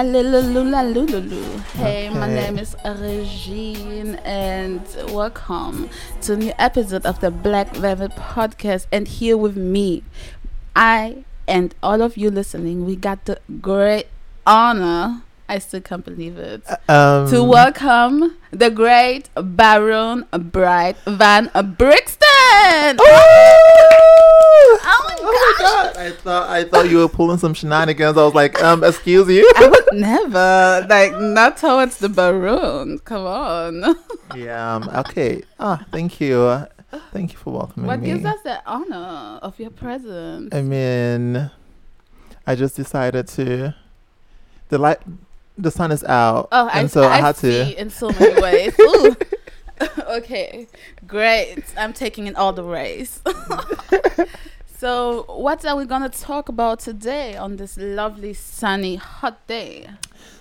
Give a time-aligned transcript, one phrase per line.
[0.00, 4.80] Hello, hello, hallelujah, Hey, my name is Regine, and
[5.12, 5.90] welcome
[6.22, 8.86] to a new episode of the Black Velvet Podcast.
[8.90, 10.02] And here with me,
[10.74, 14.06] I and all of you listening, we got the great
[14.46, 15.20] honor.
[15.50, 16.62] I still can't believe it.
[16.88, 22.96] Um, to welcome the great Baron Bright Van Brixton.
[24.82, 25.96] Oh my Oh my god!
[25.96, 28.16] I thought I thought you were pulling some shenanigans.
[28.16, 29.50] I was like, um, excuse you.
[29.56, 32.98] I would never like not towards the Baron.
[33.00, 33.94] Come on.
[34.36, 34.74] yeah.
[34.76, 35.42] Um, okay.
[35.58, 36.64] Ah, thank you.
[37.12, 38.06] Thank you for welcoming what me.
[38.06, 40.52] gives us the honor of your presence?
[40.54, 41.50] I mean,
[42.46, 43.74] I just decided to.
[44.70, 44.98] The light,
[45.58, 47.80] the sun is out, oh, I, and so I, I had see to.
[47.80, 48.74] in so many ways.
[50.10, 50.66] Okay,
[51.06, 51.64] great.
[51.78, 53.22] I'm taking in all the rays.
[54.80, 59.90] So, what are we gonna talk about today on this lovely, sunny, hot day?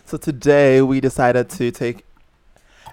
[0.06, 2.06] So today we decided to take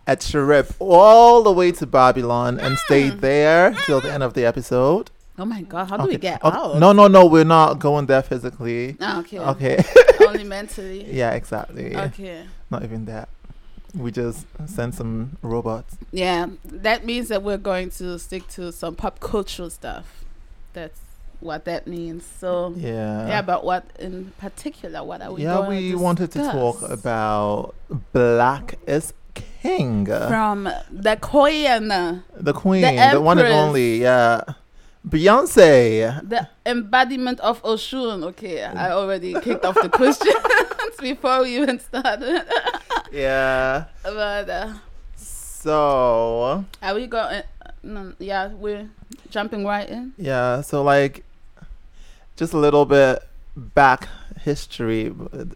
[0.06, 3.20] a trip all the way to Babylon and stay Mm.
[3.20, 5.11] there till the end of the episode.
[5.38, 6.78] Oh my God, how do we Okay, get okay, out?
[6.78, 7.27] No, no, no.
[7.27, 8.97] We're not going there physically.
[9.00, 9.38] Ah, okay.
[9.38, 9.84] Okay.
[10.27, 11.05] Only mentally.
[11.12, 11.94] yeah, exactly.
[11.97, 12.44] Okay.
[12.70, 13.28] Not even that.
[13.94, 15.97] We just send some robots.
[16.12, 20.25] Yeah, that means that we're going to stick to some pop cultural stuff.
[20.72, 21.00] That's
[21.41, 22.25] what that means.
[22.41, 23.27] So, Yeah.
[23.29, 25.03] yeah, but what in particular?
[25.05, 25.43] What are we?
[25.43, 27.75] yeah, we to wanted to talk about
[28.12, 29.12] Black is
[29.62, 30.06] King.
[30.06, 34.41] from the Korean, the queen, the, one and only, yeah.
[35.06, 36.27] Beyonce.
[36.28, 38.25] the embodiment of Oshun.
[38.25, 40.34] Okay, I already kicked off the questions
[41.00, 42.43] before we even started.
[43.12, 43.84] Yeah.
[44.03, 44.72] but uh,
[45.15, 47.43] So, are we going?
[47.83, 48.89] No, yeah, we're
[49.31, 50.12] jumping right in.
[50.16, 51.25] yeah, so like
[52.36, 53.22] just a little bit
[53.56, 54.08] back
[54.42, 55.12] history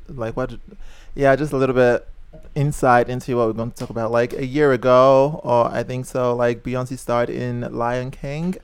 [0.09, 0.55] like what
[1.15, 2.07] yeah, just a little bit
[2.55, 4.11] insight into what we're going to talk about.
[4.11, 8.57] Like a year ago or I think so, like Beyonce starred in Lion King,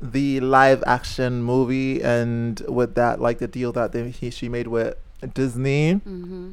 [0.00, 4.66] the live action movie and with that like the deal that they, he, she made
[4.66, 4.96] with
[5.34, 5.92] Disney.
[5.94, 6.52] hmm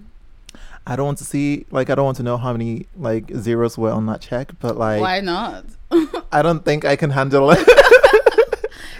[0.87, 3.77] I don't want to see like I don't want to know how many like zeros
[3.77, 5.65] were on that check, but like Why not?
[6.31, 7.59] I don't think I can handle it.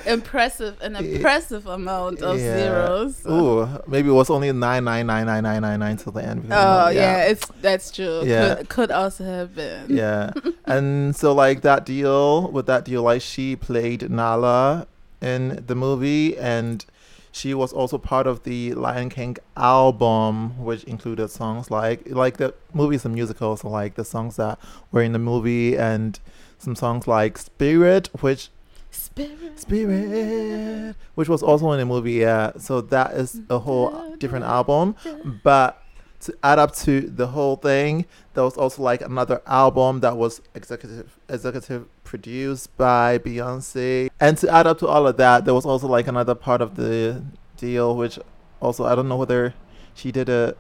[0.06, 1.02] impressive, an Yeah.
[1.02, 2.58] impressive amount of Yeah.
[2.58, 3.26] zeros.
[3.30, 6.46] Ooh, maybe it was only nine nine nine nine nine nine nine till the end.
[6.46, 7.24] Oh know, yeah.
[7.24, 8.22] it's that's true.
[8.26, 8.56] Yeah.
[8.56, 9.86] Could, could also have been.
[9.90, 10.32] yeah.
[10.66, 14.88] and so like that deal with that deal, like she played Nala
[15.22, 16.86] in the movie, and
[17.32, 22.54] she was also part of the Lion King album, which included songs like like the
[22.74, 24.58] movie's a musical, so like the songs that
[24.92, 26.20] were in the movie and
[26.58, 28.50] some songs like Spirit, which
[28.92, 29.60] Spirit.
[29.60, 32.14] Spirit, which was also in the movie.
[32.14, 34.96] Yeah, so that is a whole different album.
[35.44, 35.82] But
[36.22, 40.42] to add up to the whole thing, there was also like another album that was
[40.56, 44.10] executive executive produced by Beyonce.
[44.20, 46.76] And to add up to all of that, there was also like another part of
[46.76, 47.24] the
[47.58, 48.20] deal, which
[48.62, 49.54] also I don't know whether
[49.94, 50.58] she did it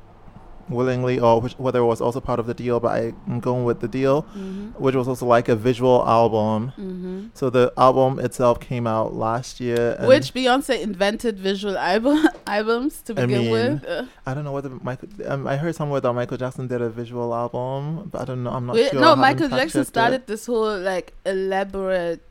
[0.69, 2.91] willingly or which, whether it was also part of the deal, but
[3.27, 6.69] I'm going with the deal, hmm which was also like a visual album.
[6.75, 9.95] hmm So the album itself came out last year.
[9.99, 13.85] and Which Beyonce invented visual album albums to I begin mean, with.
[13.85, 15.09] Uh, I don't know whether Michael.
[15.25, 18.51] Um, I heard somewhere that Michael Jackson did a visual album, but I don't know.
[18.51, 19.01] I'm not sure.
[19.01, 19.95] No, Michael Jackson checked it.
[19.97, 22.21] started this whole like elaborate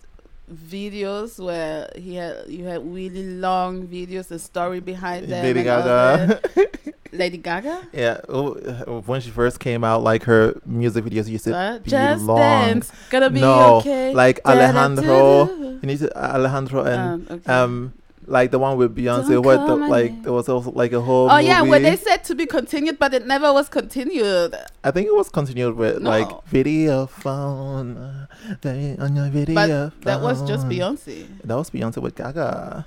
[0.52, 5.42] videos where he had you had really long videos, the story behind them.
[5.44, 6.40] Lady Gaga.
[7.12, 7.88] Lady Gaga.
[7.92, 11.90] yeah, oh, when she first came out, like her music videos used to Uh, be
[11.90, 12.38] just long.
[12.38, 14.12] dance, gonna be No, okay.
[14.14, 15.48] like Alejandro.
[15.80, 17.52] You need to Alejandro and Um, okay.
[17.52, 17.92] um,
[18.28, 19.28] like the one with Beyonce.
[19.28, 20.12] Don't What the like?
[20.12, 20.22] name.
[20.22, 21.30] There was also like a whole.
[21.30, 24.54] oh yeah, where they said to be continued, but it never was continued.
[24.84, 26.10] I think it was continued with No.
[26.10, 28.28] like video phone,
[28.64, 29.92] on your video.
[30.02, 30.66] That was just.
[30.68, 31.26] Beyonce.
[31.44, 32.84] That was Beyonce with Gaga.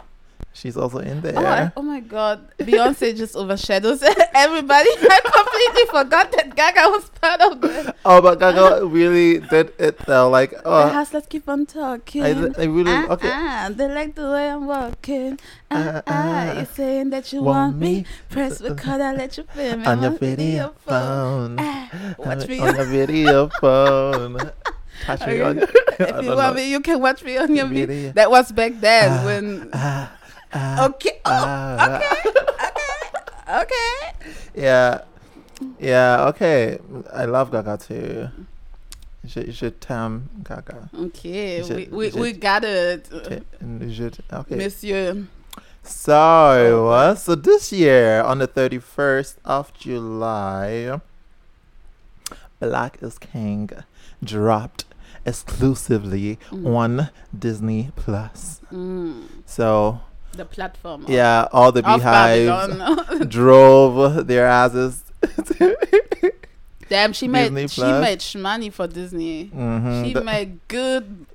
[0.54, 1.34] She's also in there.
[1.40, 4.04] Oh, I, oh my god, Beyonce just overshadows
[4.36, 4.90] everybody.
[5.00, 9.98] I completely forgot that Gaga was part of the, Oh, but Gaga really did it
[10.06, 10.30] though.
[10.30, 11.14] Like, the oh, house.
[11.14, 12.24] Let's keep on talking.
[12.24, 13.32] I, I really Ah, okay.
[13.32, 15.40] ah, they like the way I'm walking.
[15.72, 16.54] Ah, Ah, ah, ah.
[16.58, 18.06] you're saying that you Want want me.
[18.30, 21.56] Press record, I let you feel me on your video phone.
[21.60, 22.60] Ah, watch me.
[22.60, 24.38] on your video phone.
[25.06, 25.60] Touch me on.
[25.60, 26.54] If you want know.
[26.54, 28.12] me, you can watch me on your video.
[28.12, 29.72] That was back then when.
[30.54, 31.20] Ah, Okay.
[31.26, 31.98] Oh, ah.
[31.98, 33.64] okay.
[33.64, 34.32] Okay.
[34.56, 35.02] Yeah,
[35.80, 36.26] yeah.
[36.30, 36.80] Okay,
[37.14, 38.30] I love Gaga too.
[39.26, 40.90] Je, je t'aime, Gaga.
[40.94, 41.62] Okay.
[41.64, 43.08] Je- we we, je- we got it,
[43.88, 44.56] Je, okay.
[44.56, 45.28] Monsieur.
[45.84, 51.00] So, uh, so this year on the 31st of July,
[52.60, 53.70] Black is King
[54.24, 54.86] dropped
[55.26, 56.76] exclusively Mm.
[56.76, 58.62] on Disney Plus.
[58.72, 59.24] Mm.
[59.46, 60.02] So,
[60.34, 61.06] The platform.
[61.08, 65.04] yeah, all the beehives drove their asses.
[66.90, 68.02] Damn, she Disney made she Plus.
[68.02, 69.50] made shmoney for Disney.
[69.56, 70.06] Mhm.
[70.06, 71.26] She The- made good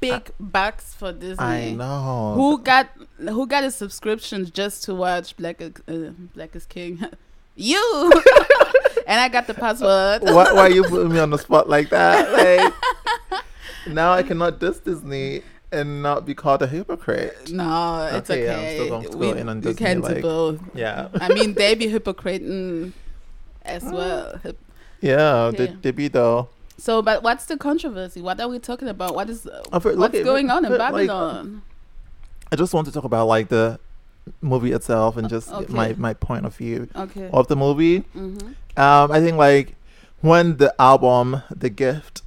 [0.00, 1.44] big bucks for Disney.
[1.44, 2.32] I know.
[2.34, 2.88] Who got
[3.18, 7.04] who got a subscription just to watch Black is- uh, Black is King?
[7.56, 8.12] you.
[9.06, 10.22] and I got the password.
[10.22, 12.32] why, why you putting me on the spot like that?
[12.32, 13.42] Like
[13.88, 17.50] now I cannot diss Disney and not be called a hypocrite.
[17.50, 18.52] No, it's Okay, okay.
[18.54, 20.60] I'm still going to we, go in on Disney, can do like- both.
[20.74, 21.08] Yeah.
[21.14, 22.92] I mean, they be hypocriting
[23.62, 24.38] as well.
[24.42, 24.58] Hip-
[25.00, 25.66] Yeah, Okay.
[25.66, 26.48] they, they be though.
[26.78, 28.20] So, but what's the controversy?
[28.20, 29.14] What are we talking about?
[29.14, 31.62] What is uh, what's going on in look, like, Babylon?
[32.50, 33.78] I just want to talk about like the
[34.40, 35.72] movie itself and just okay.
[35.72, 37.28] my, my point of view okay.
[37.32, 38.00] of the movie.
[38.16, 38.80] Mm-hmm.
[38.80, 39.74] Um, I think like
[40.20, 42.22] when the album The Gift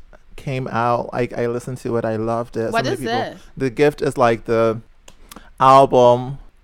[0.45, 2.67] came out, like I listened to it, I loved it.
[2.67, 3.37] So What many is people- that?
[3.63, 4.79] The Gift is like the
[5.59, 6.19] album,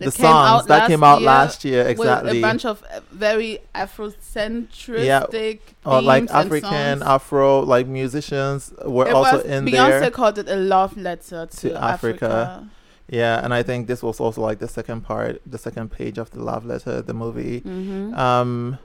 [0.05, 2.37] the songs that came out last year With exactly.
[2.39, 7.03] a bunch of uh, very Afrocentric or like African.
[7.03, 10.11] Afro, like musicians were It also was- in Beyonce there.
[10.11, 12.25] called it a love letter to, To Africa.
[12.25, 12.67] Africa.
[13.09, 16.31] Yeah, and I think this was also like the second part, the second page of
[16.31, 17.59] the love letter, the movie.
[17.61, 18.13] Mm-hmm.
[18.15, 18.77] Um,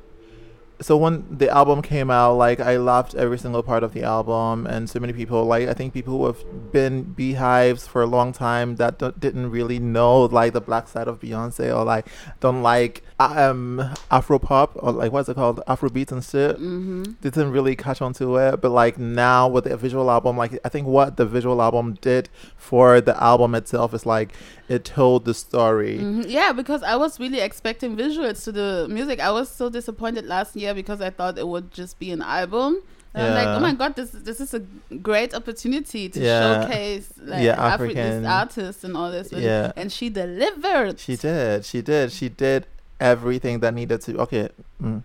[0.80, 4.66] so when the album came out, like I loved every single part of the album,
[4.66, 8.32] and so many people, like I think people who have been beehives for a long
[8.32, 12.06] time that don't, didn't really know like the black side of Beyonce or like
[12.40, 16.56] don't like um Afro pop or like what's it called Afro beats and shit.
[16.56, 17.04] mm-hmm.
[17.22, 20.68] Didn't really catch on to it, but like now with the visual album, like I
[20.68, 24.34] think what the visual album did for the album itself is like
[24.68, 25.98] it told the story.
[25.98, 26.26] Mhm.
[26.28, 29.20] Yeah, because I was really expecting visuals to the music.
[29.20, 32.82] I was so disappointed last year because I thought it would just be an album.
[33.14, 34.60] And I'm like, oh my god, this this is a
[35.00, 36.60] great opportunity to Yeah.
[36.62, 39.32] showcase like Yeah, African- this artist and all this.
[39.32, 39.72] Yeah.
[39.74, 41.00] and she delivered.
[41.00, 41.64] She did.
[41.64, 42.12] She did.
[42.12, 42.66] She did
[43.00, 44.18] everything that needed to.
[44.18, 44.50] Okay.
[44.82, 45.02] Mm.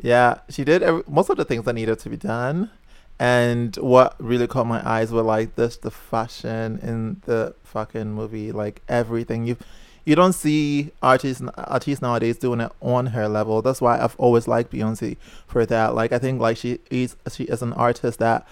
[0.00, 2.70] Yeah, she did every, most of the things that needed to be done.
[3.20, 8.50] And what really caught my eyes were like this the fashion in the fucking movie,
[8.50, 9.46] like everything.
[9.46, 9.56] You
[10.04, 13.62] you don't see artists artists nowadays doing it on her level.
[13.62, 15.16] That's why I've always liked Beyonce
[15.46, 15.94] for that.
[15.94, 18.46] Like I think like she is she is an artist that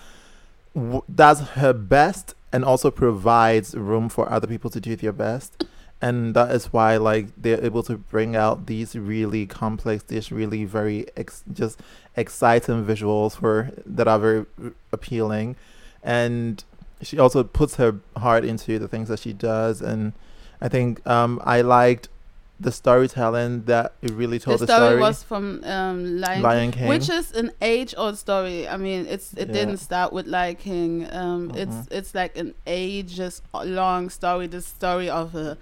[0.75, 5.65] w- does her best and also provides room for other people to do their best
[6.03, 10.65] and that is why like they're able to bring out these really complex these really
[10.65, 11.81] very ex- just
[12.17, 14.47] exciting visuals for that are very
[14.93, 15.57] appealing
[16.03, 16.65] and
[17.03, 20.13] she also puts her heart into the things that she does and
[20.61, 22.09] i think um i liked
[22.59, 26.89] the storytelling that it really told the, story, story was from um, Lion, lion king
[26.89, 28.69] which is an age-old story.
[28.69, 29.55] I mean, it's it Yeah.
[29.55, 30.93] didn't start with Lion King.
[31.11, 31.87] Um, It's Mhm.
[31.99, 34.47] it's like an ages-long story.
[34.47, 35.57] The story of a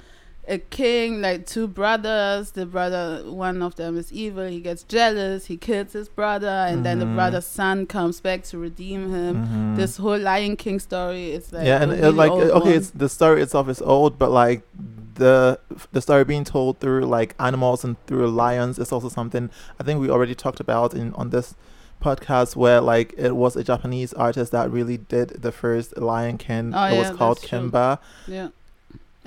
[0.48, 2.52] a king, like two brothers.
[2.52, 4.46] The brother, one of them is evil.
[4.46, 5.46] He gets jealous.
[5.46, 7.14] He kills his brother, and then the Mhm.
[7.14, 9.46] brother's son comes back to redeem him.
[9.46, 9.76] Mhm.
[9.76, 12.90] This whole Lion King story is like yeah, and a it, like old okay, it's
[12.90, 14.62] the story itself is old, but like
[15.14, 15.58] the
[15.92, 19.50] the story being told through like animals and through lions is also something
[19.80, 21.54] I think we already talked about in on this
[22.02, 26.72] podcast where like it was a Japanese artist that really did the first Lion King.
[26.74, 27.58] Oh, it was called that's true.
[27.70, 28.48] Kimba, yeah.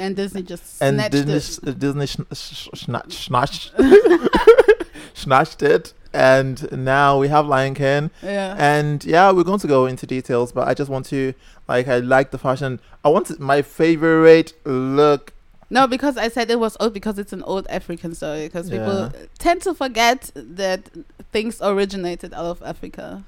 [0.01, 1.41] And Disney just and snatched Disney it.
[1.43, 3.72] sh- Disney sh- sh- snatch- snatched
[5.13, 8.10] snatched it, and now we have Lion King.
[8.24, 8.55] Yeah.
[8.58, 11.34] And yeah, we're going to go into details, but I just want to
[11.67, 12.79] like I like the fashion.
[13.05, 15.34] I want my favorite look.
[15.70, 18.43] No, because I said it was old because it's an old African story.
[18.48, 19.27] Because people Yeah.
[19.39, 20.89] tend to forget that
[21.31, 23.24] things originated out of Africa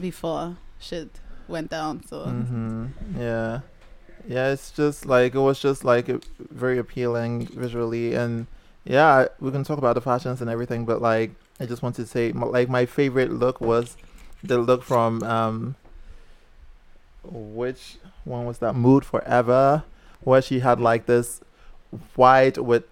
[0.00, 1.08] before shit
[1.48, 2.02] went down.
[2.08, 2.86] So mm-hmm.
[3.18, 3.60] Yeah,
[4.26, 4.52] yeah.
[4.52, 6.06] It's just like it was just like
[6.38, 8.46] very appealing visually, and
[8.84, 10.84] yeah, we can talk about the fashions and everything.
[10.84, 13.96] But like, I just want to say, like, my favorite look was
[14.42, 15.76] the look from um,
[17.24, 18.74] which one was that?
[18.74, 19.84] Mood Forever,
[20.20, 21.40] where she had like this
[22.16, 22.84] white with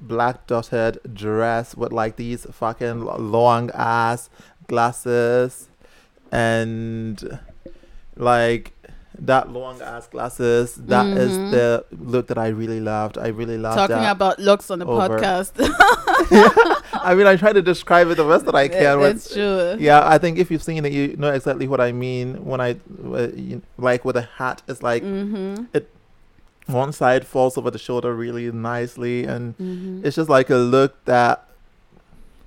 [0.00, 4.28] black dotted dress with like these fucking long ass
[4.66, 5.68] glasses
[6.30, 7.38] and
[8.16, 8.73] like
[9.18, 11.50] that long ass glasses That is Mhm.
[11.52, 15.18] the look that i really loved i really loved talking about looks on the over.
[15.18, 15.52] podcast.
[16.92, 19.76] i mean i try to describe it the best that i can with It's true.
[19.78, 22.72] yeah i think if you've seen it you know exactly what i mean when i
[23.12, 25.64] uh, you, like with a hat it's like Mm-hmm.
[26.66, 30.04] one side falls over the shoulder really nicely, and Mhm.
[30.04, 31.46] it's just like a look that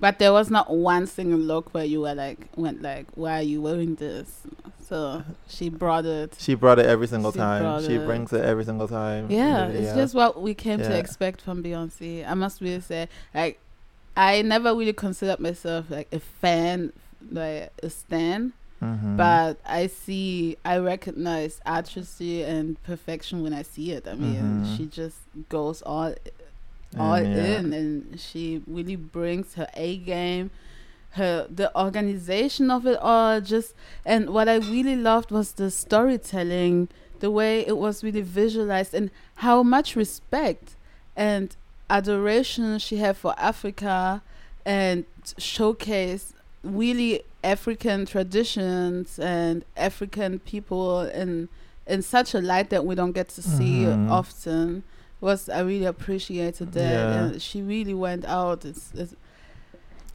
[0.00, 3.42] But there was not one single look where you were like, went like, why are
[3.42, 4.42] you wearing this?
[4.86, 6.36] So she brought it.
[6.38, 7.82] she brought it every single She time.
[7.84, 8.06] She it.
[8.06, 9.30] brings it every single time.
[9.30, 12.26] Yeah, it's just what we came to expect from Beyonce.
[12.26, 13.58] I must really say, like,
[14.16, 16.92] I never really considered myself like a fan,
[17.30, 18.52] like a stan.
[18.82, 19.16] Mhm.
[19.16, 24.06] But I see, I recognize artistry and perfection when I see it.
[24.06, 24.76] I mean, Mhm.
[24.76, 25.16] she just
[25.48, 26.14] goes all
[26.96, 27.58] all And, yeah.
[27.58, 30.50] in and she really brings her A game
[31.12, 36.88] her the organization of it all just and what I really loved was the storytelling
[37.20, 40.76] the way it was really visualized and how much respect
[41.16, 41.56] and
[41.90, 44.22] adoration she had for Africa
[44.64, 45.04] and
[45.38, 51.48] showcase really African traditions and African people in
[51.86, 54.10] in such a light that we don't get to see Mhm.
[54.10, 54.82] often
[55.20, 57.24] was I really appreciated that Yeah.
[57.28, 59.14] and she really went out it's, it's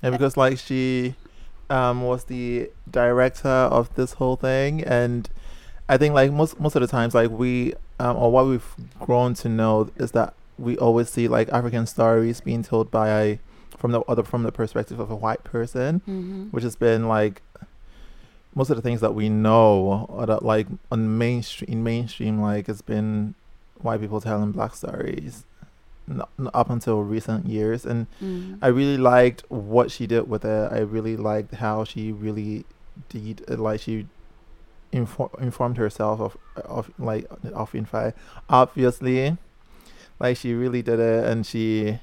[0.02, 1.16] And because like she
[1.70, 5.30] um was the director of this whole thing and
[5.90, 9.34] I think like most most of the times like we um or what we've grown
[9.36, 13.40] to know is that we always see like African stories being told by a
[13.78, 16.52] from the other from the perspective of a white person, mhm.
[16.54, 17.42] which has been like
[18.56, 22.70] most of the things that we know or that like on mainstream in mainstream like
[22.70, 23.34] it's been
[23.84, 25.44] white people telling black stories
[26.10, 26.22] n-
[26.54, 28.58] up until recent years and Mhm.
[28.62, 30.72] I really liked what she did with it.
[30.72, 32.66] I really liked how she really
[33.10, 34.08] did uh, like she
[34.92, 36.38] infor- informed herself of
[36.78, 38.14] of like of Infi.
[38.50, 39.38] Obviously,
[40.20, 42.00] like she really did it, and she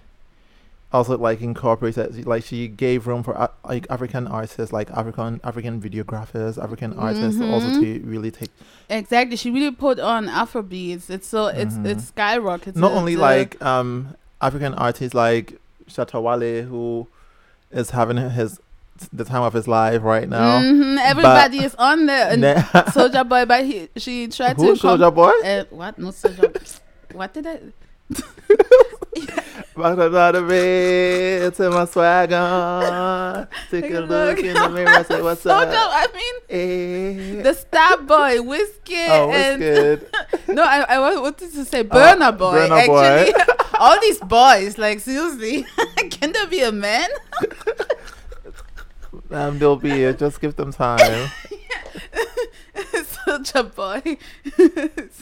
[0.93, 5.81] also like incorporated like she gave room for uh, like African artists, like African African
[5.81, 7.81] videographers, African artists also Mhm.
[7.81, 8.51] to really take
[8.90, 9.37] Exactly.
[9.37, 11.09] She really put on Afrobeats.
[11.09, 11.87] It's so it's Mhm.
[11.87, 12.76] it's skyrocketed.
[12.76, 17.06] not only like um African artists like Shatta Wale who
[17.70, 18.61] is having his
[19.12, 20.61] the time of his life right now.
[20.61, 22.28] mhm, everybody is on there.
[22.32, 25.32] And Ne- Soldier Boy, but he she tried Who to Soulja Boy?
[25.44, 25.99] uh, what?
[25.99, 26.52] No Soldier.
[27.12, 27.59] what did I?
[29.76, 33.49] Back another bit to my swag on.
[33.71, 35.71] Take Take a look in the mirror, say what's Soldier.
[35.71, 35.90] up.
[35.93, 36.35] I mean,
[37.38, 37.43] Eh.
[37.43, 40.07] the Star Boy, Wizkid, oh, and
[40.49, 42.69] no, I I wa- wanted to say Burna Boy.
[42.69, 43.05] Burna Boy.
[43.05, 45.64] actually, all these boys, like seriously,
[46.11, 47.09] can there be a man?
[49.31, 50.12] Um, they'll be.
[50.14, 51.31] Just give them time.
[53.25, 54.00] Soldier boy,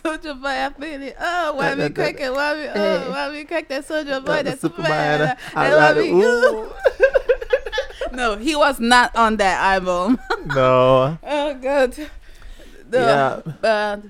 [0.02, 1.16] soldier boy, I feel it.
[1.18, 2.32] Oh, why Uh, me uh, crack it?
[2.32, 2.68] Why me?
[2.74, 4.42] Oh, why me crack that soldier boy?
[4.42, 5.18] That's That Superman.
[5.18, 5.36] Superman.
[5.54, 10.18] I love why rather- No, he was not on that album.
[10.46, 11.18] no.
[11.22, 11.92] oh, God.
[12.88, 13.40] The, Yeah.
[13.60, 14.02] But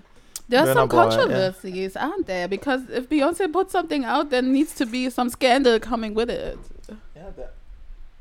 [0.48, 1.02] there are some Boy, yeah.
[1.08, 2.48] controversies, aren't there?
[2.48, 6.58] Because if Beyonce puts something out, there needs to be some scandal coming with it.
[7.16, 7.50] Yeah, there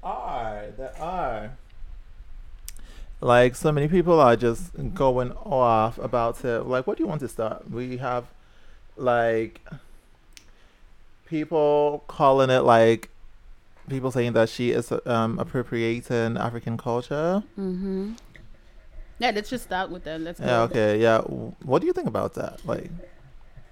[0.04, 0.66] are.
[0.78, 1.52] There are.
[3.20, 6.68] Like so many people are just going off about it.
[6.68, 7.70] Like, what do you want to start?
[7.70, 8.26] We have
[8.96, 9.62] like
[11.26, 13.10] people calling it like
[13.90, 17.44] people saying that she is um appropriating African culture.
[17.60, 18.14] Mm-hmm.
[19.20, 20.22] Yeah, let's just start with that.
[20.22, 20.62] Let's Yeah.
[20.64, 21.02] Okay.
[21.02, 21.22] Yeah.
[21.22, 22.66] What do you think about that?
[22.66, 22.92] Like.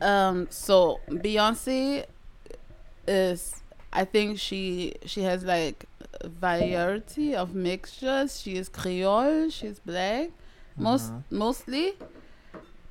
[0.01, 2.05] Um, so Beyonce
[3.07, 3.61] is,
[3.93, 5.85] I think she she has like
[6.23, 8.41] variety of mixtures.
[8.41, 9.49] She is Creole.
[9.49, 10.29] She's black,
[10.77, 11.23] most mhm.
[11.29, 11.93] mostly,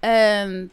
[0.03, 0.71] and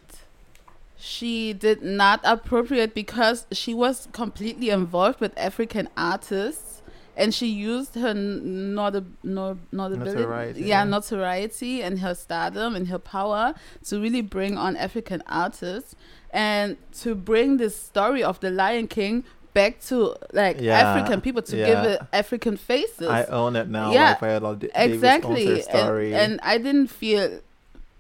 [0.98, 6.82] she did not appropriate because she was completely involved with African artists.
[7.18, 10.84] And she used her not no, notability, Notoriety, yeah, yeah.
[10.86, 13.54] notoriety and her stardom and her power
[13.86, 15.94] to really bring on African artists
[16.32, 21.42] and to bring this story of the Lion King back to like Yeah, African people
[21.42, 23.08] to give it African faces.
[23.08, 23.92] I own it now.
[23.92, 25.62] Yeah, like exactly.
[25.70, 27.42] And, and I didn't feel.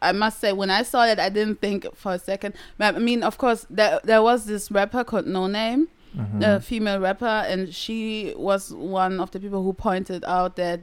[0.03, 2.55] I must say, when I saw it, I didn't think for a second.
[2.79, 6.55] I mean, of course, there there was this rapper called Noname, Mhm.
[6.55, 10.79] a female rapper, and she was one of the people who pointed out that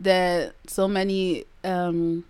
[0.00, 2.24] that so many um,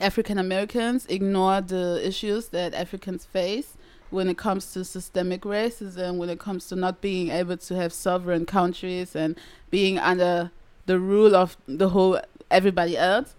[0.00, 3.74] African Americans ignore the issues that Africans face
[4.10, 7.92] when it comes to systemic racism, when it comes to not being able to have
[7.92, 9.36] sovereign countries and
[9.70, 10.50] being under
[10.86, 13.34] the rule of the whole everybody else.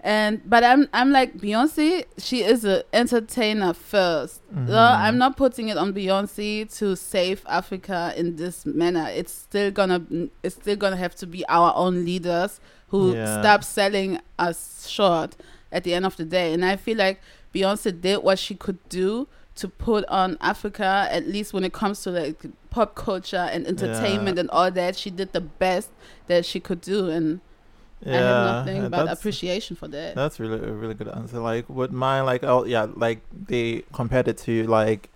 [0.00, 2.04] And but I'm I'm like Beyonce.
[2.18, 4.68] She is an entertainer 1st Mhm.
[4.68, 9.08] So I'm not putting it on Beyonce to save Africa in this manner.
[9.14, 10.02] It's still gonna
[10.42, 13.40] it's still gonna have to be our own leaders who Yeah.
[13.40, 15.36] stop selling us short
[15.72, 16.52] at the end of the day.
[16.52, 17.20] And I feel like
[17.54, 22.02] Beyonce did what she could do to put on Africa, at least when it comes
[22.02, 24.40] to like pop culture and entertainment Yeah.
[24.40, 24.96] and all that.
[24.96, 25.90] She did the best
[26.26, 27.40] that she could do, and
[28.04, 30.14] I have yeah, nothing yeah, but appreciation for that.
[30.14, 31.38] That's really a really good answer.
[31.38, 35.10] Like with mine, like oh yeah, like they compared it to like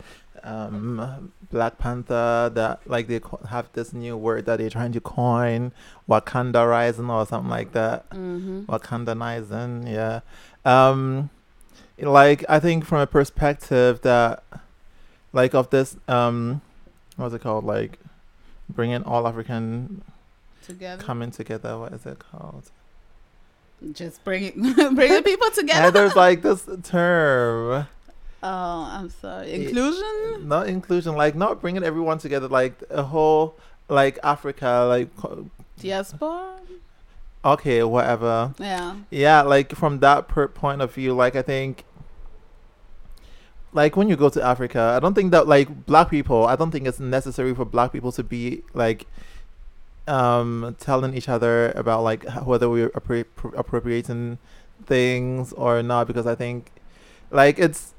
[0.45, 5.00] um Black Panther that like they co- have this new word that they're trying to
[5.00, 5.73] coin
[6.09, 8.04] Wakanda rising or something like that.
[8.12, 10.21] hmm Wakandanizing, yeah.
[10.64, 11.30] Um
[12.00, 14.43] like I think from a perspective that
[15.33, 16.61] like of this um
[17.17, 17.99] what's it called like
[18.69, 20.02] bringing all African
[20.64, 22.71] Together, coming together what is it called
[23.93, 24.52] just bringing
[24.95, 25.87] bringing people together.
[25.87, 27.87] and there's like this term
[28.43, 29.49] oh, I'm sorry.
[29.50, 30.47] It- Inclusion.
[30.49, 33.57] not inclusion like not bringing everyone together like a whole
[33.88, 35.09] like africa like
[35.81, 36.59] Diaspora.
[37.45, 38.97] okay whatever Yeah.
[39.11, 41.85] yeah like from that per point of view like i think
[43.72, 46.70] like when you go to africa i don't think that like black people i don't
[46.70, 49.06] think it's necessary for black people to be like
[50.06, 53.25] um telling each other about like whether we're appro-
[53.56, 54.38] appropriating
[54.87, 56.72] things or not because i think
[57.30, 57.92] like it's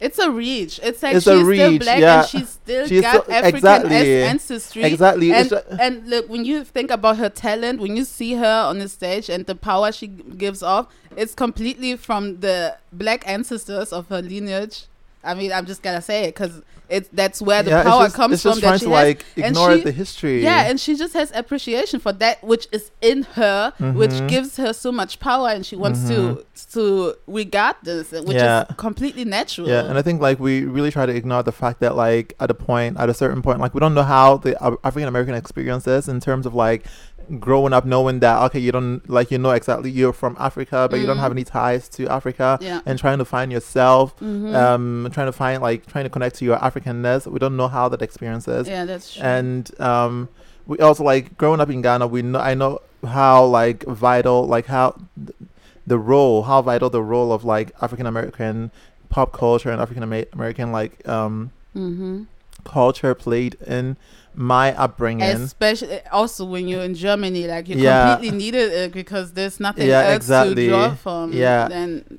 [0.00, 0.80] It's a reach.
[0.82, 2.20] It's like It's she's still black yeah.
[2.20, 4.22] and she's still She's got African exactly.
[4.22, 4.82] ancestry.
[4.84, 8.78] exactly And, and look, when you think about her talent, when you see her on
[8.78, 14.08] the stage and the power she gives off, it's completely from the black ancestors of
[14.08, 14.86] her lineage.
[15.22, 18.16] I mean, I'm just gonna say it because it's that's where the yeah, power just-
[18.16, 18.58] comes from.
[18.58, 21.12] trying That she to has like and ignore she- the history yeah, and she just
[21.14, 24.28] has appreciation for that which is in her, which Mhm.
[24.28, 26.14] gives her so much power, and she wants to
[26.54, 26.72] Mhm.
[26.72, 28.62] to regard this, which Yeah.
[28.68, 29.68] is completely natural.
[29.68, 32.50] Yeah, and I think like we really try to ignore the fact that like at
[32.50, 35.86] a point, at a certain point, like we don't know how the African American experience
[35.86, 36.86] is in terms of like
[37.38, 40.98] growing up knowing that okay, you don't like you know exactly you're from Africa, but
[40.98, 41.20] you don't Mhm.
[41.20, 42.80] have any ties to Africa, yeah.
[42.86, 44.54] and trying to find yourself, Mhm.
[44.54, 47.26] um, trying to find like trying to connect to your Africanness.
[47.26, 49.22] We don't know how that experience is, yeah, that's true.
[49.22, 50.28] and um,
[50.66, 52.06] we also like growing up in Ghana.
[52.08, 55.36] We know I know how like vital like how th-
[55.86, 58.70] the role how vital the role of like African American
[59.08, 62.22] pop culture and African American like um mm-hmm.
[62.64, 63.96] culture played in
[64.34, 65.22] my upbringing.
[65.28, 68.14] Especially also when you're in Germany, like you Yeah.
[68.14, 70.54] completely needed it because there's nothing Yeah, else exactly.
[70.66, 71.32] to draw from.
[71.32, 71.68] Yeah.
[71.70, 72.18] and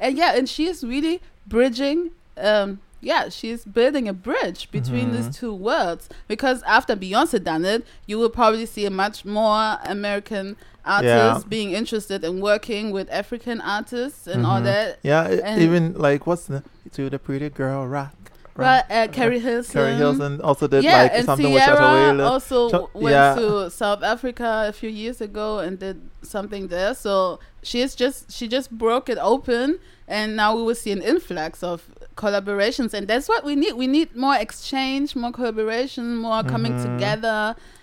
[0.00, 2.10] and yeah, and she is really bridging.
[2.36, 5.16] Um, yeah, she's building a bridge between Mhm.
[5.16, 9.78] these two worlds because after Beyonce done it, you will probably see a much more
[9.84, 14.64] American artists being interested in working with African artists and all Mhm.
[14.64, 14.98] that.
[15.02, 18.14] yeah, and- even like what's the to the pretty girl rock.
[18.58, 19.72] Right, uh, Keri Hilson.
[19.72, 23.34] Keri Hilson also did yeah, like and something with Sierra Chateau also Cha- went yeah.
[23.36, 26.94] to South Africa a few years ago and did something there.
[26.94, 31.62] So she's just she just broke it open, and now we will see an influx
[31.62, 31.88] of
[32.24, 33.74] collaborations, and that's what we need.
[33.74, 36.84] We need more exchange, more collaboration, more coming Mhm.
[36.86, 37.38] together.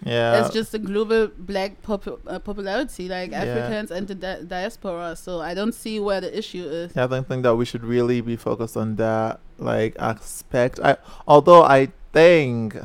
[0.06, 3.44] Yeah, It's just a global black uh, popularity, like Yeah.
[3.44, 5.16] Africans and the di- diaspora.
[5.16, 6.92] So I don't see where the issue is.
[6.96, 10.80] Yeah, I don't think that we should really be focused on that like aspect.
[10.84, 10.98] I
[11.34, 11.82] although I
[12.14, 12.76] think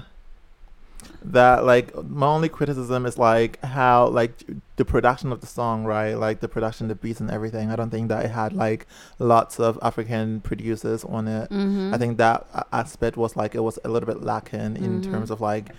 [1.22, 4.32] that like my only criticism is like how like
[4.76, 6.14] the production of the song, right?
[6.14, 7.70] Like the production, the beats and everything.
[7.70, 8.86] I don't think that it had like
[9.18, 11.50] lots of African producers on it.
[11.50, 11.92] Mm-hmm.
[11.94, 15.04] I think that aspect was like it was a little bit lacking in Mhm.
[15.04, 15.70] terms of like,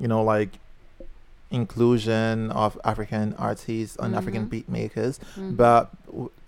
[0.00, 0.58] you know, like
[1.50, 4.50] inclusion of African artists and African Mhm.
[4.50, 5.18] beat makers.
[5.36, 5.56] Mhm.
[5.56, 5.90] But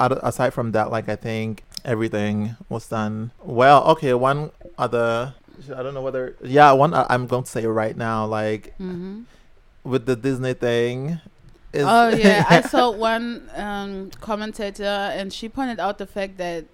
[0.01, 3.83] aside from that, like I think everything was done well.
[3.93, 5.35] Okay, one other.
[5.75, 6.37] I don't know whether.
[6.43, 9.23] Yeah, one I- I'm going to say right now, like Mm-hmm.
[9.85, 11.21] with the Disney thing.
[11.73, 16.65] Is Oh yeah, I saw one um, commentator, and she pointed out the fact that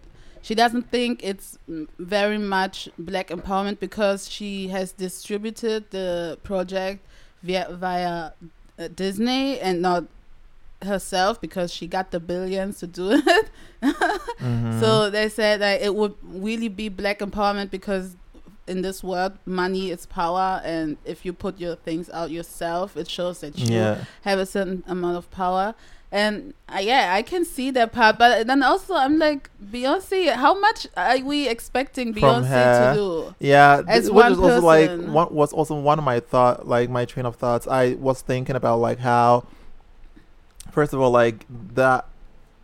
[0.43, 1.59] she doesn't think it's
[1.99, 7.05] very much black empowerment because she has distributed the project
[7.43, 8.31] via via
[8.79, 10.05] uh, Disney and not
[10.83, 13.49] herself because she got the billions to do it.
[13.83, 14.81] Mhm.
[14.81, 18.17] So they said that it would really be black empowerment because
[18.67, 23.09] in this world, money is power, and if you put your things out yourself, it
[23.09, 25.75] shows that you yeah, have a certain amount of power.
[26.13, 30.33] And uh, yeah, I can see that part, but then also I'm like Beyonce.
[30.35, 32.95] How much are we expecting From Beyonce her.
[32.95, 33.35] to do?
[33.41, 33.83] yeah.
[33.89, 37.27] As which is also like what was also one of my thought, like my train
[37.27, 37.67] of thoughts.
[37.67, 39.47] I was thinking about like how,
[40.71, 42.07] first of all, like that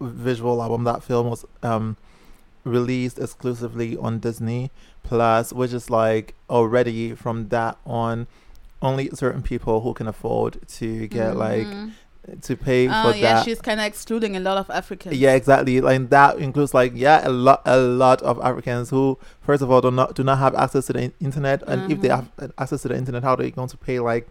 [0.01, 1.97] visual album, that film was um
[2.65, 4.71] released exclusively on Disney
[5.13, 8.27] Plus, which is like already from that on,
[8.81, 11.91] only certain people who can afford to get like Mhm.
[12.41, 13.45] to pay Oh for yeah, that.
[13.45, 15.17] she's kind of excluding a lot of Africans.
[15.17, 15.81] Yeah, exactly.
[15.83, 19.81] Like that includes like yeah, a lot, a lot of Africans who, first of all,
[19.83, 22.17] do not do not have access to the internet, and if they Mhm.
[22.39, 24.27] have access to the internet, how are they going to pay like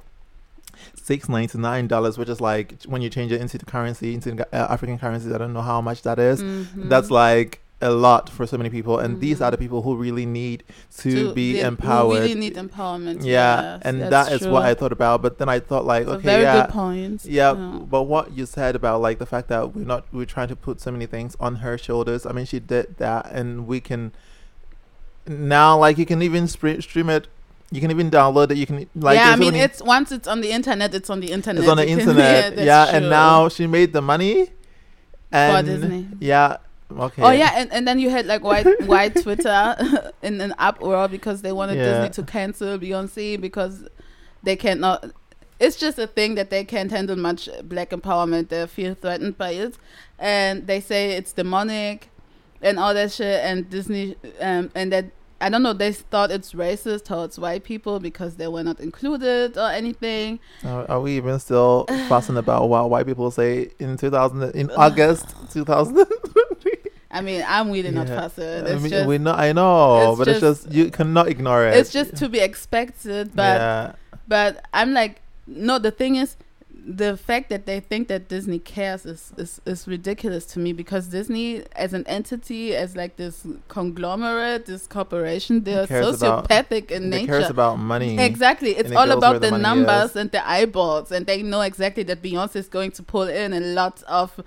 [0.95, 4.31] six ninety nine dollars, which is like when you change it into the currency, into
[4.31, 6.41] the, uh, African currency, I don't know how much that is.
[6.41, 6.89] Mhm.
[6.89, 9.61] That's like a lot for so many people, and these are the mm.
[9.61, 10.63] people who really need
[10.97, 12.21] to, be they- empowered.
[12.21, 13.23] really need empowerment.
[13.23, 14.51] yeah, yes, and that's true.
[14.51, 15.21] what I thought about.
[15.21, 17.25] But then I thought like, So okay, very yeah, good points.
[17.25, 20.55] yeah, but what you said about like the fact that we're not we're trying to
[20.55, 22.25] put so many things on her shoulders.
[22.25, 24.11] I mean, she did that, and we can
[25.27, 27.27] now like you can even stream it.
[27.73, 28.57] You can even download it.
[28.57, 31.21] You can like yeah, I mean, many- it's once it's on the internet, it's on
[31.21, 31.63] the internet.
[31.63, 32.55] it's on the internet.
[32.55, 34.49] that's yeah, and now she made the money.
[35.31, 36.07] And Disney.
[36.19, 36.57] Yeah.
[36.99, 37.21] Okay.
[37.21, 41.41] Oh yeah, and, and then you had like white white Twitter in an uproar because
[41.41, 42.01] they wanted Yeah.
[42.06, 43.88] Disney to cancel Beyonce because
[44.43, 45.12] they cannot.
[45.60, 48.49] It's just a thing that they can't handle much black empowerment.
[48.49, 49.77] They feel threatened by it,
[50.17, 52.10] and they say it's demonic,
[52.62, 53.43] and all that shit.
[53.43, 55.06] And Disney, um, and that
[55.39, 55.73] I don't know.
[55.73, 60.39] They thought it's racist towards white people because they were not included or anything.
[60.63, 65.36] Are, are we even still fussing about what white people say in 2000 in August
[65.51, 66.06] 2000?
[67.12, 68.21] I mean, I'm really not Yeah.
[68.21, 68.65] fussing.
[68.67, 71.65] I mean, just we know, I know, it's but it's just- just you cannot ignore
[71.67, 71.76] it.
[71.76, 73.58] it's just to be expected, but.
[73.60, 73.91] yeah.
[74.28, 75.78] But I'm like, no.
[75.78, 76.38] The thing is,
[76.83, 81.07] the fact that they think that Disney cares is is, is ridiculous to me because
[81.07, 87.09] Disney, as an entity, as like this conglomerate, this corporation, they're cares about- sociopathic in
[87.09, 87.33] They nature.
[87.39, 88.17] cares about money.
[88.19, 88.71] Exactly.
[88.71, 90.15] It's it all about the the, numbers is.
[90.15, 93.59] and the eyeballs, and they know exactly that Beyonce is going to pull in a
[93.59, 94.39] lot of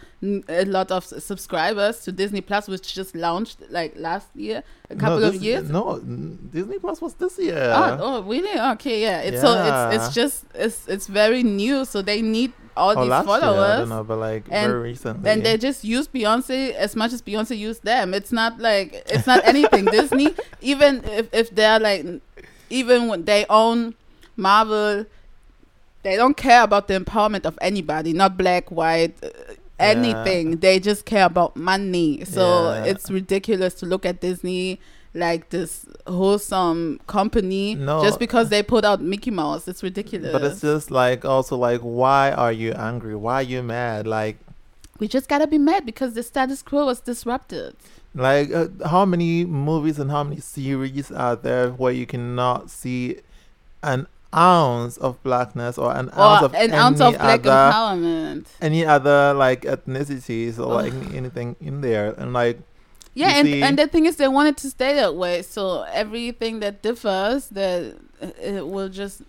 [0.49, 4.63] a lot of subscribers to Disney Plus, which just launched like last year,
[4.95, 5.69] a couple no, of years.
[5.71, 7.73] No, Disney Plus was this year.
[7.75, 8.59] Oh, oh, really?
[8.75, 9.21] Okay, yeah.
[9.21, 13.11] It's so it's it's just it's it's very new, so they need all Oh, these
[13.11, 15.31] last year, I don't know, but like And- very recently.
[15.31, 18.15] and they just use Beyonce as much as Beyonce used them.
[18.15, 19.85] It's not like it's not anything.
[19.95, 22.05] Disney, even if if they're like,
[22.71, 23.95] even when they own
[24.37, 25.07] Marvel,
[26.03, 29.15] they don't care about the empowerment of anybody, not black, white.
[29.23, 29.29] Uh,
[29.79, 32.85] anything they just care about money so Yeah.
[32.85, 34.79] it's ridiculous to look at disney
[35.15, 38.03] like this wholesome company No.
[38.03, 39.69] just because they put out Mickey Mouse.
[39.69, 40.33] It's ridiculous.
[40.33, 43.15] but it's just like also like why are you angry?
[43.15, 44.09] Why are you mad?
[44.09, 44.39] Like
[44.99, 47.77] we just gotta be mad because the status quo was disrupted.
[48.17, 53.19] like uh, how many movies and how many series are there where you cannot see
[53.85, 57.51] an ounce of blackness or an ounce Or of an any ounce of black other
[57.73, 58.47] empowerment.
[58.61, 62.59] any other like ethnicities or like anything in there and like
[63.15, 65.43] Yeah, and, see- and the thing is, they want it to stay that way.
[65.43, 69.23] So everything that differs, that uh, it will just,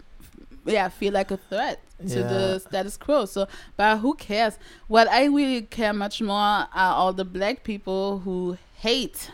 [0.65, 2.27] yeah, feel like a threat to Yeah.
[2.27, 3.25] the status quo.
[3.25, 4.57] So, but who cares?
[4.87, 9.29] What I really care much more are all the black people who hate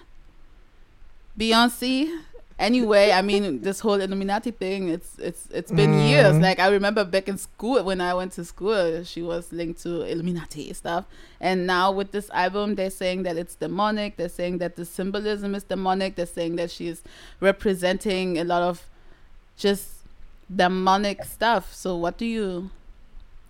[1.40, 2.20] Beyonce.
[2.62, 6.36] Anyway, I mean, this whole Illuminati thing, it's it's it's been years.
[6.36, 6.42] Mm.
[6.44, 10.04] Like I remember back in school when I went to school, she was linked to
[10.04, 11.06] Illuminati stuff.
[11.40, 14.18] And now with this album, they're saying that it's demonic.
[14.18, 16.16] They're saying that the symbolism is demonic.
[16.16, 17.02] They're saying that she's
[17.40, 18.88] representing a lot of
[19.58, 20.06] just
[20.56, 21.74] demonic stuff.
[21.74, 22.70] So what do you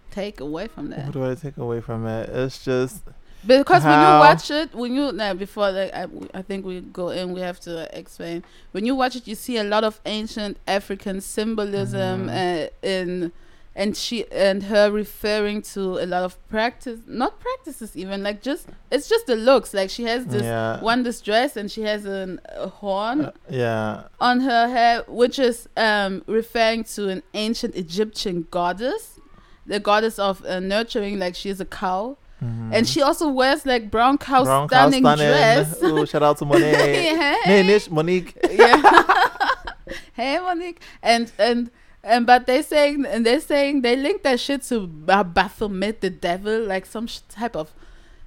[0.10, 1.08] take away from that?
[1.08, 2.30] what do I take away from it?
[2.30, 3.02] It's just
[3.46, 7.10] Because when you watch it, when you nah, before like I, I think we go
[7.10, 8.44] in, we have to explain.
[8.72, 12.66] When you watch it, you see a lot of ancient African symbolism Mhm.
[12.68, 13.32] uh, in,
[13.76, 18.68] and she and her referring to a lot of practice, not practices even like just
[18.92, 19.74] it's just the looks.
[19.74, 23.32] Like she has this yeah one this dress and she has an, a horn Uh,
[23.50, 29.20] yeah on her head, which is um, referring to an ancient Egyptian goddess,
[29.66, 31.18] the goddess of uh, nurturing.
[31.18, 32.18] Like she is a cow.
[32.44, 32.70] Mhm.
[32.74, 35.82] And she also wears like brown cow Brown cow stunning dress.
[35.84, 36.74] Ooh, shout out to Monique.
[36.74, 37.36] yeah.
[37.44, 38.36] hey Nish, Monique.
[38.50, 39.28] yeah.
[40.14, 40.82] hey Monique.
[41.04, 41.70] And and
[42.04, 46.10] and but they saying and they're saying they link that shit to Ba- Baphomet the
[46.10, 47.72] devil, like some sh- type of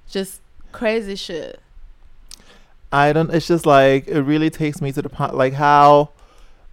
[0.09, 0.39] just
[0.71, 1.59] crazy shit.
[2.91, 3.33] I don't.
[3.33, 6.11] It's just like it really takes me to the point, like how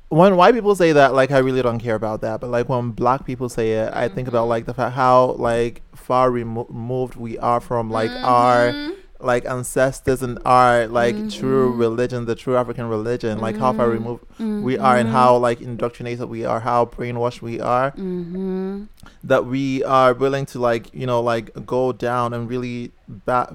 [0.09, 2.41] when white people say that, like I really don't care about that.
[2.41, 4.51] But like when black people say it, I think about Mhm.
[4.51, 8.91] like the fact how like far remo- removed we are from like our Mhm.
[9.33, 11.79] like ancestors and our like true Mhm.
[11.87, 13.93] religion, the true African religion, like how far Mhm.
[13.99, 14.23] removed
[14.69, 17.89] we are and how like indoctrinated we are, how brainwashed we are.
[17.93, 18.89] Mhm.
[19.25, 22.79] that we are willing to like you know like go down and really
[23.27, 23.53] ba-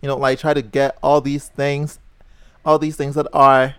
[0.00, 1.88] you know like try to get all these things
[2.66, 3.74] all these things that are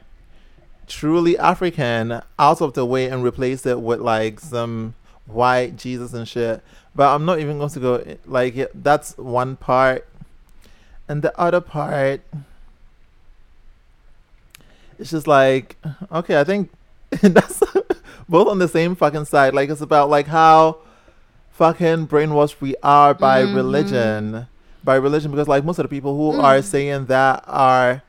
[0.87, 4.93] truly african out of the way and replace it with like some
[5.27, 6.61] white Jesus and shit.
[6.95, 10.07] But I'm not even going to go like that's one part,
[11.09, 12.21] and the other part.
[14.97, 15.75] It's just like
[16.11, 16.71] okay, I think
[17.21, 17.61] that's
[18.29, 19.53] both on the same fucking side.
[19.53, 20.77] Like it's about like how
[21.51, 23.55] fucking brainwashed we are by Mhm.
[23.55, 24.47] religion,
[24.83, 26.43] by religion because like most of the people who Mm.
[26.43, 28.03] are saying that are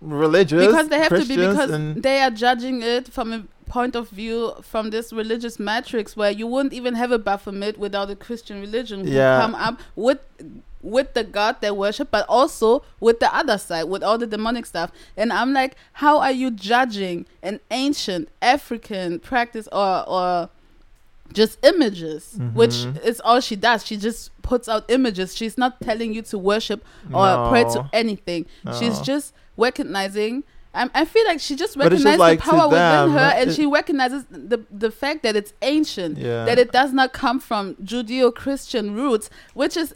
[0.00, 4.08] religious because they have to be because they are judging it from a point of
[4.08, 8.60] view from this religious matrix where you wouldn't even have a Baphomet without a Christian
[8.60, 9.40] religion Yeah.
[9.40, 10.18] come up with
[10.80, 14.64] with the god they worship but also with the other side with all the demonic
[14.64, 20.48] stuff and i'm like how are you judging an ancient african practice or or
[21.32, 23.04] just images which Mhm.
[23.04, 26.84] is all she does she just puts out images she's not telling you to worship
[27.12, 27.88] or pray to No.
[27.92, 28.46] anything
[28.78, 30.44] she's just recognizing
[30.78, 33.50] I, I feel like she just recognizes just like the power them, within her and
[33.50, 37.38] it- she recognizes the the fact that it's ancient yeah that it does not come
[37.48, 37.74] from
[38.22, 39.94] judeo-christian roots which is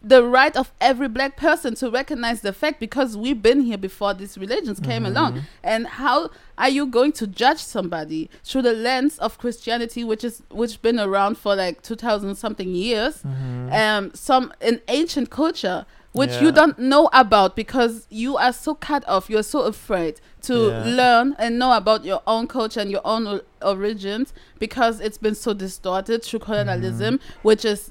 [0.00, 4.14] the right of every black person to recognize the fact because we've been here before
[4.14, 5.42] these religions came along Mhm.
[5.64, 10.40] and how are you going to judge somebody through the lens of christianity which is
[10.50, 13.72] which been around for like 2000 something years Mhm.
[13.82, 19.06] um some an ancient culture which you don't know about because you are so cut
[19.08, 20.84] off you're so afraid to Yeah.
[20.86, 25.34] learn and know about your own culture and your own o- origins because it's been
[25.34, 27.90] so distorted through colonialism which is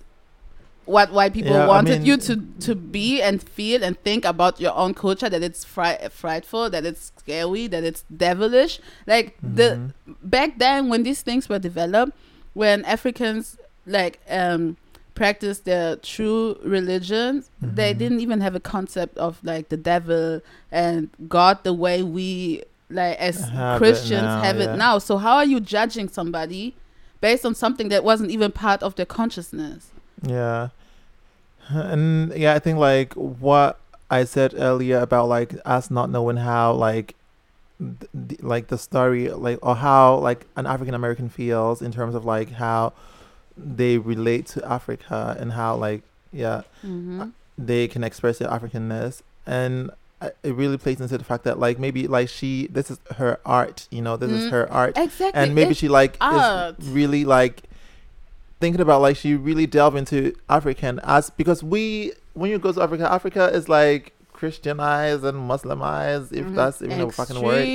[0.86, 4.24] what white people Yeah, I wanted mean- you to to be and feel and think
[4.26, 9.36] about your own culture that it's fri- frightful that it's scary that it's devilish like
[9.42, 10.16] the Mhm.
[10.24, 12.14] back then when these things were developed
[12.54, 14.78] when africans like um
[15.22, 16.42] practiced their true
[16.78, 17.44] religion,
[17.80, 17.98] they Mhm.
[18.02, 22.62] didn't even have a concept of like the devil and god the way we
[23.00, 24.66] like as Have it christians now, have yeah.
[24.74, 26.64] it now so how are you judging somebody
[27.20, 29.82] based on something that wasn't even part of their consciousness
[30.40, 30.70] Yeah.
[31.70, 36.72] And yeah, I think like what I said earlier about like us not knowing how
[36.74, 37.16] like
[37.80, 42.16] th- th- like the story like or how like an African American feels in terms
[42.16, 42.94] of like how
[43.58, 47.30] they relate to Africa and how like yeah mm-hmm.
[47.58, 49.90] they can express their Africanness and
[50.44, 53.88] it really plays into the fact that like maybe like she this is her art
[53.92, 54.52] you know this is Mm.
[54.52, 56.76] her art exactly and maybe it's she like art.
[56.80, 57.64] is really like
[58.60, 62.82] thinking about like she really delve into African as because we when you go to
[62.82, 66.56] Africa, Africa is like Christianized and Muslimized, if Mhm.
[66.56, 67.66] that's even a fucking word.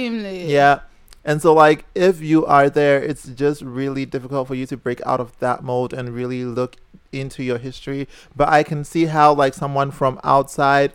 [0.48, 0.80] Yeah.
[1.24, 5.00] And so like if you are there, it's just really difficult for you to break
[5.06, 6.76] out of that mold and really look
[7.12, 8.08] into your history.
[8.34, 10.92] But I can see how like someone from outside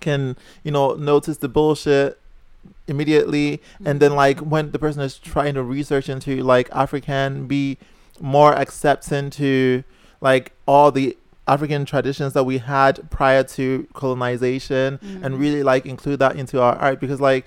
[0.00, 2.18] can, you know, notice the bullshit
[2.86, 7.76] immediately and then like when the person is trying to research into like african be
[8.20, 9.82] more accepting to
[10.20, 11.16] like all the
[11.48, 15.24] african traditions that we had prior to colonization Mhm.
[15.24, 17.46] and really like include that into our art because like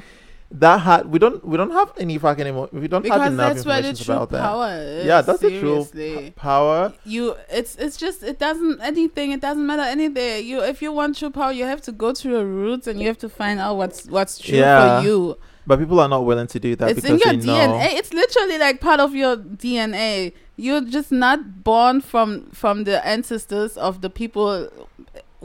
[0.51, 3.65] that had we don't we don't have any fucking emo- we don't have enough that's
[3.65, 4.41] where the information true about that.
[4.41, 5.05] power is.
[5.05, 6.93] yeah that's the true p- power.
[7.03, 11.17] You it's it's just it doesn't anything it doesn't matter anything you if you want
[11.17, 13.75] true power you have to go to your roots and you have to find out
[13.77, 15.01] what's what's true Yeah.
[15.01, 15.37] for you.
[15.67, 18.59] But people are not willing to do that it's because in your dna it's literally
[18.59, 24.11] like part of your dna you're just not born from from the ancestors of the
[24.11, 24.69] people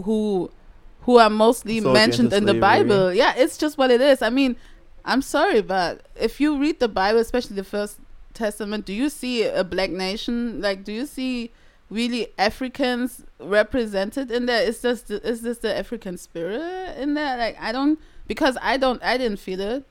[0.05, 0.51] who
[1.03, 3.15] who are mostly mentioned in the bible.
[3.15, 4.21] Yeah it's just what it is.
[4.21, 4.57] I mean
[5.05, 7.99] i'm sorry but if you read the bible especially the first
[8.35, 10.61] testament do you see a black nation?
[10.61, 11.51] Like do you see
[11.91, 14.63] really africans represented in there?
[14.63, 17.37] Is this the, is this the african spirit in there?
[17.37, 19.85] Like i don't because i don't i didn't feel it.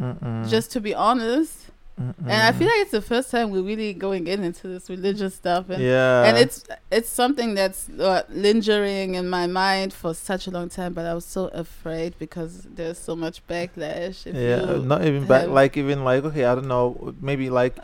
[0.00, 0.48] Mm-mm.
[0.48, 2.14] just to be honest Mm-mm.
[2.22, 5.36] and i feel like it's the first time we're really going in into this religious
[5.36, 6.24] stuff and yeah.
[6.24, 10.92] and it's it's something that's uh, lingering in my mind for such a long time
[10.92, 15.46] but i was so afraid because there's so much backlash if yeah not even back
[15.46, 17.76] like even like okay i don't know maybe like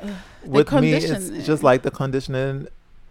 [0.44, 2.66] with me it's just like the conditioning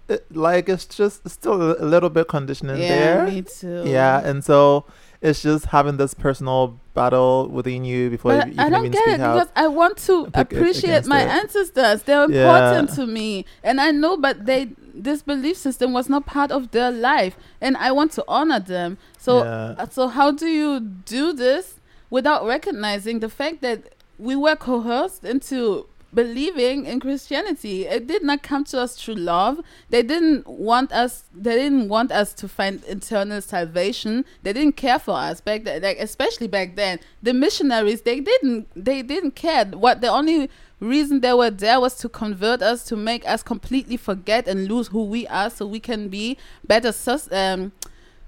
[0.09, 3.27] it, like it's just still a, a little bit conditioning yeah there.
[3.27, 3.83] me too.
[3.85, 4.85] Yeah and so
[5.21, 8.91] it's just having this personal battle within you before but you, you I don't even
[8.91, 11.27] get speak it because I want to appreciate my it.
[11.27, 12.03] ancestors.
[12.03, 12.41] They're Yeah.
[12.53, 16.71] important to me, and I know, but they this belief system was not part of
[16.71, 18.97] their life, and I want to honor them.
[19.17, 19.75] So, yeah.
[19.77, 21.75] uh, so how do you do this
[22.10, 27.86] without recognizing the fact that we were coerced into believing in Christianity?
[27.86, 29.62] It did not come to us through love.
[29.89, 31.24] They didn't want us.
[31.34, 34.26] They didn't want us to find eternal salvation.
[34.43, 35.82] They didn't care for us back then.
[35.82, 38.67] Like especially back then, the missionaries they didn't.
[38.76, 39.65] They didn't care.
[39.65, 43.98] What the only reason they were there was to convert us, to make us completely
[43.98, 46.93] forget and lose who we are, so we can be better
[47.32, 47.72] um,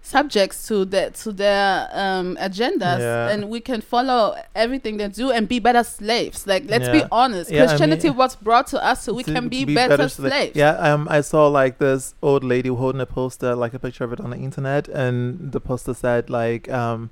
[0.01, 3.29] subjects to that to their um, agendas, Yeah.
[3.29, 6.47] and we can follow everything they do and be better slaves.
[6.47, 9.31] Like, let's be honest, Yeah, I Christianity mean- was brought to us so we to
[9.33, 10.55] can be, better, sla- slaves.
[10.55, 14.11] Yeah, um, I saw like this old lady holding a poster, like a picture of
[14.13, 17.11] it on the internet, and the poster said like, um,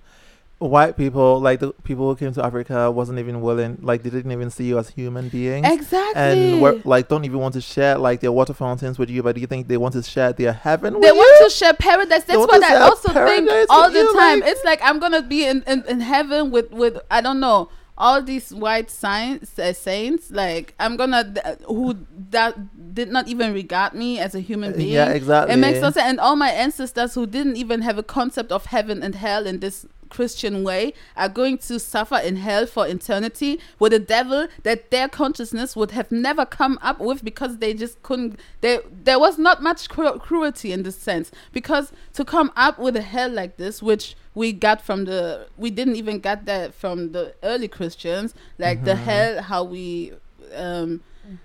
[0.60, 4.32] white people, like the people who came to Africa, wasn't even willing, like they didn't
[4.32, 5.66] even see you as human beings.
[5.68, 6.22] Exactly.
[6.22, 9.36] And were, like don't even want to share like their water fountains with you, but
[9.36, 11.46] do you think they want to share their heaven they want you?
[11.46, 12.26] to share paradise.
[12.26, 14.42] That's what I also think all the you, time.
[14.42, 17.70] like- it's like I'm gonna be in, in, in heaven with with I don't know
[17.98, 20.32] all these white saints, uh, saints.
[20.32, 24.90] Like I'm gonna th- who that did not even regard me as a human being.
[24.90, 25.54] Yeah, exactly.
[25.54, 26.06] It makes no sense.
[26.06, 29.60] And all my ancestors who didn't even have a concept of heaven and hell in
[29.60, 34.92] this Christian way are going to suffer in hell for eternity with a devil that
[34.92, 38.40] their consciousness would have never come up with because they just couldn't.
[38.62, 42.96] There, there was not much cru- cruelty in this sense because to come up with
[42.96, 47.12] a hell like this, which we got from the, we didn't even get that from
[47.12, 48.98] the early Christians, like the Mhm.
[49.04, 50.14] hell how we
[50.56, 51.02] um,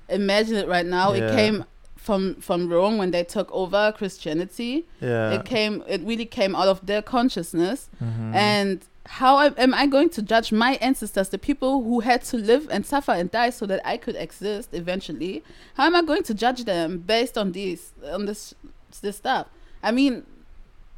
[0.08, 1.12] imagine it right now.
[1.12, 1.64] It came
[2.04, 4.84] from from Rome when they took over Christianity.
[5.00, 5.30] yeah.
[5.32, 5.82] It came.
[5.88, 7.88] It really came out of their consciousness.
[8.02, 8.34] Mhm.
[8.34, 12.68] And how am, I going to judge my ancestors, the people who had to live
[12.70, 15.42] and suffer and die so that I could exist eventually?
[15.76, 18.54] How am I going to judge them based on these on this
[19.00, 19.46] this stuff?
[19.82, 20.24] I mean,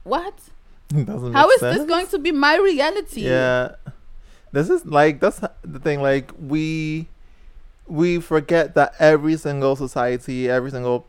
[0.02, 0.34] what?
[0.88, 3.22] Doesn't How make this going to be my reality?
[3.22, 3.76] Yeah.
[4.52, 7.08] This is like that's the thing like we
[7.86, 11.06] we forget that every single society, every single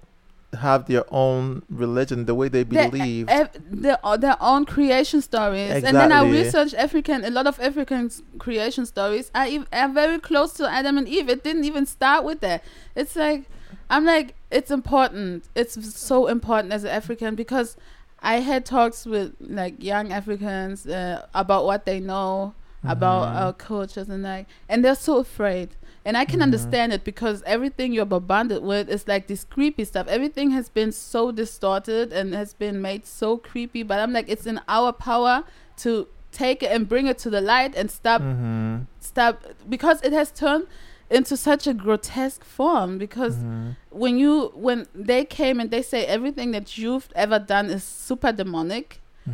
[0.60, 3.28] have their own religion, the way they Their- believe.
[3.28, 5.88] ev- their, their own creation stories Exactly.
[5.90, 8.10] and then i researched african a lot of african
[8.40, 12.24] creation stories are, ev- are very close to adam and eve it didn't even start
[12.24, 12.64] with that
[12.96, 13.44] it's like
[13.90, 17.76] i'm like it's important it's so important as an african because
[18.22, 22.54] i had talks with like young africans uh, about what they know
[22.86, 23.36] about Mhm.
[23.42, 25.70] our cultures and like and they're so afraid
[26.08, 26.44] and i can Mhm.
[26.50, 30.92] understand it because everything you're bombarded with is like this creepy stuff everything has been
[30.92, 35.36] so distorted and has been made so creepy but i'm like it's in our power
[35.84, 38.86] to take it and bring it to the light and stop Mhm.
[39.00, 39.34] stop
[39.76, 40.66] because it has turned
[41.10, 43.76] into such a grotesque form because Mhm.
[44.04, 44.34] when you
[44.68, 48.88] when they came and they say everything that you've ever done is super demonic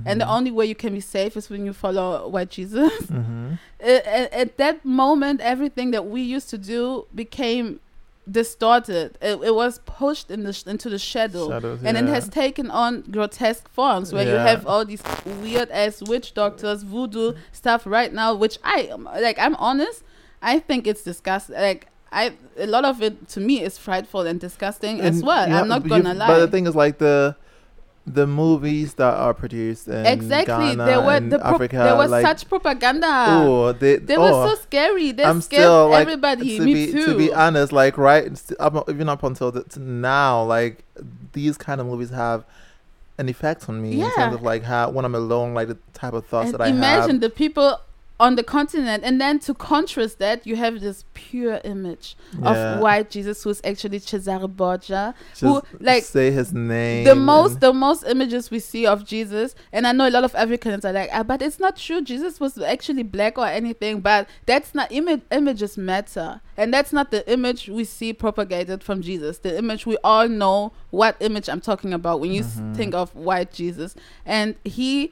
[0.05, 3.57] and the only way you can be safe is when you follow white jesus Mhm.
[3.79, 7.79] at, at- at that moment, everything that we used to do became
[8.29, 9.17] distorted.
[9.21, 12.71] It, it was pushed in the sh- into the shadow, Shadows, and it has taken
[12.71, 15.03] on grotesque forms where you have all these
[15.41, 18.33] weird ass witch doctors, voodoo stuff right now.
[18.33, 18.89] Which I
[19.21, 19.37] like.
[19.39, 20.03] I'm honest.
[20.41, 21.55] I think it's disgusting.
[21.55, 21.87] Like.
[22.15, 25.49] I, a lot of it to me is frightful and disgusting as well.
[25.49, 26.27] you I'm not gonna lie.
[26.27, 27.35] But the thing is, like the
[28.05, 31.95] the movies that are produced in exactly, Ghana there were and the pro- Africa, there
[31.95, 33.07] was like, such propaganda.
[33.07, 35.11] oh, they, They oh, were so scary.
[35.13, 36.57] They I'm scared still like everybody.
[36.57, 37.05] to Me be too.
[37.05, 40.83] to be honest, like right, up, even up until the, now, like
[41.31, 42.43] these kind of movies have
[43.17, 46.13] an effect on me in terms of like how when I'm alone, like the type
[46.13, 47.21] of thoughts And that I imagine have.
[47.21, 47.79] the people
[48.19, 52.51] on the continent and then to contrast that you have this pure image Yeah.
[52.51, 57.03] of white jesus who's actually cesare borgia who, like, say his name.
[57.05, 60.33] the most the most images we see of jesus and i know a lot of
[60.35, 64.29] africans are like ah, but it's not true jesus was actually black or anything but
[64.45, 69.39] that's not image images matter and that's not the image we see propagated from jesus
[69.39, 72.75] the image we all know what image i'm talking about when you s Mhm.
[72.75, 73.95] think of white jesus
[74.25, 75.11] and he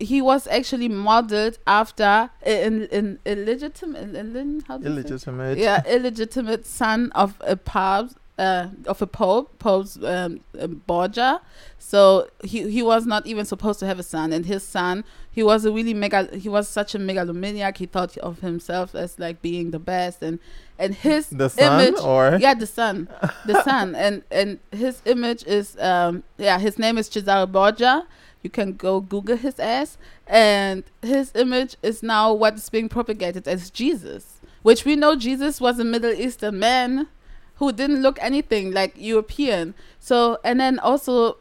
[0.00, 5.58] he was actually modeled after an, an illegitimate illegit- how illegitimate.
[5.58, 10.38] yeah illegitimate son of a pope uh, of a pope pope's um,
[10.86, 11.40] borgia.
[11.78, 15.42] So he he was not even supposed to have a son and his son he
[15.42, 19.42] was a really mega he was such a megalomaniac he thought of himself as like
[19.42, 20.38] being the best and
[20.78, 22.38] and his The son image or?
[22.40, 23.08] Yeah the son
[23.44, 28.06] the son and and his image is um yeah his name is cesare borgia
[28.42, 33.46] you can go google his ass and his image is now what is being propagated
[33.48, 37.08] as jesus which we know jesus was a middle eastern man
[37.56, 39.74] who didn't look anything like european.
[39.98, 41.38] So and then also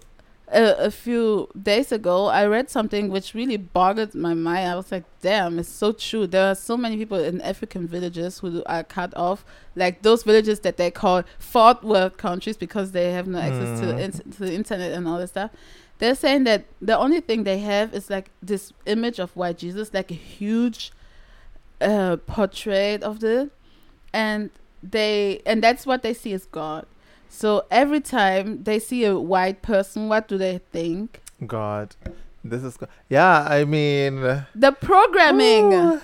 [0.51, 4.67] a, a few days ago i read something which really boggled my mind.
[4.71, 6.25] I was like damn it's so true.
[6.25, 9.45] There are so many people in african villages who are cut off
[9.75, 13.85] like those villages that they call fourth world countries because they have no access to,
[13.87, 13.99] Mm.
[13.99, 15.51] in- to the internet and all this stuff
[15.99, 19.93] they're saying that the only thing they have is like this image of white jesus
[19.93, 20.91] like a huge
[21.81, 23.49] uh portrait of the
[24.13, 24.49] and
[24.83, 26.85] they and that's what they see as God.
[27.29, 31.19] So every time they see a white person, what do they think?
[31.45, 31.95] God,
[32.43, 33.45] this is go- yeah.
[33.49, 34.21] I mean,
[34.55, 36.01] The programming, ooh,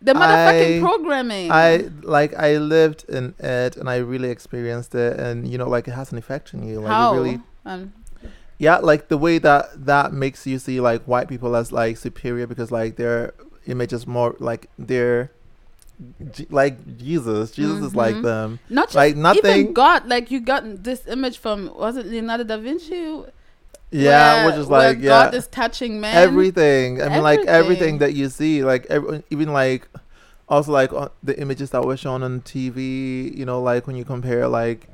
[0.00, 1.50] the motherfucking I- programming.
[1.50, 5.88] I like I lived in it and I really experienced it, and you know, like
[5.88, 6.80] it has an effect on you.
[6.80, 7.12] Like How?
[7.14, 7.92] it really, Um,
[8.62, 12.46] yeah, like the way that that makes you see like white people as like superior
[12.46, 13.34] because like their
[13.66, 15.30] image is more like they're
[16.50, 17.50] like Jesus.
[17.52, 18.22] Jesus is like Mhm.
[18.22, 18.58] them.
[18.70, 19.60] not just Like nothing.
[19.60, 20.06] even God.
[20.06, 23.22] Like you got this image from was it Leonardo da Vinci?
[23.90, 25.08] Yeah, where- which is like yeah.
[25.30, 26.14] God is touching man.
[26.16, 27.02] everything.
[27.02, 27.48] I mean, like Everything.
[27.60, 29.88] everything that you see, like every, even like
[30.48, 33.36] also like on the images that were shown on TV.
[33.36, 34.88] You know, like when you compare like,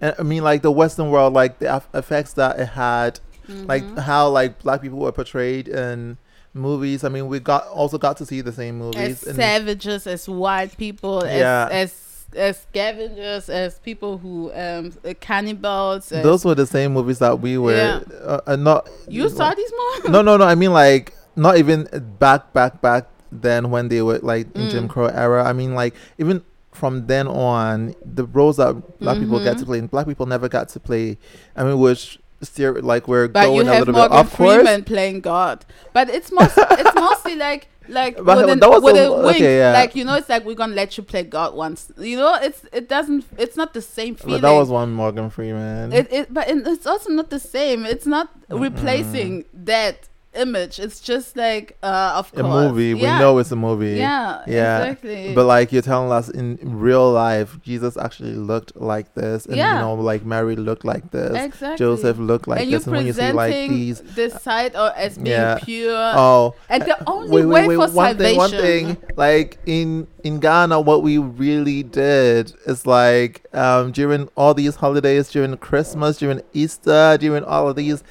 [0.00, 3.98] and I mean like the Western world, like the effects that it had, like Mhm.
[3.98, 6.18] how like black people were portrayed in
[6.54, 7.04] movies.
[7.04, 9.22] I mean, we got also got to see the same movies.
[9.24, 11.68] as savages, as white people, Yeah.
[11.70, 12.04] as as
[12.36, 16.08] as scavengers, as people who um uh, cannibals.
[16.10, 18.00] those were the same movies that we were Yeah.
[18.22, 18.88] uh, uh, not.
[19.08, 20.10] you saw these movies?
[20.10, 20.44] no, no, no.
[20.44, 21.88] I mean, like not even
[22.18, 24.90] back, back, back then when they were like in Jim Mm.
[24.90, 25.44] Crow era.
[25.44, 26.42] I mean, like even
[26.78, 29.66] from then on, the roles that black people get to mm-hmm.
[29.66, 31.18] play, and black people never got to play.
[31.56, 34.26] I mean, which still like we're But going a little Morgan bit.
[34.26, 38.60] Of course, Freeman playing God, but it's most it's mostly like like But with, an,
[38.60, 39.72] was with a- a wink, okay, yeah.
[39.72, 41.90] like you know, it's like we're gonna let you play God once.
[41.98, 44.40] You know, it's it doesn't it's not the same feeling.
[44.40, 45.92] but that was one Morgan Freeman.
[45.92, 47.84] it, it but it, it's also not the same.
[47.84, 50.78] It's not replacing that image.
[50.78, 52.98] It's just like uh of a course movie.
[52.98, 53.14] Yeah.
[53.14, 53.96] We know it's a movie.
[53.96, 55.34] Yeah, Yeah, exactly.
[55.34, 59.74] But like you're telling us in real life, Jesus actually looked like this, and Yeah.
[59.74, 61.78] you know, like Mary looked like this, exactly.
[61.78, 65.16] Joseph looked like and this, and when you see like these, this side or as
[65.16, 65.58] being Yeah.
[65.62, 69.58] pure, oh, and the only wait, way wait, wait, for one thing, one thing, like
[69.66, 75.56] in in Ghana, what we really did is like um during all these holidays, during
[75.56, 78.02] Christmas, during Easter, during all of these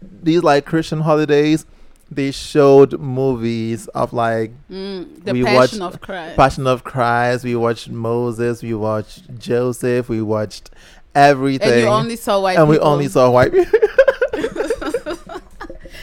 [0.00, 1.66] these like Christian holidays,
[2.10, 6.36] they showed movies of like Mm, the we passion watched of Christ.
[6.36, 7.44] Passion of Christ.
[7.44, 8.62] We watched Moses.
[8.62, 10.08] We watched Joseph.
[10.08, 10.70] We watched
[11.14, 13.52] everything, and you only saw white and we only saw white.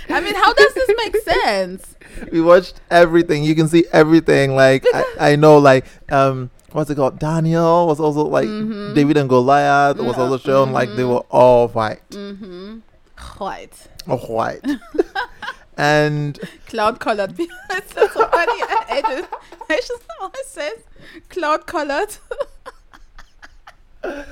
[0.09, 1.95] I mean, how does this make sense?
[2.31, 3.43] we watched everything.
[3.43, 4.55] You can see everything.
[4.55, 7.19] Like I, I know, like um, what's it called?
[7.19, 8.93] Daniel was also like Mhm.
[8.95, 10.23] David and Goliath was Yeah.
[10.23, 10.71] also shown.
[10.71, 11.09] Like they Mhm.
[11.09, 12.77] were all white, Mm-hmm.
[13.37, 13.87] White.
[14.07, 14.63] all white,
[15.77, 18.61] and Cloud colored it's so funny.
[18.61, 20.77] I, I just, just always says
[21.29, 22.15] cloud colored.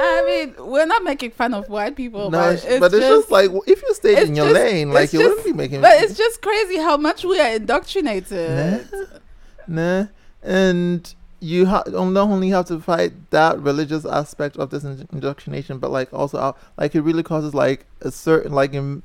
[0.00, 3.08] I mean, we're not making fun of white people, no, but it's, but it's just,
[3.08, 5.80] just like if you stayed it's in your just- lane, like you wouldn't be making.
[5.80, 8.88] but it's just crazy how much we are indoctrinated.
[9.66, 10.06] nah,
[10.42, 15.78] and you ha- don't only have to fight that religious aspect of this in- indoctrination,
[15.78, 19.02] but like also uh, like it really causes like a certain like im-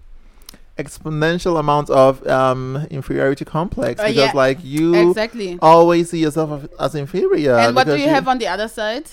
[0.78, 5.60] exponential amount of um inferiority complex Uh, because yeah, like you Exactly.
[5.62, 7.56] always see yourself as- inferior.
[7.58, 9.06] and what do because you have on the other side?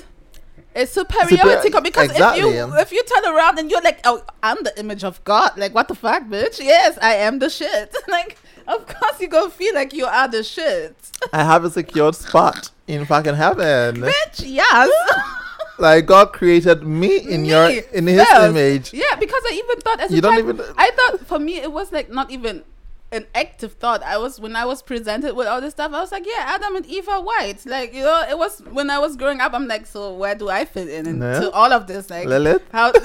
[0.74, 2.48] It's superiority Super- because exactly.
[2.48, 5.50] if you if you turn around and you're like, oh, I'm the image of God.
[5.56, 6.60] Like, what the fuck, bitch?
[6.60, 7.92] Yes, I am the shit.
[8.08, 8.38] like,
[8.70, 10.94] of course you gonna feel like you are the shit,
[11.32, 13.96] I have a secured spot in fucking heaven.
[14.02, 14.42] bitch.
[14.46, 14.90] Yes.
[15.78, 18.48] like God created me in your in His first.
[18.50, 18.92] image.
[18.92, 20.74] yeah, because I even thought as You a don't child, even.
[20.76, 22.64] I thought for me it was like not even
[23.12, 24.02] an active thought.
[24.04, 26.76] I was when I was presented with all this stuff, I was like, yeah, Adam
[26.76, 27.64] and Eve are white.
[27.66, 29.52] Like you know, it was when I was growing up.
[29.52, 31.48] I'm like, so where do I fit in into Yeah.
[31.52, 32.08] all of this?
[32.10, 32.62] Like Lilith.
[32.72, 32.92] how?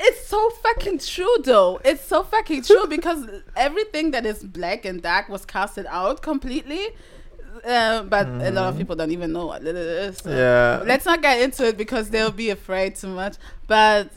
[0.00, 1.80] it's so fucking true, though.
[1.84, 3.24] It's so fucking true because
[3.56, 6.88] everything that is black and dark was casted out completely.
[7.66, 8.78] Uh, but a lot of Mhm.
[8.78, 10.18] people don't even know what it is.
[10.18, 10.82] so- Yeah.
[10.86, 13.34] let's not get into it because they'll be afraid too much.
[13.66, 14.10] But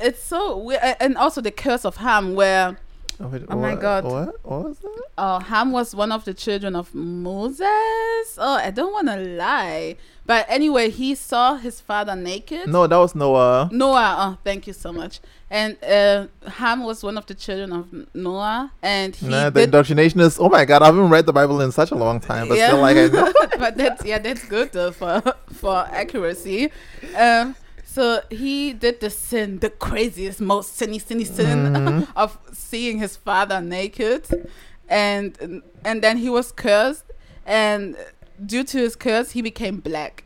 [0.00, 2.78] it's so weird, and also the curse of Ham, where
[3.18, 4.04] Oh, wait, Oh my what- God.
[4.04, 4.34] What?
[4.44, 5.02] What was that?
[5.16, 8.36] Oh, Ham was one of the children of Moses.
[8.38, 9.96] Oh, I don't want to lie,
[10.26, 12.68] but anyway, he saw his father naked.
[12.68, 13.68] No, that was Noah.
[13.72, 14.16] Noah.
[14.18, 15.20] Oh, thank you so much.
[15.48, 20.18] And uh, Ham was one of the children of Noah, and he Nah, the indoctrination
[20.20, 20.38] is.
[20.40, 22.80] Oh my god, I haven't read the Bible in such a long time, but still,
[22.80, 23.32] like I know.
[23.58, 25.22] but that's yeah, that's good though for
[25.52, 26.72] for accuracy.
[27.16, 27.54] Um,
[27.84, 32.08] so he did the sin, the craziest, most sinny, sinny sin Mhm.
[32.16, 34.26] of seeing his father naked,
[34.88, 37.04] and and then he was cursed,
[37.46, 37.96] and
[38.44, 40.24] due to his curse, he became black.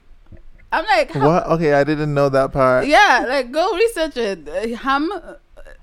[0.72, 1.46] I'm like, how- What?
[1.46, 2.86] Okay, I didn't know that part.
[2.86, 4.48] yeah, like go research it.
[4.48, 5.11] Uh, Ham,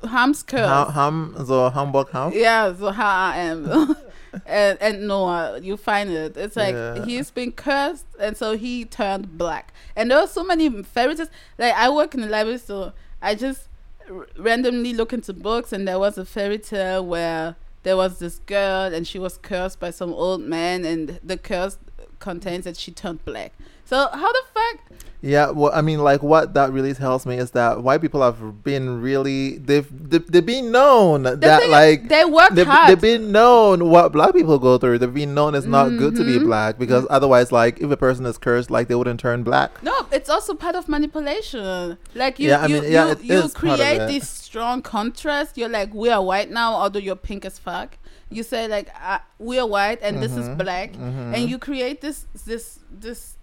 [0.09, 0.67] Ham's curse.
[0.67, 2.31] Ham, ham, so Hamburg ham.
[2.33, 3.95] yeah, so how I am.
[4.45, 5.59] and, and Noah.
[5.61, 6.37] You find it.
[6.37, 7.03] It's like Yeah.
[7.05, 9.73] he's been cursed, and so he turned black.
[9.95, 11.29] And there are so many fairy tales.
[11.57, 13.67] Like I work in the library, so I just
[14.09, 18.39] r- randomly look into books, and there was a fairy tale where there was this
[18.45, 21.77] girl, and she was cursed by some old man, and the curse
[22.19, 23.53] contains that she turned black.
[23.85, 24.99] So how the fuck?
[25.21, 28.63] Yeah, well, I mean, like, what that really tells me is that white people have
[28.63, 32.89] been really they've they've, they've been known The that like they worked they've, hard.
[32.89, 34.99] they've been known what black people go through.
[34.99, 36.45] They've been known it's not good to be Mhm.
[36.45, 39.81] black because otherwise, like, if a person is cursed, like they wouldn't turn black.
[39.81, 41.97] No, it's also part of manipulation.
[42.13, 45.57] Like you, Yeah, I you, mean, yeah, you, you of create this strong contrast.
[45.57, 47.97] You're like, we are white now, although you're pink as fuck.
[48.29, 51.33] You say like, uh, we are white and this is Mhm, black, mhm.
[51.35, 53.35] and you create this this this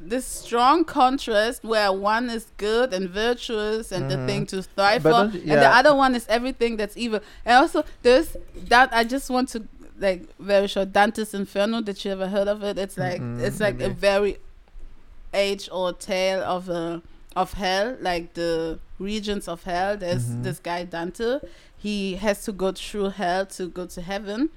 [0.00, 4.26] this strong contrast where one is good and virtuous and the Mhm.
[4.26, 7.20] thing to thrive But for, don't and the other one is everything that's evil.
[7.44, 8.36] And also, there's
[8.68, 9.62] that I just want to
[9.98, 11.80] like very short Dante's Inferno.
[11.80, 12.78] Did you ever heard of it?
[12.78, 14.38] It's like Mm-mm, it's like a very
[15.32, 17.00] age or tale of uh,
[17.34, 19.96] of hell, like the regions of hell.
[19.96, 20.42] There's Mhm.
[20.42, 21.38] this guy Dante.
[21.82, 24.50] He has to go through hell to go to heaven,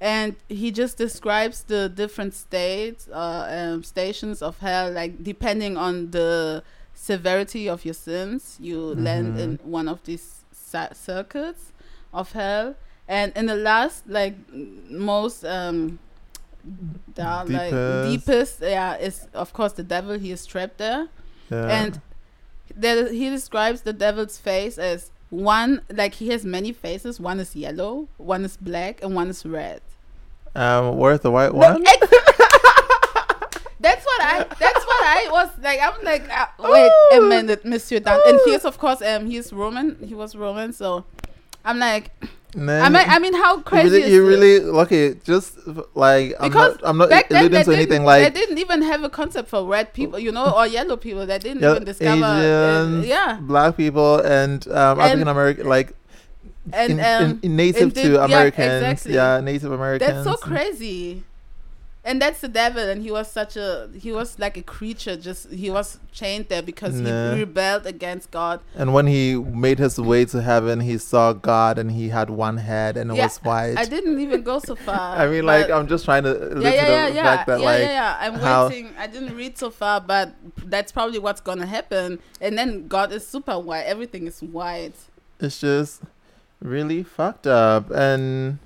[0.00, 6.10] and he just describes the different states, uh, um, stations of hell, like depending on
[6.10, 6.62] the
[6.94, 9.40] severity of your sins, you land Mhm.
[9.44, 10.26] in one of these
[10.72, 11.72] ci- circuits
[12.12, 12.74] of hell.
[13.08, 14.34] And in the last, like
[14.88, 15.98] most um,
[17.14, 18.10] down, like Deepest.
[18.10, 20.18] deepest, yeah, is of course the devil.
[20.18, 21.08] He is trapped there,
[21.50, 21.66] Yeah.
[21.66, 22.00] and
[22.76, 27.18] there he describes the devil's face as one like he has many faces.
[27.20, 29.80] One is yellow, one is black, and one is red.
[30.54, 31.86] um, where's the white No, one?
[31.86, 32.08] ex-
[33.80, 34.44] that's what I.
[34.58, 35.80] That's what I was like.
[35.80, 38.20] I'm like, uh, wait a minute, Monsieur Dan.
[38.26, 39.96] And he is, of course, um, he's Roman.
[40.04, 41.04] He was Roman, so
[41.64, 42.10] I'm like,
[42.52, 44.38] Then I mean, I mean, how crazy really, is you this?
[44.38, 45.14] really okay.
[45.24, 45.56] Just
[45.94, 48.40] like I'm Because not, I'm not Back then, alluding they to anything didn't, like they
[48.40, 51.26] didn't even have a concept for red people, you know, or yellow people.
[51.26, 52.24] They didn't Yeah, even discover.
[52.24, 55.94] uh, Asians, yeah, black people and um, And- African American, like
[56.72, 58.82] and in, um, in, in native to yeah, Americans.
[58.82, 59.14] exactly.
[59.14, 60.24] Yeah, Native Americans.
[60.24, 61.22] That's so crazy.
[62.02, 65.16] And that's the devil, and he was such a he was like a creature.
[65.16, 67.34] Just he was chained there because Nah.
[67.34, 68.60] he rebelled against God.
[68.74, 72.56] And when he made his way to heaven, he saw God, and he had one
[72.56, 73.74] head, and it Yeah, was white.
[73.76, 75.14] I didn't even go so far.
[75.22, 76.30] I mean, like I'm just trying to
[76.62, 78.16] yeah, yeah, yeah, yeah, fact that yeah, like yeah, yeah.
[78.20, 78.94] I'm how- waiting.
[78.98, 80.32] I didn't read so far, but
[80.64, 82.18] that's probably what's gonna happen.
[82.40, 83.82] And then God is super white.
[83.84, 84.94] Everything is white.
[85.38, 86.00] it's just
[86.62, 88.58] really fucked up and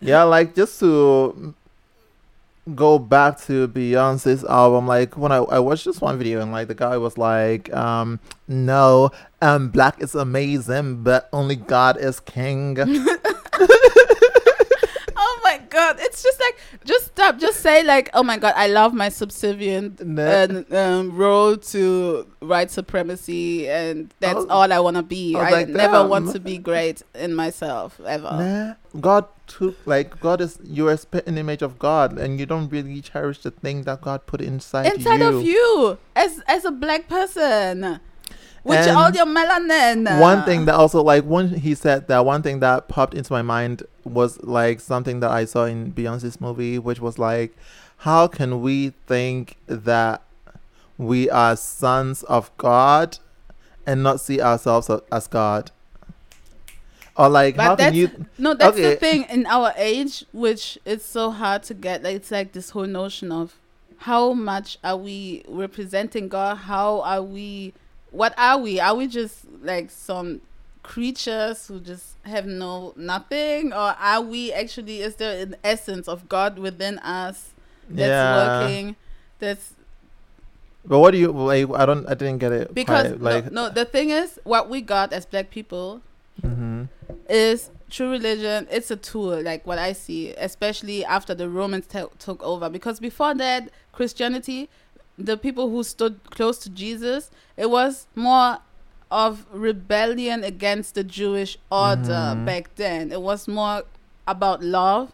[0.00, 1.54] yeah like just to
[2.74, 6.66] go back to beyonce's album like when I, I watched this one video and like
[6.66, 9.10] the guy was like um no
[9.40, 12.76] um black is amazing but only god is king
[15.78, 15.96] god!
[16.06, 17.38] It's just like just stop.
[17.38, 22.70] Just say like, oh my god, I love my subservient uh, um, role to white
[22.70, 25.36] supremacy, and that's was- all I want to be.
[25.36, 26.08] I I, like, never damn.
[26.08, 28.32] want to be great in myself ever.
[28.42, 32.68] Nah, God took like God is you're a spitting image of God, and you don't
[32.68, 35.26] really cherish the thing that God put inside, Inside you.
[35.28, 38.00] of you, as as a black person,
[38.66, 40.10] with And all your melanin.
[40.10, 43.32] Uh, one thing that also like when he said that, one thing that popped into
[43.32, 47.56] my mind was like something that I saw in Beyonce's movie, which was like,
[47.98, 50.22] how can we think that
[50.98, 53.18] we are sons of God
[53.86, 55.70] and not see ourselves as God?
[57.16, 58.26] Or like, But how can you?
[58.36, 62.02] No, that's the thing in our age, which it's so hard to get.
[62.02, 63.58] Like, it's like this whole notion of
[63.98, 66.56] how much are we representing God?
[66.56, 67.72] How are we?
[68.10, 68.80] What are we?
[68.80, 70.40] Are we just like some
[70.82, 75.00] creatures who just have no nothing, or are we actually?
[75.00, 77.52] Is there an essence of God within us
[77.88, 78.60] that's yeah.
[78.60, 78.96] working?
[79.38, 79.72] That's
[80.84, 81.68] But what do you like?
[81.74, 82.06] I don't.
[82.06, 82.74] I didn't get it.
[82.74, 83.52] because quite, like.
[83.52, 83.70] no, no.
[83.70, 86.02] The thing is, what we got as Black people
[86.40, 86.84] hmm
[87.28, 92.10] is true religion it's a tool like what i see especially after the romans to
[92.18, 94.68] took over because before that christianity
[95.18, 98.58] the people who stood close to jesus it was more
[99.10, 102.02] of rebellion against the jewish order
[102.34, 102.44] Mhm.
[102.44, 103.82] back then it was more
[104.26, 105.12] about love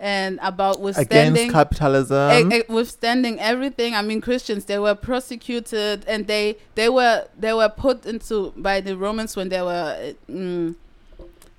[0.00, 2.50] and about Against withstanding capitalism.
[2.52, 7.52] e- e- withstanding everything i mean christians they were persecuted and they they were they
[7.52, 10.74] were put into by the romans when they were mm,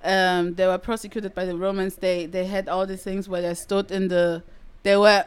[0.03, 3.53] um they were persecuted by the romans they they had all these things where they
[3.53, 4.43] stood in the
[4.83, 5.23] they were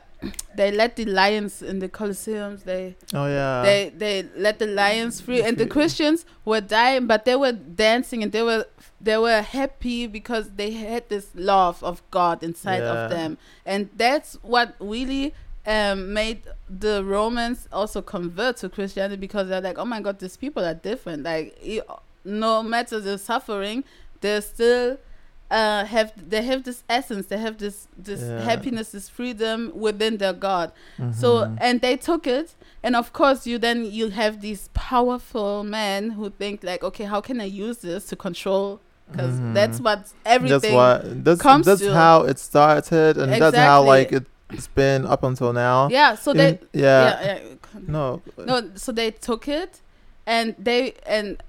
[0.57, 3.63] they let the lions in the colosseums they oh yeah.
[3.63, 8.23] they they let the lions free and the christians were dying but they were dancing
[8.25, 8.65] and they were
[9.01, 13.05] they were happy because they had this love of God inside Yeah.
[13.05, 19.49] of them, and that's what really um, made the Romans also convert to Christianity because
[19.49, 21.23] they're like, oh my God, these people are different.
[21.23, 21.63] Like,
[22.25, 23.85] no matter the suffering,
[24.21, 24.99] they're still
[25.51, 28.41] uh, have they have this essence, they have this this Yeah.
[28.41, 30.73] happiness, this freedom within their God.
[31.13, 31.57] So Mhm.
[31.61, 36.31] and they took it, and of course you then you have these powerful men who
[36.31, 38.81] think like, okay, how can I use this to control?
[39.11, 39.55] Because Mhm.
[39.55, 40.61] that's what everything.
[40.61, 44.69] that's what that's, comes that's to- how it started and that's how like it, it's
[44.69, 46.15] been up until now yeah.
[46.15, 46.49] So they.
[46.51, 47.81] In- yeah, yeah, yeah.
[47.87, 49.81] no No, so they took it,
[50.27, 51.43] and they and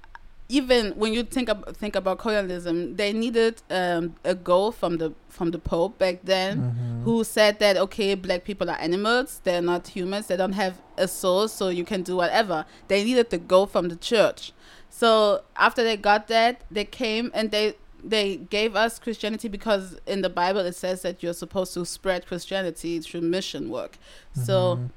[0.58, 5.12] even when you think ab- think about colonialism, they needed um, a goal from the
[5.28, 7.04] from the Pope back then, Mhm.
[7.04, 11.06] who said that okay, black people are animals, they're not humans, they don't have a
[11.06, 12.64] soul, so you can do whatever.
[12.88, 14.52] They needed the goal from the church.
[14.90, 20.22] So after they got that, they came and they they gave us Christianity because in
[20.22, 23.98] the Bible it says that you're supposed to spread Christianity through mission work.
[24.34, 24.90] So Mhm.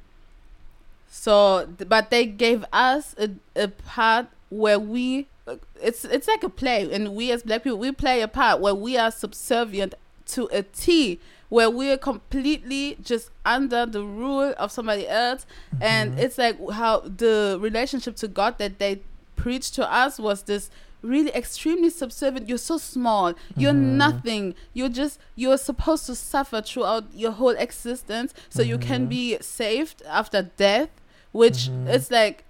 [1.09, 5.27] so, th- but they gave us a, a part where we,
[5.81, 8.75] it's it's like a play, and we as black people, we play a part where
[8.75, 9.93] we are subservient
[10.27, 11.19] to a T,
[11.49, 15.45] where we are completely just under the rule of somebody else,
[15.81, 16.19] and Mhm.
[16.19, 19.01] it's like how the relationship to God that they
[19.35, 20.69] preached to us was this
[21.01, 23.97] really extremely subservient you're so small you're Mhm.
[23.97, 29.09] nothing you're just you're supposed to suffer throughout your whole existence so you can Mhm.
[29.09, 30.87] be saved after death
[31.33, 31.89] which Mhm.
[31.89, 32.45] it's like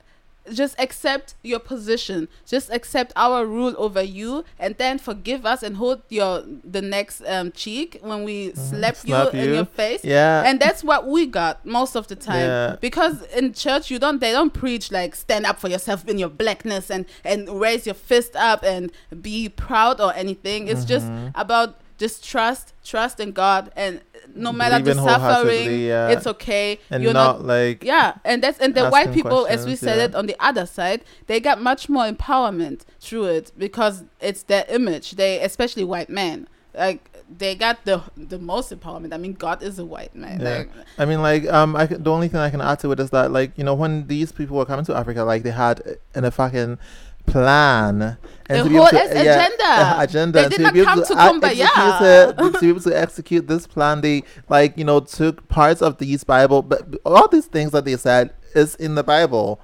[0.52, 5.78] just accept your position just accept our rule over you and then forgive us and
[5.78, 9.08] hold your the next um cheek when we slap, Mm-hmm.
[9.08, 12.41] Slap you, in your face yeah and that's what we got most of the time
[12.48, 12.76] Yeah.
[12.82, 16.30] because in church you don't they don't preach like stand up for yourself in your
[16.30, 18.91] blackness and and raise your fist up and
[19.22, 21.32] be proud or anything it's just Mhm.
[21.36, 24.01] about just trust trust in god and
[24.36, 26.10] no matter the suffering yeah.
[26.10, 29.66] it's okay and you're not, not like yeah, and that's and the white people, as
[29.66, 30.06] we said yeah.
[30.06, 34.66] it on the other side, they got much more empowerment through it because it's their
[34.70, 35.12] image.
[35.12, 39.14] They, especially white men, like they got the the most empowerment.
[39.14, 40.39] I mean, God is a white man.
[40.39, 40.58] Yeah.
[40.58, 43.10] Like, I mean, like, um, I the only thing I can add to it is
[43.12, 45.82] that, like, you know, when these people were coming to Africa, like, they had
[46.16, 46.78] in a fucking
[47.26, 48.18] plan
[48.50, 49.64] and be whole to, agenda.
[49.64, 51.64] uh, agenda, They and did to not come to, to Kumbaya.
[51.64, 55.82] execute it, to be able to execute this plan, they like, you know, took parts
[55.82, 59.60] of these Bible, but all these things that they said is in the Bible.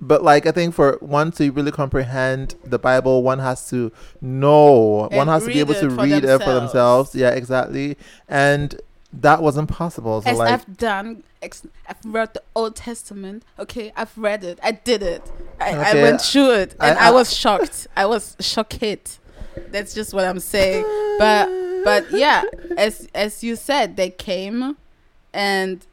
[0.00, 5.08] But like, I think for one to really comprehend the Bible, one has to know,
[5.12, 7.12] one has to be able to read it for themselves.
[7.12, 7.14] themselves.
[7.14, 7.96] Yeah, exactly.
[8.28, 8.80] And
[9.12, 10.22] that wasn't possible.
[10.22, 13.42] So as like, I've done, ex- I've read the Old Testament.
[13.58, 14.58] Okay, I've read it.
[14.62, 15.30] I did it.
[15.60, 17.86] I, I went through it, and I- I, I- was shocked.
[17.96, 19.18] I was shocked.
[19.70, 20.84] That's just what I'm saying.
[21.18, 21.48] But
[21.84, 22.42] but yeah,
[22.78, 24.76] as as you said, they came,
[25.34, 25.84] and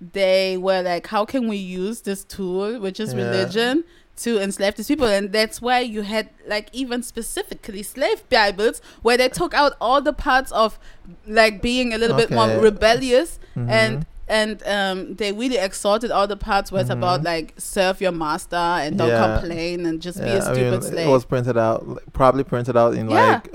[0.00, 3.24] they were like, how can we use this tool, which is Yeah.
[3.24, 3.84] religion,
[4.18, 5.06] to enslave these people?
[5.08, 10.00] And that's why you had like even specifically slave Bibles where they took out all
[10.00, 10.78] the parts of
[11.26, 12.60] like being a little bit more Okay.
[12.60, 13.68] rebellious Mhm.
[13.70, 17.24] and and um, they really exalted all the parts where it's about Mhm.
[17.24, 19.38] like serve your master and don't Yeah.
[19.40, 21.06] complain and just be a stupid I mean, slave.
[21.08, 23.40] It was printed out, probably printed out in Yeah.
[23.42, 23.48] like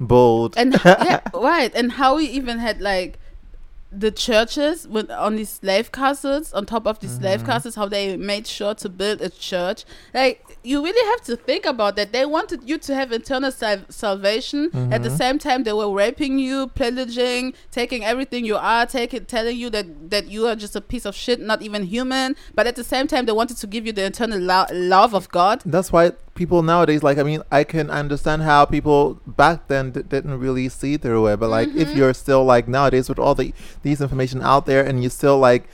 [0.00, 0.54] bold.
[0.56, 1.72] and yeah, right.
[1.74, 3.18] And how we even had like
[3.90, 7.46] the churches with on these slave castles on top of these slave Mhm.
[7.46, 9.84] castles, how they made sure to build a church.
[10.12, 12.12] Like you really have to think about that.
[12.12, 14.70] They wanted you to have eternal sal- salvation.
[14.92, 15.16] At the Mhm.
[15.16, 20.10] same time, they were raping you, pillaging, taking everything you are, taking, telling you that
[20.10, 22.36] that you are just a piece of shit, not even human.
[22.54, 25.28] But at the same time, they wanted to give you the eternal lo- love of
[25.30, 25.62] God.
[25.64, 30.02] That's why people nowadays, like, I mean, I can understand how people back then d-
[30.14, 31.36] didn't really see through it.
[31.42, 31.96] But like, if Mhm.
[31.96, 35.68] you're still like nowadays with all the these information out there, and you still like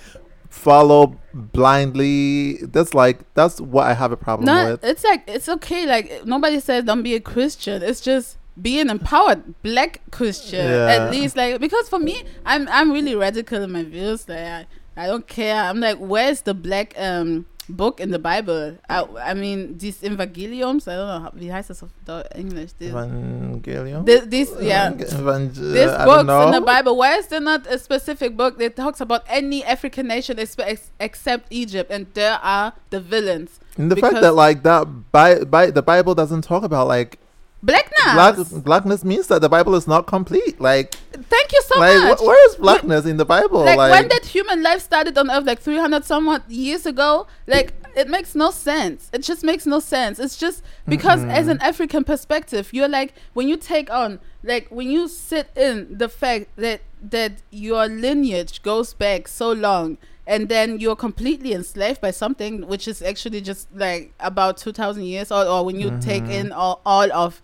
[0.50, 1.02] follow
[1.34, 4.84] blindly, that's like that's what I have a problem No, with.
[4.84, 5.86] it's like it's okay.
[5.86, 7.82] Like nobody says don't be a Christian.
[7.82, 10.94] It's just be an empowered black Christian Yeah.
[10.94, 11.36] at least.
[11.36, 14.28] Like because for me, I'm I'm really radical in my views.
[14.28, 15.56] Like I, I don't care.
[15.68, 18.78] I'm like, where's the black um book in the Bible?
[18.88, 20.88] I, I mean these Evangeliums.
[20.88, 21.90] I don't know how, wie heißt das auf
[22.34, 22.72] English.
[22.78, 24.04] These, Evangelium.
[24.04, 24.90] This, these yeah.
[24.90, 26.60] Evang- uh, These I books in the.
[26.60, 30.90] Bible, why is there not a specific book that talks about any African nation ex-
[30.98, 33.60] except Egypt, and there are the villains?
[33.76, 37.18] And the fact that like that, by, by the Bible doesn't talk about like
[37.64, 38.14] Blackness.
[38.14, 40.60] black blackness means that the Bible is not complete.
[40.60, 42.18] Like, Thank you so like much.
[42.18, 43.64] wh- where is blackness in the Bible?
[43.64, 47.72] like, Like, when did human life started on earth like 300 somewhat years ago like
[47.96, 49.08] it makes no sense.
[49.12, 50.18] It just makes no sense.
[50.18, 51.30] It's just because mm-hmm.
[51.30, 55.96] as an African perspective, you're like when you take on like when you sit in
[55.96, 62.00] the fact that that your lineage goes back so long and then you're completely enslaved
[62.00, 66.22] by something which is actually just like about 2000 years or, or when you take
[66.24, 66.32] mm-hmm.
[66.32, 67.42] in all, all of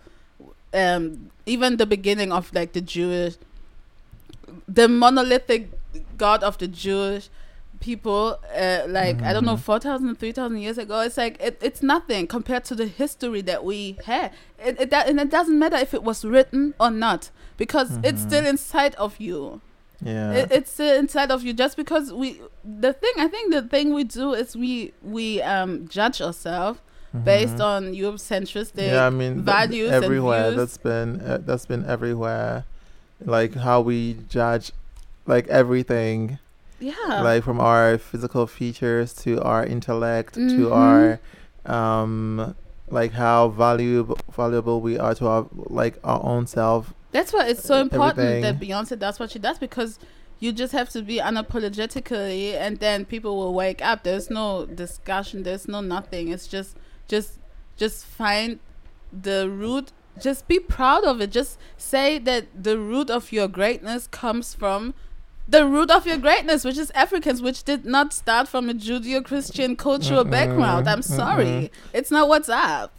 [0.73, 3.35] um even the beginning of like the Jewish
[4.67, 5.69] the monolithic
[6.17, 7.29] god of the Jewish
[7.79, 12.27] people uh, like I don't know 4000 3000 years ago it's like it, it's nothing
[12.27, 14.31] compared to the history that we had.
[14.63, 18.21] It, it that, and it doesn't matter if it was written or not because it's
[18.21, 19.61] still inside of you.
[20.03, 20.31] Yeah.
[20.33, 21.53] it, it's still inside of you.
[21.53, 25.87] Just because we the thing i think the thing we do is we we um
[25.87, 26.79] judge ourselves
[27.13, 28.79] based on eurocentric Mm-hmm.
[28.95, 30.49] yeah, I mean th- values everywhere.
[30.49, 32.65] and That's been uh, that's been everywhere.
[33.23, 34.71] Like how we judge,
[35.27, 36.39] like everything,
[36.79, 40.55] yeah like from our physical features to our intellect Mhm.
[40.55, 41.19] to our,
[41.65, 42.55] um,
[42.89, 45.47] like how valuable valuable we are to our
[45.81, 46.93] like our own self.
[47.11, 48.41] That's why it's so important everything.
[48.43, 49.99] that Beyonce does what she does because
[50.39, 54.03] you just have to be unapologetically and then people will wake up.
[54.03, 56.29] There's no discussion, there's no nothing.
[56.29, 56.75] It's just
[57.07, 57.39] just
[57.77, 58.59] just find
[59.11, 61.31] the root just be proud of it.
[61.31, 64.93] Just say that the root of your greatness comes from
[65.47, 69.75] the root of your greatness, which is Africans, which did not start from a Judeo-Christian
[69.75, 70.31] cultural mm-hmm.
[70.31, 70.87] background.
[70.87, 71.13] I'm mm-hmm.
[71.13, 72.93] sorry, it's not what's up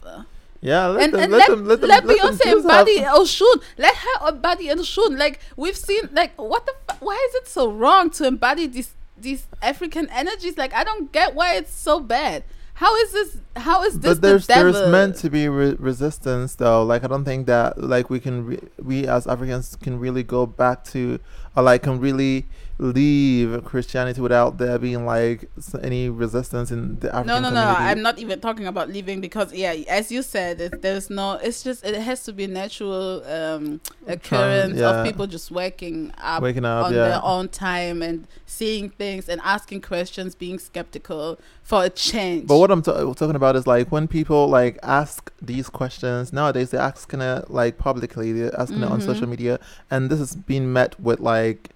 [0.61, 2.57] Yeah, let and, them and let, let, them let them let let them Beyonce do
[2.59, 2.99] embody.
[2.99, 3.63] Oshun.
[3.77, 5.17] Let her embody Oshun.
[5.17, 6.73] Like we've seen, like what the?
[6.89, 10.57] F- why is it so wrong to embody these these African energies?
[10.57, 12.43] Like I don't get why it's so bad.
[12.83, 13.37] How is this?
[13.55, 17.07] How is this but there's the there's meant to be re- resistance though like i
[17.07, 21.19] don't think that like we can re- we as africans can really go back to
[21.55, 22.47] or like can really
[22.79, 25.49] leave christianity without there being like
[25.83, 27.63] any resistance in the african no, no, no.
[27.77, 31.33] I'm not even talking about leaving because, yeah, as you said, it, there's no.
[31.33, 34.89] It's just it has to be natural um, occurrence yeah.
[35.01, 39.29] of people just waking up waking up on yeah their own time and seeing things
[39.29, 42.47] and asking questions, being skeptical for a change.
[42.47, 46.71] but what i'm ta- talking about is like when people like ask these questions nowadays
[46.71, 49.05] they're asking it like publicly they're asking it on Mhm.
[49.05, 49.59] social media
[49.89, 51.69] and this is being met with like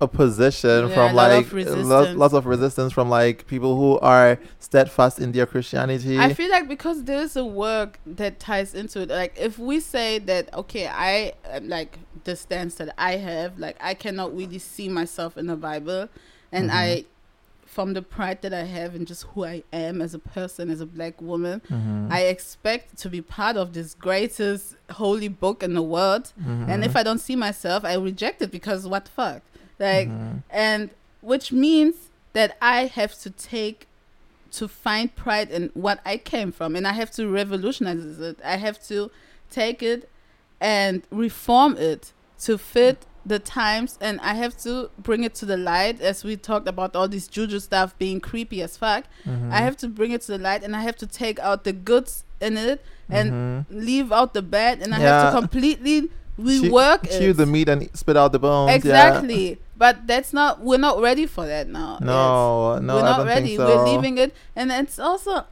[0.00, 4.38] opposition Yeah, from a like of lo- lots of resistance from like people who are
[4.58, 9.08] steadfast in their christianity I feel like because there's a work that ties into it.
[9.08, 13.76] Like if we say that, okay, I um, like the stance that I have, like
[13.80, 16.08] I cannot really see myself in the Bible,
[16.52, 16.74] and Mhm.
[16.74, 17.04] I,
[17.66, 20.80] from the pride that I have and just who I am as a person, as
[20.80, 22.10] a black woman, Mhm.
[22.10, 26.32] I expect to be part of this greatest holy book in the world.
[26.70, 26.96] And if.
[26.96, 29.42] I don't see myself, I reject it because what the fuck,
[29.78, 30.42] like Mhm.
[30.50, 31.94] and which means
[32.32, 33.86] that I have to take
[34.52, 38.38] to find pride in what I came from and I have to revolutionize it.
[38.44, 39.10] I have to
[39.50, 40.08] take it
[40.60, 45.56] and reform it to fit the times and I have to bring it to the
[45.58, 49.04] light as we talked about all this juju stuff being creepy as fuck.
[49.26, 49.52] Mhm.
[49.52, 51.72] I have to bring it to the light and I have to take out the
[51.74, 53.66] goods in it and Mhm.
[53.70, 55.06] leave out the bad and I Yeah.
[55.24, 57.18] have to completely Chew- rework it.
[57.18, 58.72] chew the meat and spit out the bones.
[58.74, 59.58] Exactly.
[59.76, 61.98] But that's not we're not ready for that now.
[62.00, 62.06] Yeah.
[62.06, 63.56] No, no, we're not ready.
[63.56, 63.66] so.
[63.66, 65.44] We're leaving it and it's also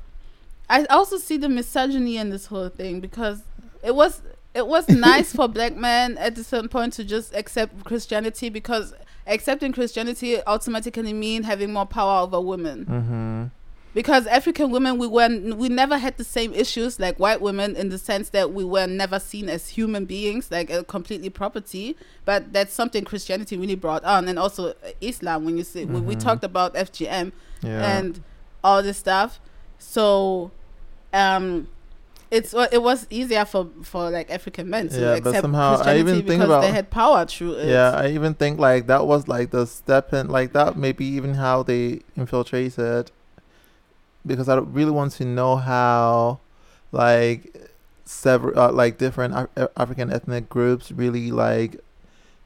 [0.68, 3.42] I also see the misogyny in this whole thing because
[3.84, 4.22] it was
[4.54, 8.94] it was nice for black men at a certain point to just accept Christianity because
[9.28, 13.44] accepting Christianity automatically mean having more power over women Mm-hmm.
[13.96, 15.28] Because African women we were
[15.62, 18.86] we never had the same issues like white women in the sense that we were
[18.86, 24.04] never seen as human beings like a completely property but that's something Christianity really brought
[24.04, 26.20] on and also Islam when you see when we Mhm.
[26.26, 27.32] talked about FGM
[27.62, 27.96] Yeah.
[27.98, 28.22] and
[28.62, 29.40] all this stuff
[29.78, 30.50] so
[31.12, 31.68] um
[32.36, 35.74] it's it was easier for for like African men to Yeah, but accept somehow I
[35.76, 38.88] Christianity even think because about- they had power through it yeah, I even think like
[38.88, 43.12] that was like the step in, like that maybe even how they infiltrated,
[44.26, 46.40] because I really want to know how,
[46.92, 47.54] like,
[48.04, 51.80] several uh, like different Af- African ethnic groups really like,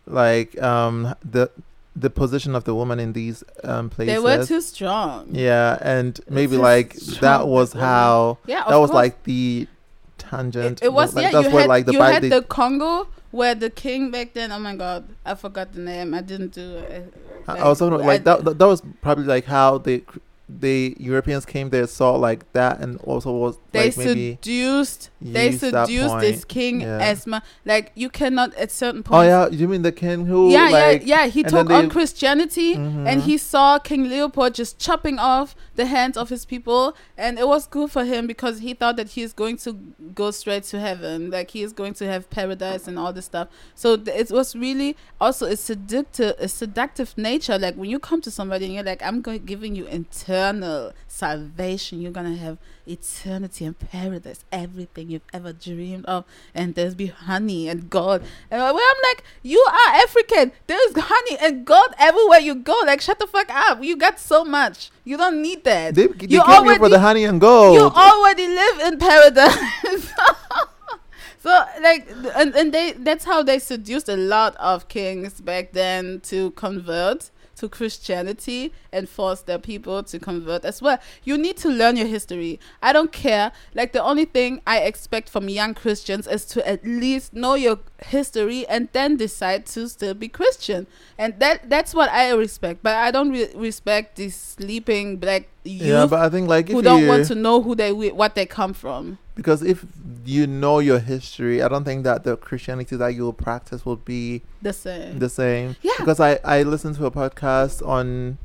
[0.06, 1.50] like um the
[1.96, 4.14] the position of the woman in these um places.
[4.14, 8.90] they were too strong Yeah, and maybe like strong that was how yeah that was
[8.90, 9.02] course.
[9.02, 9.66] like the
[10.18, 10.80] tangent.
[10.82, 11.30] It, it was like, yeah.
[11.32, 14.50] that's You where had like the you had the- Congo where the king back then.
[14.52, 16.14] Oh my god, I forgot the name.
[16.14, 17.12] I didn't do it.
[17.46, 18.66] I, I was talking about like I- that, that.
[18.66, 20.02] Was probably like how the
[20.58, 25.52] the Europeans came there saw like that and also was they like maybe seduced they
[25.52, 26.98] seduced this king Yeah.
[26.98, 30.50] as ma- like you cannot at certain point Oh yeah, you mean the king who
[30.50, 33.20] yeah like yeah yeah he and took on christianity and Mhm.
[33.22, 37.66] he saw king leopold just chopping off the hands of his people and it was
[37.66, 39.72] good for him because he thought that he is going to
[40.14, 43.48] go straight to heaven like he is going to have paradise and all this stuff
[43.74, 48.20] so th- it was really also a seductive a seductive nature like when you come
[48.20, 49.86] to somebody and you're like i'm going giving you
[50.40, 52.00] eternal salvation.
[52.00, 54.44] You're gonna have eternity and paradise.
[54.50, 56.24] Everything you've ever dreamed of.
[56.54, 58.22] And there's be honey and gold.
[58.50, 60.52] And i'm like you are african.
[60.66, 62.78] There's honey and gold everywhere you go.
[62.86, 63.82] Like shut the fuck up.
[63.82, 64.90] You got so much.
[65.04, 65.94] You don't need that.
[65.94, 67.74] They, they you came here for the honey and gold.
[67.74, 69.58] you already live in paradise.
[71.42, 76.20] so like and, and they that's how they seduced a lot of kings back then
[76.20, 77.30] to convert
[77.60, 80.98] to Christianity and force their people to convert as well.
[81.22, 82.58] You need to learn your history.
[82.82, 83.52] I don't care.
[83.74, 87.78] Like the only thing I expect from young Christians is to at least know your
[88.02, 90.86] history and then decide to still be Christian.
[91.18, 92.82] And that that's what I respect.
[92.82, 96.82] But I don't re- respect these sleeping black yeah, but I think like if who
[96.82, 99.18] don't you, want to know who they what they come from.
[99.34, 99.84] because if
[100.24, 103.96] you know your history, I don't think that the Christianity that you will practice will
[103.96, 105.18] be The same.
[105.18, 105.76] the same.
[105.82, 105.92] yeah.
[105.98, 108.38] Because I I listened to a podcast on,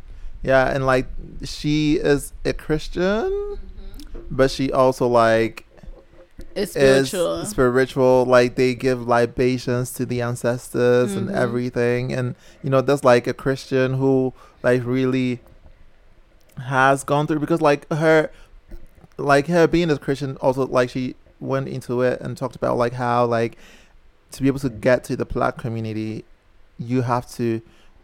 [0.43, 1.07] yeah, and like
[1.43, 3.57] she is a Christian,
[4.32, 5.66] but she also like
[6.55, 7.45] It's is spiritual.
[7.45, 8.26] spiritual.
[8.26, 11.36] Like they give libations to the ancestors and Mhm.
[11.36, 15.39] everything, and you know that's like a Christian who like really
[16.64, 18.30] has gone through because like her,
[19.18, 22.93] like her being a Christian also like she went into it and talked about like
[22.93, 23.58] how like
[24.32, 26.26] to be able to get to the black community,
[26.78, 27.62] you have to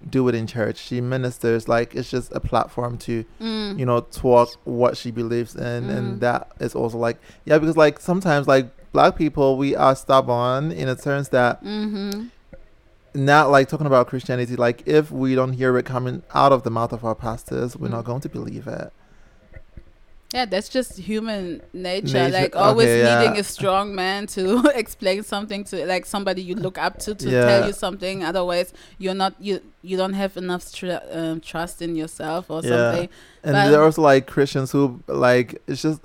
[0.09, 0.77] do it in church.
[0.77, 3.77] She ministers like it's just a platform to Mm.
[3.79, 5.97] you know talk what she believes in Mm.
[5.97, 10.71] and that is also like yeah because like sometimes like black people we are stubborn
[10.71, 12.25] in a sense that Mm-hmm.
[13.13, 16.69] Not like talking about christianity like if we don't hear it coming out of the
[16.71, 18.07] mouth of our pastors we're not Mm.
[18.07, 18.91] going to believe it
[20.33, 22.13] Yeah, that's just human nature.
[22.23, 23.19] Nature, Like always okay, yeah.
[23.19, 27.29] needing a strong man to explain something to, like somebody you look up to, to
[27.29, 27.45] Yeah.
[27.45, 28.23] tell you something.
[28.23, 32.69] Otherwise, you're not you you don't have enough tr- um, trust in yourself or Yeah.
[32.71, 33.09] something.
[33.43, 35.99] and But- there are also like christians who like it's just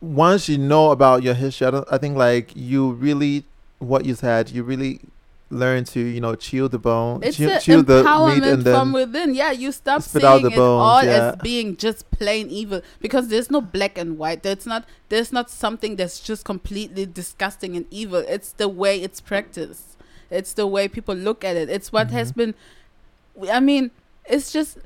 [0.00, 3.44] once you know about your history I, don't, I think like you really
[3.78, 4.98] what you said you really
[5.52, 8.74] learn to you know chew the bone It's chew, chew the meat empowerment and then
[8.74, 9.34] from within.
[9.34, 12.80] Yeah, you stop spit out seeing the it all bones, as being just plain evil
[13.00, 14.42] because there's no black and white.
[14.42, 18.24] There's not there's not something that's just completely disgusting and evil.
[18.26, 19.98] It's the way it's practiced.
[20.30, 21.68] It's the way people look at it.
[21.68, 22.36] It's what has Mhm.
[22.36, 22.54] been.
[23.50, 23.90] I mean,
[24.24, 24.78] it's just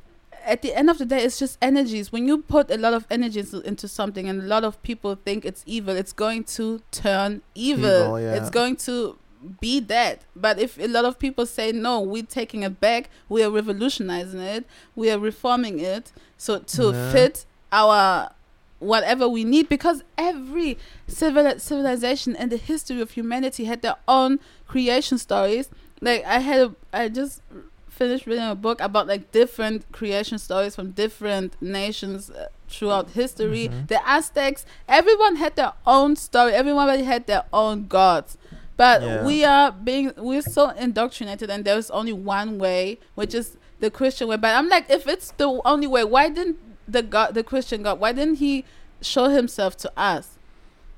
[0.44, 2.12] at the end of the day, it's just energies.
[2.12, 5.44] When you put a lot of energies into something, and a lot of people think
[5.44, 7.90] it's evil, it's going to turn evil.
[7.90, 8.34] Evil, yeah.
[8.34, 9.16] It's going to
[9.60, 10.22] be that.
[10.34, 14.40] But if a lot of people say no, we're taking it back, we are revolutionizing
[14.40, 17.12] it, we are reforming it, so to Yeah.
[17.12, 18.30] fit our
[18.78, 20.76] whatever we need because every
[21.06, 24.38] civil civilization in the history of humanity had their own
[24.68, 25.70] creation stories
[26.02, 27.40] like i had a, i just
[27.88, 33.68] finished reading a book about like different creation stories from different nations uh, throughout history
[33.70, 33.88] Mhm.
[33.88, 38.36] the aztecs everyone had their own story everyone had their own gods
[38.76, 39.24] but Yeah.
[39.24, 44.28] we are being we're so indoctrinated and there's only one way which is the christian
[44.28, 46.58] way but i'm like if it's the only way why didn't
[46.88, 48.64] the god the christian god why didn't he
[49.00, 50.38] show himself to us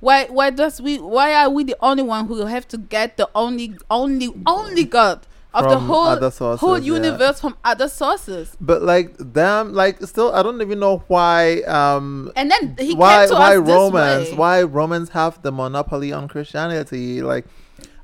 [0.01, 3.29] why why does we why are we the only one who have to get the
[3.35, 6.95] only only only god of the whole sources, whole yeah.
[6.95, 11.63] universe from other sources But like them, like still, I don't even know why.
[11.63, 14.33] Um, and then he why came to why us this Romans?
[14.35, 17.23] Why Romans have the monopoly on Christianity?
[17.23, 17.47] Like,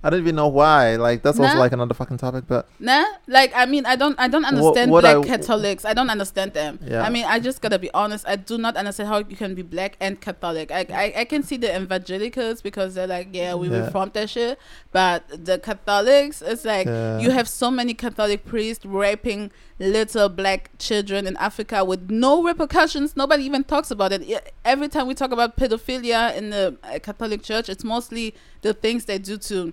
[0.05, 0.97] I don't even know why.
[0.97, 2.45] Like that's also like another fucking topic.
[2.47, 5.85] But Nah, like I mean, I don't, I don't understand what black I- Catholics.
[5.87, 6.79] I don't understand them.
[6.85, 7.03] Yeah.
[7.03, 8.29] I mean, I just gotta be honest.
[8.29, 10.71] I do not understand how you can be black and Catholic.
[10.71, 13.87] I, I, I can see the evangelicals because they're like, yeah, we Yeah.
[13.87, 14.59] reformed that shit.
[14.93, 17.19] But the Catholics, it's like Yeah.
[17.21, 23.17] you have so many Catholic priests raping little black children in Africa with no repercussions.
[23.17, 24.23] Nobody even talks about it.
[24.65, 29.07] Every time we talk about pedophilia in the uh, Catholic Church, it's mostly the things
[29.07, 29.73] they do to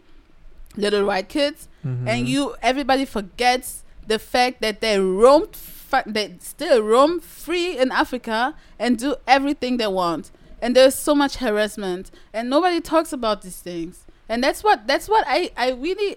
[0.76, 2.08] little white kids Mhm.
[2.08, 7.92] and you everybody forgets the fact that they roamed fa- they still roam free in
[7.92, 13.42] africa and do everything they want and there's so much harassment and nobody talks about
[13.42, 16.16] these things and that's what that's what i i really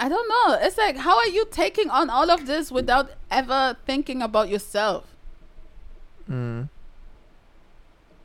[0.00, 3.76] i don't know it's like how are you taking on all of this without ever
[3.86, 5.04] thinking about yourself
[6.30, 6.68] Mm.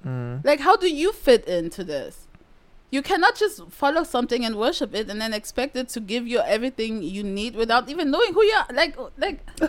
[0.06, 0.46] Mm.
[0.46, 2.27] Like, how do you fit into this?
[2.90, 6.40] You cannot just follow something and worship it and then expect it to give you
[6.40, 8.68] everything you need without even knowing who you are.
[8.74, 9.40] Like, like,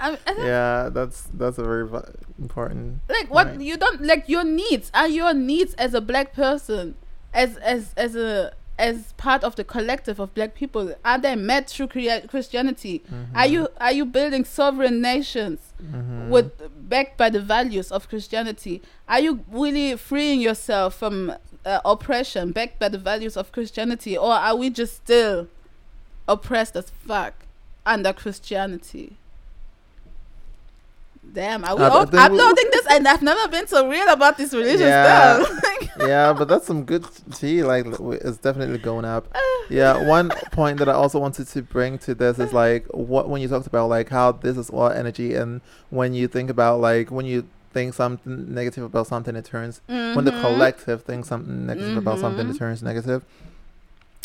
[0.00, 1.88] I, I Yeah, that's that's a very
[2.38, 3.00] important.
[3.08, 3.62] like what point.
[3.62, 6.96] you don't like your needs are your needs as a black person,
[7.32, 10.94] as as as a as part of the collective of black people.
[11.04, 13.02] Are they met through crea- Christianity?
[13.34, 13.50] Are Mhm.
[13.50, 15.60] you are you building sovereign nations?
[15.82, 16.28] Mhm.
[16.28, 16.50] with
[16.88, 18.82] backed by the values of Christianity?
[19.08, 21.32] Are you really freeing yourself from
[21.64, 25.48] uh, oppression backed by the values of Christianity, or are we just still
[26.26, 27.34] oppressed as fuck
[27.86, 29.16] under Christianity?
[31.30, 32.86] Damn, are we Uh, all we- uploading this?
[32.90, 35.42] And I've never been so real about this religion Yeah.
[35.44, 35.60] stuff.
[36.00, 37.04] yeah, but that's some good
[37.34, 37.62] tea.
[37.62, 39.26] Like, it's definitely going up.
[39.70, 43.42] Yeah, one point that I also wanted to bring to this is like what when
[43.42, 47.10] you talked about like how this is all energy, and when you think about like
[47.10, 47.44] when you
[47.78, 50.40] think something negative about something, it turns when the Mhm.
[50.40, 53.22] collective thinks something negative about something, it turns negative.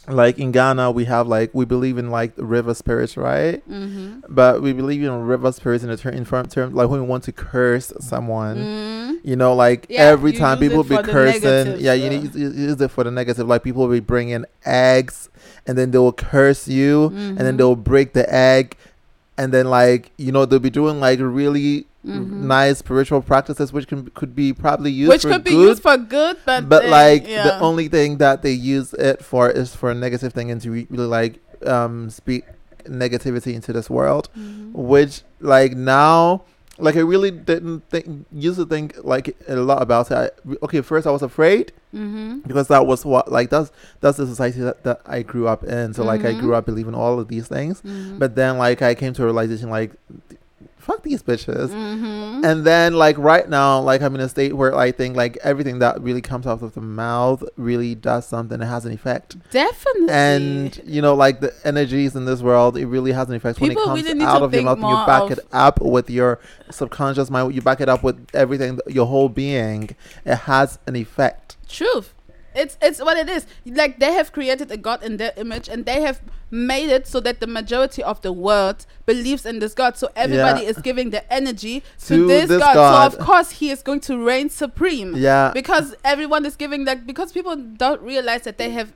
[0.10, 3.62] Like in Ghana, we have like we believe in like river spirits, right?
[3.70, 4.24] Mhm.
[4.28, 7.08] But we believe in river spirits in a term in term, term like when we
[7.08, 8.58] want to curse someone.
[8.58, 9.16] Mm.
[9.24, 12.92] You know, like Yeah, every time people be cursing, yeah, you need you use it
[12.92, 13.48] for the negative.
[13.48, 15.30] Like people will be bringing eggs,
[15.66, 17.58] and then they will curse you, and then Mhm.
[17.60, 18.76] they will break the egg,
[19.38, 22.44] and then like you know they'll be doing like really Mhm.
[22.44, 25.82] nice spiritual practices, which can could be probably used Which for could be good, used
[25.82, 29.74] for good, but but uh, like the only thing that they use it for is
[29.76, 32.44] for a negative thing and to really like um speak
[32.86, 34.74] negativity into this world Mhm.
[34.74, 36.42] which like now
[36.80, 40.82] like i really didn't think used to think like a lot about it I, okay
[40.82, 42.46] first i was afraid Mhm.
[42.46, 45.94] because that was what like that's that's the society that, that i grew up in
[45.94, 48.20] so like i grew up believing all of these things Mhm.
[48.20, 49.92] but then like i came to a realization like
[50.84, 52.44] fuck these bitches Mhm.
[52.46, 55.80] and then like right now like i'm in a state where i think like everything
[55.80, 60.10] that really comes out of the mouth really does something it has an effect Definitely.
[60.10, 63.72] and you know like the energies in this world it really has an effect when
[63.72, 66.40] it comes really out of your mouth and you back of- it up with your
[66.70, 71.56] subconscious mind you back it up with everything your whole being it has an effect
[71.70, 72.14] truth.
[72.56, 73.46] It's it's what it is.
[73.66, 77.20] Like they have created a god in their image, and they have made it so
[77.22, 79.98] that the majority of the world believes in this god.
[79.98, 80.70] So everybody Yeah.
[80.70, 82.76] is giving the energy to, To this, this god.
[82.76, 83.12] god.
[83.12, 85.16] So of course he is going to reign supreme.
[85.16, 87.08] yeah Because everyone is giving that.
[87.08, 88.94] Because people don't realize that they have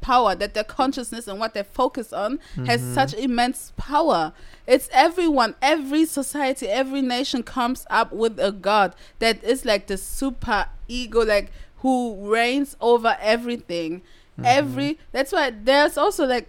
[0.00, 2.94] power, that their consciousness and what they focus on has Mhm.
[2.94, 4.32] such immense power.
[4.66, 9.96] It's everyone, every society, every nation comes up with a god that is like the
[9.96, 14.00] super ego, like who reigns over everything.
[14.00, 14.44] Mm-hmm.
[14.44, 16.48] Every that's why there's also like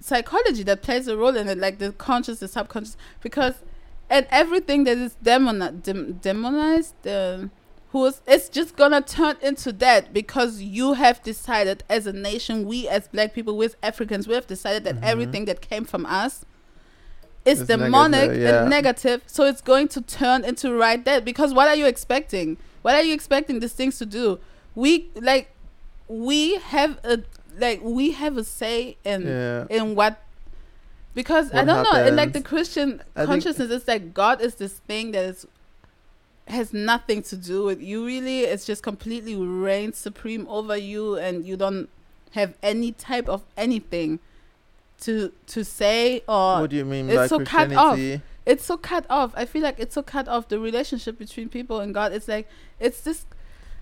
[0.00, 3.54] psychology that plays a role in it, like the conscious, the subconscious, because
[4.08, 7.50] and everything that is demon dem- demonized, um,
[7.90, 12.88] who's it's just gonna turn into that because you have decided as a nation, we
[12.88, 15.04] as black people, as Africans, we have decided that Mhm.
[15.04, 16.44] everything that came from us
[17.44, 18.60] is It's demonic negative, yeah.
[18.62, 19.22] and negative.
[19.26, 22.56] So it's going to turn into right that because what are you expecting?
[22.86, 24.38] What are you expecting these things to do?
[24.76, 25.50] We like
[26.06, 27.18] we have a
[27.58, 30.22] like we have a say in yeah in what
[31.12, 32.42] because I don't know in like the.
[32.42, 35.48] Christian I consciousness it's like God is this thing that is
[36.46, 41.44] has nothing to do with you really it's just completely reigns supreme over you and
[41.44, 41.88] you don't
[42.34, 44.20] have any type of anything
[45.00, 47.98] to to say or what do you mean it's by so cut off.
[48.46, 51.80] It's so cut off i feel like it's so cut off the relationship between people
[51.80, 52.48] and god it's like
[52.80, 53.26] it's just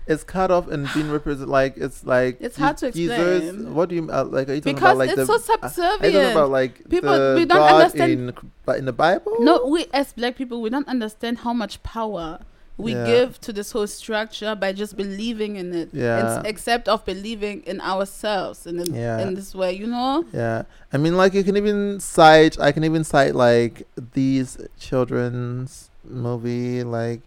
[0.07, 3.73] it's cut off and being represented like it's like It's hard to Jesus, explain.
[3.73, 5.37] what do you uh, like are you talking because about like it's the so Are
[5.37, 8.33] you talking subservient about like People- the we don't God understand- in
[8.65, 9.37] but in the Bible?
[9.39, 12.39] No, we as black people, we don't understand how much power
[12.77, 13.05] we Yeah.
[13.05, 15.89] give to this whole structure by just believing in it.
[15.93, 16.39] Yeah.
[16.39, 19.19] It's, except of believing in ourselves and in, Yeah.
[19.19, 20.25] in this way, you know?
[20.33, 22.59] Yeah, I mean, like you can even cite.
[22.59, 27.21] I can even cite like these children's movie, like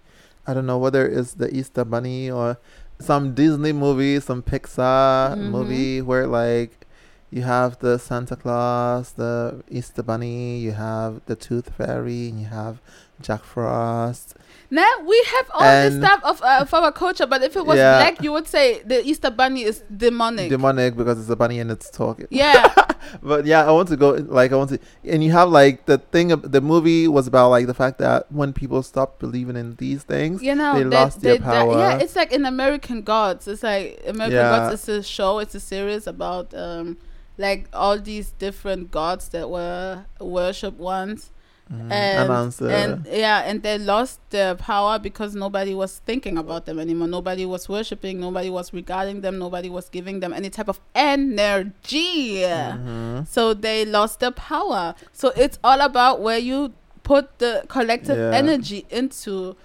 [0.46, 2.58] I don't know whether it's the Easter Bunny or
[3.00, 5.50] some Disney movie, some Pixar Mhm.
[5.50, 6.86] movie where like
[7.30, 12.46] you have the Santa Claus, the Easter Bunny, you have the Tooth Fairy, and you
[12.46, 12.80] have
[13.20, 14.34] Jack Frost.
[14.70, 17.78] Now we have all this stuff of, uh, of our culture, but if it was
[17.78, 17.98] Yeah.
[18.02, 20.50] black, you would say the Easter Bunny is demonic.
[20.50, 22.26] Demonic because it's a bunny and it's talking.
[22.30, 22.74] yeah,
[23.22, 25.96] but yeah, I want to go like I want to, and you have like the
[25.96, 26.32] thing.
[26.32, 30.02] Of, the movie was about like the fact that when people stop believing in these
[30.02, 31.78] things, you know, They that- lost their that- power.
[31.78, 33.48] yeah, it's like in American Gods.
[33.48, 34.68] It's like American Yeah.
[34.68, 35.38] Gods is a show.
[35.38, 36.98] It's a series about um,
[37.38, 41.30] like all these different gods that were worshipped once,
[41.70, 41.92] Mhm.
[41.92, 46.78] and, Announce and yeah and they lost their power because nobody was thinking about them
[46.78, 50.80] anymore nobody was worshiping nobody was regarding them nobody was giving them any type of
[50.94, 53.26] energy Mhm.
[53.28, 58.32] so they lost their power so it's all about where you put the collective Yeah.
[58.36, 59.56] energy into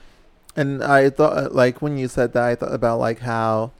[0.55, 3.71] And I thought, uh, like, when you said that, I thought about like how,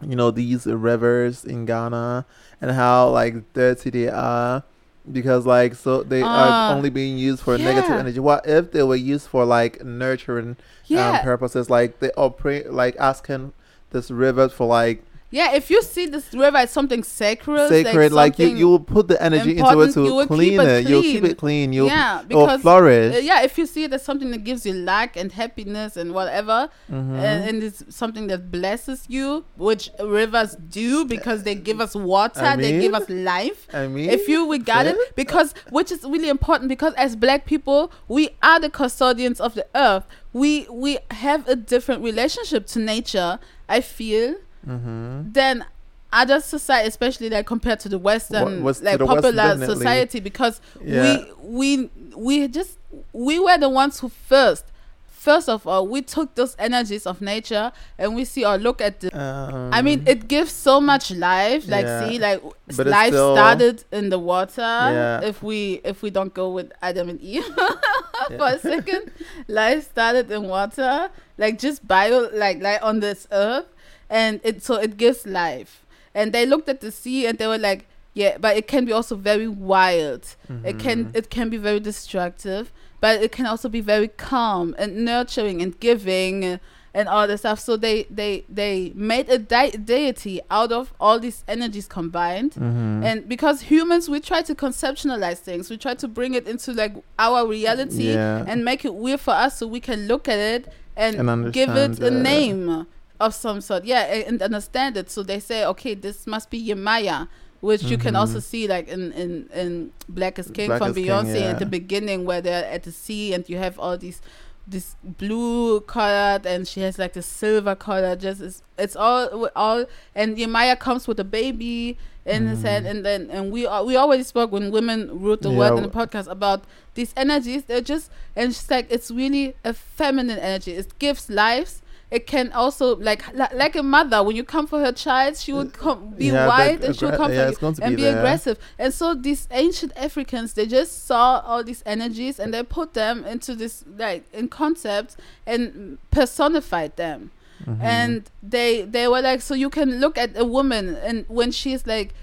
[0.00, 2.24] you know, these rivers in Ghana
[2.62, 4.62] and how like dirty they are,
[5.10, 6.70] because like so they Ah.
[6.70, 8.20] are only being used for negative energy.
[8.20, 11.70] What if they were used for like nurturing yeah um, purposes?
[11.70, 13.52] Like they operate, like asking
[13.90, 18.38] this river for like yeah if you see this river as something sacred sacred, like
[18.38, 20.88] you you will put the energy into it to clean it it.
[20.88, 21.72] You'll keep it clean.
[21.72, 23.14] You'll yeah because flourish.
[23.14, 26.12] uh, yeah if you see it as something that gives you luck and happiness and
[26.12, 27.14] whatever Mhm.
[27.18, 32.40] and, and it's something that blesses you which rivers do because they give us water
[32.42, 36.28] I they give us life I mean, if you regard it because which is really
[36.28, 41.46] important because as black people we are the custodians of the earth we we have
[41.48, 44.34] a different relationship to nature i feel
[44.66, 45.32] Mhm.
[45.32, 45.64] than
[46.12, 49.74] other society especially like compared to the western like the popular definitely.
[49.76, 51.18] society because Yeah.
[51.40, 52.78] we we we just
[53.12, 54.64] we were the ones who first
[55.08, 59.00] first of all we took those energies of nature and we see or look at
[59.00, 61.68] the Um, I mean, it gives so much life.
[61.68, 62.08] Like, Yeah.
[62.08, 62.42] see, like
[62.74, 64.62] But life still- started in the water.
[64.62, 65.20] Yeah.
[65.22, 67.44] If we if we don't go with Adam and Eve
[68.38, 69.12] for a second,
[69.48, 71.10] life started in water.
[71.36, 73.66] Like just bio, like like on this earth,
[74.10, 75.84] and it so it gives life.
[76.14, 78.92] And they looked at the sea and they were like, yeah, but it can be
[78.92, 80.24] also very wild.
[80.64, 81.16] It can Mhm.
[81.16, 85.78] it can be very destructive, but it can also be very calm and nurturing and
[85.78, 86.58] giving
[86.92, 87.60] and all this stuff.
[87.60, 92.52] So they they they made a de- deity out of all these energies combined.
[92.54, 93.04] Mhm.
[93.04, 96.94] And because humans, we try to conceptualize things, we try to bring it into like
[97.16, 98.44] our reality Yeah.
[98.48, 100.62] and make it weird for us, so we can look at it
[100.96, 102.86] and, And give it a name
[103.20, 103.84] of some sort.
[103.84, 105.10] Yeah, and understand it.
[105.10, 107.28] So they say, okay, this must be Yemaya,
[107.60, 108.42] which you can also Mhm.
[108.42, 111.66] see like in in in Black is King Black from is King, Beyonce at the
[111.66, 114.20] beginning, where they're at the sea and you have all these
[114.66, 119.84] this blue colored and she has like the silver color just it's, it's all all
[120.14, 122.90] and Yemaya comes with a baby in his head Mhm.
[122.90, 125.82] and then and we al- we already spoke when women wrote the Yeah, word in
[125.82, 126.62] the podcast about
[126.94, 131.82] these energies they're just and she's like it's really a feminine energy it gives lives
[132.10, 133.22] it can also like
[133.54, 136.96] like a mother when you come for her child she would come be Yeah, and
[136.96, 138.58] she'll come yeah, for you and be be aggressive.
[138.78, 143.24] And so these ancient africans they just saw all these energies and they put them
[143.24, 147.30] into this like in concepts and personified them.
[147.66, 147.78] Mhm.
[147.82, 151.86] and they they were like so you can look at a woman and when she's
[151.86, 152.14] like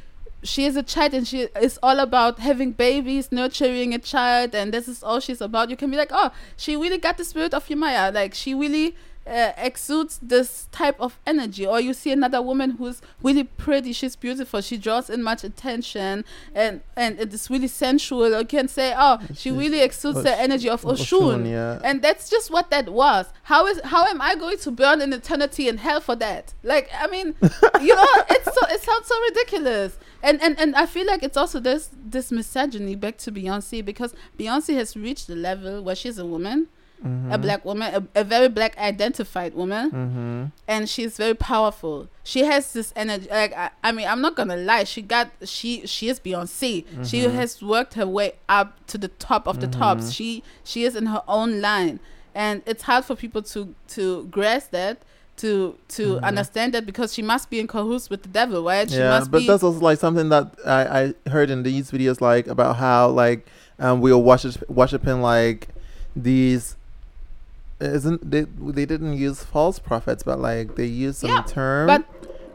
[0.44, 4.74] she is a child and she is all about having babies nurturing a child and
[4.74, 7.54] this is all she's about you can be like oh she really got the spirit
[7.54, 8.12] of Yemaya.
[8.14, 8.96] Like she really
[9.28, 14.16] uh, exudes this type of energy or you see another woman who's really pretty she's
[14.16, 16.24] beautiful she draws in much attention
[16.56, 18.38] and and it is really sensual.
[18.40, 21.50] You can say oh she She's- really exudes the energy of Oshun, Oshun.
[21.50, 21.80] yeah.
[21.84, 23.28] and that's just what that was.
[23.44, 26.54] How is how am i going to burn in eternity in hell for that?
[26.64, 27.36] Like i mean
[27.82, 29.98] you know it's so it sounds so ridiculous.
[30.24, 34.16] And and and i feel like it's also this this misogyny back to beyonce because
[34.40, 36.68] beyonce has reached the level where she's a woman
[37.04, 37.42] a Mhm.
[37.42, 40.52] black woman a, a very black identified woman Mhm.
[40.68, 44.58] and she's very powerful she has this energy like I, I mean i'm not gonna
[44.58, 47.34] lie she got she she is beyonce she Mhm.
[47.34, 50.14] has worked her way up to the top of the tops Mhm.
[50.14, 52.00] she she is in her own line
[52.34, 54.98] and it's hard for people to to grasp that
[55.38, 56.24] to to Mhm.
[56.24, 59.46] understand that because she must be in cahoots with the devil right she yeah, but
[59.46, 63.46] that's also like something that I, I heard in these videos, like about how like
[63.78, 65.68] um we are worship, worshiping like
[66.16, 66.76] these.
[67.80, 68.42] Isn't they?
[68.60, 71.88] They didn't use false prophets, but like they used some Yeah, term.
[71.88, 72.06] but-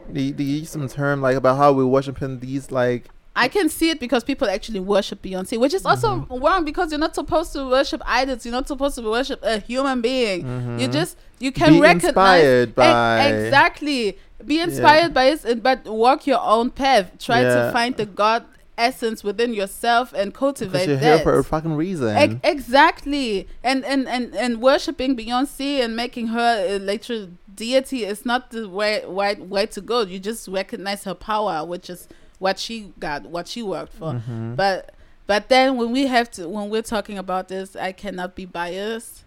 [0.09, 3.89] they they used some term like about how we're worshiping these like I can see
[3.89, 6.43] it because people actually worship Beyonce, which is also Mm-hmm.
[6.43, 8.45] wrong because you're not supposed to worship idols.
[8.45, 10.41] You're not supposed to worship a human being.
[10.79, 10.91] You Mhm.
[10.91, 16.41] just you can Be recognize inspired by- exactly be inspired by it, but walk your
[16.43, 17.11] own path.
[17.17, 18.43] Try to find the God
[18.77, 21.23] essence within yourself and cultivate you're here that.
[21.23, 22.15] for a fucking reason.
[22.15, 28.25] Ex- exactly, and and and and worshiping Beyonce and making her a literal deity is
[28.25, 30.01] not the way way way to go.
[30.01, 32.07] You just recognize her power, which is
[32.39, 34.13] what she got, what she worked for.
[34.13, 34.55] Mhm.
[34.55, 34.93] But
[35.27, 39.23] but then when we have to when we're talking about this, I cannot be biased.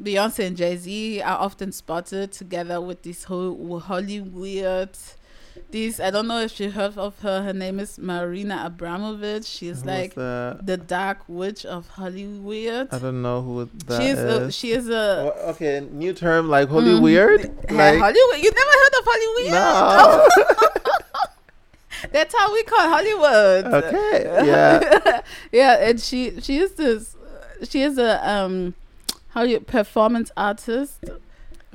[0.00, 4.96] Beyonce and Jay Z are often spotted together with this whole holy weird
[5.70, 6.00] these.
[6.00, 7.42] I don't know if you heard of her.
[7.42, 9.44] Her name is Marina Abramovich.
[9.46, 10.66] She's Who's like that?
[10.66, 12.88] the dark witch of Hollywood.
[12.92, 14.18] I don't know who that She is.
[14.18, 15.32] A, she is a.
[15.36, 17.02] Wha- okay, new term like holy Mm.
[17.02, 17.40] weird.
[17.70, 18.38] Like Hollywood.
[18.44, 19.52] You never heard of Hollywood?
[19.52, 20.28] no.
[22.12, 23.64] That's how we call Hollywood.
[23.84, 24.24] okay.
[24.46, 25.20] Yeah.
[25.52, 27.16] yeah, and she she is this.
[27.68, 28.74] She is a um,
[29.28, 31.04] how you performance artist.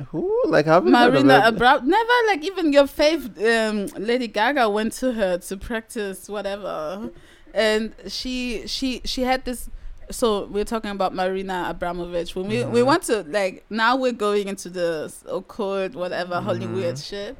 [0.09, 0.41] Who?
[0.45, 1.43] Like how have you Marina it?
[1.45, 7.09] Abra never like even your fave um, Lady Gaga went to her to practice whatever,
[7.53, 9.69] and she she she had this.
[10.11, 12.35] So we're talking about Marina Abramovich.
[12.35, 12.85] When we we Mhm.
[12.85, 17.09] want to like now we're going into the occult whatever Hollywood Mhm.
[17.09, 17.37] shit,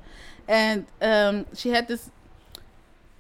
[0.48, 2.10] and um she had this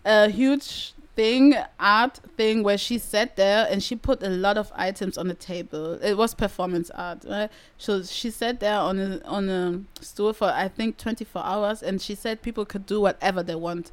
[0.05, 4.71] a huge thing art thing where she sat there and she put a lot of
[4.75, 5.93] items on the table.
[6.01, 7.49] It was performance art right?
[7.77, 12.01] So she sat there on a on a stool for i think 24 hours and
[12.01, 13.91] she said people could do whatever they want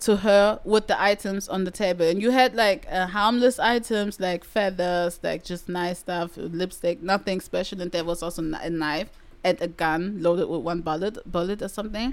[0.00, 2.04] to her with the items on the table.
[2.04, 7.40] And you had like uh, harmless items like feathers like just nice stuff lipstick nothing
[7.40, 7.80] special.
[7.80, 9.10] And there was also a knife
[9.42, 12.12] and a gun loaded with one bullet bullet or something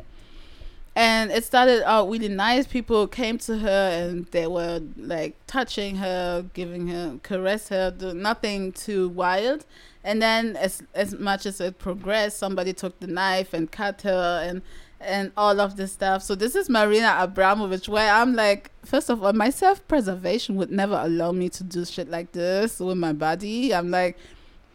[0.96, 2.68] and it started out really nice.
[2.68, 8.14] People came to her and they were like touching her giving her caress her do
[8.14, 9.66] nothing too wild.
[10.04, 14.42] And then as as much as it progressed somebody took the knife and cut her
[14.44, 14.62] and
[15.00, 16.24] and all of this stuff.
[16.24, 20.96] So this is marina abramovich where i'm like first of all my self-preservation would never
[20.96, 23.74] allow me to do shit like this with my body.
[23.74, 24.18] I'm like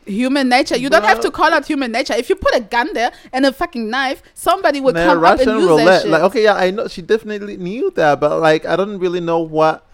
[0.07, 0.77] human nature.
[0.77, 2.15] You don't have to call out human nature.
[2.15, 5.41] If you put a gun there and a fucking knife somebody would Nah, come up
[5.41, 6.11] and use that shit.
[6.11, 9.41] Like okay, yeah, I know she definitely knew that, but like I don't really know
[9.41, 9.86] what.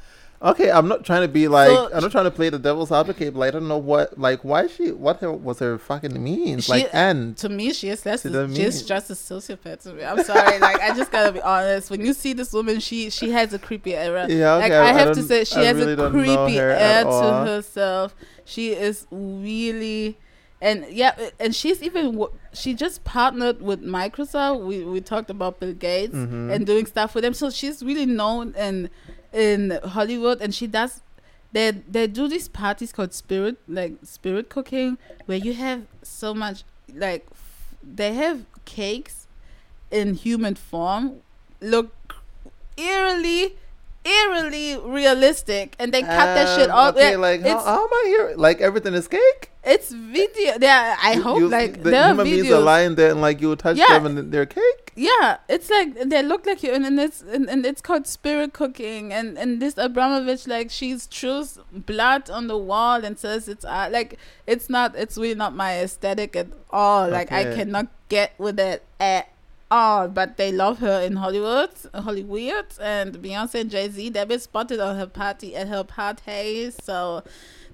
[0.44, 2.90] Okay, I'm not trying to be like So- I'm not trying to play the devil's
[2.90, 6.20] advocate, but like, I don't know what like why she what her was her fucking
[6.22, 8.22] means She- like and to me, she is less.
[8.22, 10.02] She's means- just a sociopath to me.
[10.04, 10.58] I'm sorry.
[10.58, 11.90] like I just gotta be honest.
[11.90, 14.26] When you see this woman, she she has a creepy era.
[14.28, 14.62] Yeah, okay.
[14.62, 18.14] like I, have to say, she I has really a creepy her air to herself.
[18.44, 20.18] She is really.
[20.60, 24.64] And yeah, and she's even she just partnered with Microsoft.
[24.64, 26.52] We we talked about Bill Gates Mhm.
[26.52, 27.34] and doing stuff with them.
[27.34, 28.88] So she's really known in
[29.32, 31.00] in Hollywood, and she does.
[31.52, 36.64] They they do these parties called spirit like spirit cooking, where you have so much
[36.94, 39.26] like f- they have cakes
[39.90, 41.20] in human form,
[41.60, 42.16] look
[42.76, 43.56] eerily
[44.04, 46.94] eerily realistic, and they cut that shit Um, off.
[46.96, 48.34] Okay, like how, it's how am I here?
[48.36, 49.50] Like everything is cake.
[49.64, 50.54] it's video.
[50.60, 53.40] Yeah, I hope you- like the there are human beings are lying there and like
[53.40, 53.98] you touch Yeah.
[53.98, 54.92] them and they're cake.
[54.96, 58.52] Yeah, it's like they look like you, and, and it's and, and it's called spirit
[58.52, 63.64] cooking, and and this Abramovich like she's chews blood on the wall and says it's
[63.64, 67.08] uh, like it's not it's really not my aesthetic at all.
[67.08, 69.28] Like I cannot get with it at
[69.72, 70.08] all.
[70.08, 74.10] But they love her in Hollywood, Hollywood, and Beyonce and Jay Z.
[74.10, 77.24] They've been spotted on her party at her parties, so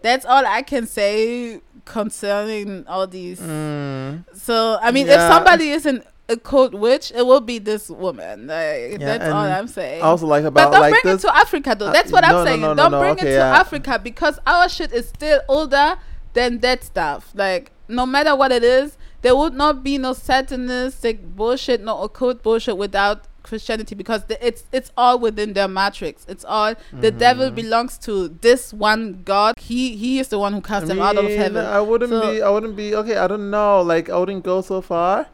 [0.02, 3.40] that's all I can say concerning all these.
[3.40, 4.24] Mm.
[4.34, 8.46] So I mean, if somebody isn't a code witch, it will be this woman.
[8.48, 10.02] Like, Yeah, that's all I'm saying.
[10.02, 11.86] I also like about but don't like bring it to Africa though.
[11.86, 12.60] Uh, That's what I'm no, saying.
[12.60, 13.58] no, no, don't bring okay, it to yeah.
[13.58, 15.96] Africa because our shit is still older
[16.34, 17.32] than that stuff.
[17.34, 22.42] Like no matter what it is, there would not be no satanistic bullshit, no occult
[22.42, 26.26] bullshit without Christianity because the, it's it's all within their matrix.
[26.28, 27.54] It's all the devil Mhm.
[27.54, 29.54] belongs to this one God.
[29.58, 31.64] He he is the one who cast I them out of heaven.
[31.64, 32.42] I wouldn't So- be.
[32.42, 32.94] I wouldn't be.
[32.94, 33.80] Okay, I don't know.
[33.80, 35.26] Like I wouldn't go so far,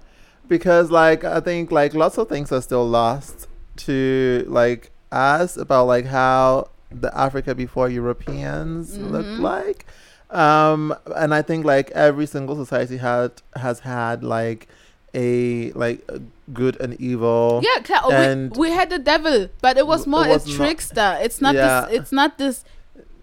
[0.48, 3.48] because like I think like lots of things are still lost
[3.78, 9.40] to like us about like how the Africa before Europeans looked Mhm.
[9.40, 9.86] like.
[10.34, 14.68] Um, and I think like every single society had has had like
[15.14, 16.08] a like
[16.52, 17.62] good and evil.
[17.62, 20.56] Yeah, And- we, we had the devil, but it was It more was a not-
[20.56, 21.18] trickster.
[21.22, 21.86] It's not Yeah.
[21.86, 22.00] this.
[22.00, 22.64] It's not this.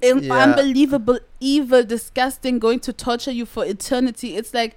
[0.01, 0.33] Yeah.
[0.33, 4.35] Unbelievable, evil, disgusting, going to torture you for eternity.
[4.35, 4.75] It's like,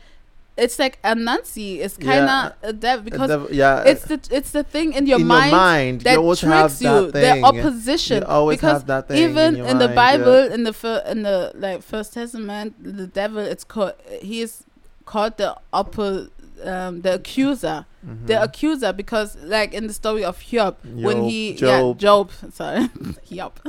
[0.56, 1.78] it's like Anansi.
[1.80, 2.68] It's kind of Yeah.
[2.70, 5.50] a devil A because dev- yeah, it's the it's the thing in your in mind,
[5.50, 7.10] your mind that you tricks that you.
[7.10, 7.40] thing.
[7.42, 8.22] The opposition.
[8.22, 10.18] You always because have that thing even in, in, the mind, yeah.
[10.18, 14.64] Bible, in the fir- in the like First Testament, the devil it's called he is
[15.06, 16.28] called the upper
[16.64, 18.42] um, the accuser, the Mhm.
[18.44, 21.96] accuser, because like in the story of Job, when he Job.
[21.96, 22.88] yeah Job sorry
[23.32, 23.52] Job.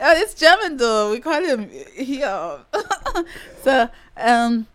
[0.00, 1.10] Uh, it's German though.
[1.10, 1.68] We call him
[2.00, 2.60] Job.
[3.64, 4.68] so um,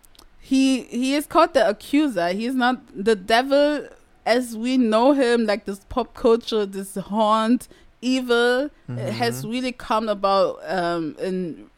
[0.43, 2.29] he he is called the accuser.
[2.33, 3.87] He's not the devil
[4.25, 7.69] as we know him, like this pop culture, this haunt,
[8.01, 8.69] evil.
[8.89, 11.69] It has really come about um in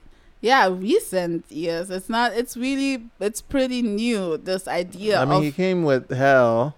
[0.41, 1.91] yeah recent years.
[1.91, 2.33] It's not.
[2.33, 3.05] It's really.
[3.19, 4.37] It's pretty new.
[4.37, 6.75] This idea I mean, he came with hell.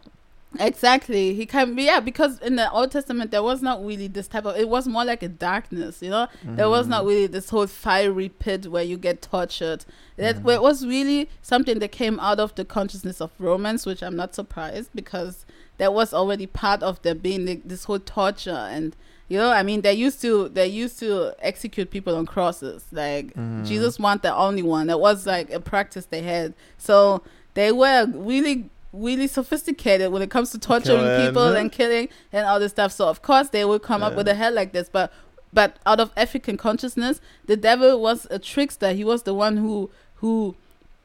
[0.59, 1.33] Exactly.
[1.33, 4.45] He can be yeah, because in the Old Testament there was not really this type
[4.45, 6.27] of it was more like a darkness, you know?
[6.43, 7.07] There was not Mhm.
[7.07, 9.85] really this whole fiery pit where you get tortured.
[10.17, 10.53] That Mhm.
[10.55, 14.33] it was really something that came out of the consciousness of Romans, which I'm not
[14.35, 15.45] surprised because
[15.77, 18.95] that was already part of there being the, this whole torture and
[19.29, 22.85] you know, I mean they used to they used to execute people on crosses.
[22.93, 23.67] Like Mhm.
[23.67, 24.87] Jesus wasn't the only one.
[24.87, 26.53] That was like a practice they had.
[26.77, 27.21] So
[27.53, 31.27] they were really really sophisticated when it comes to torturing Killing.
[31.27, 32.91] people and killing and all this stuff.
[32.91, 34.89] So of course they will come up with a hell like this.
[34.89, 35.11] But
[35.53, 38.93] but out of African consciousness, the devil was a trickster.
[38.93, 40.55] He was the one who who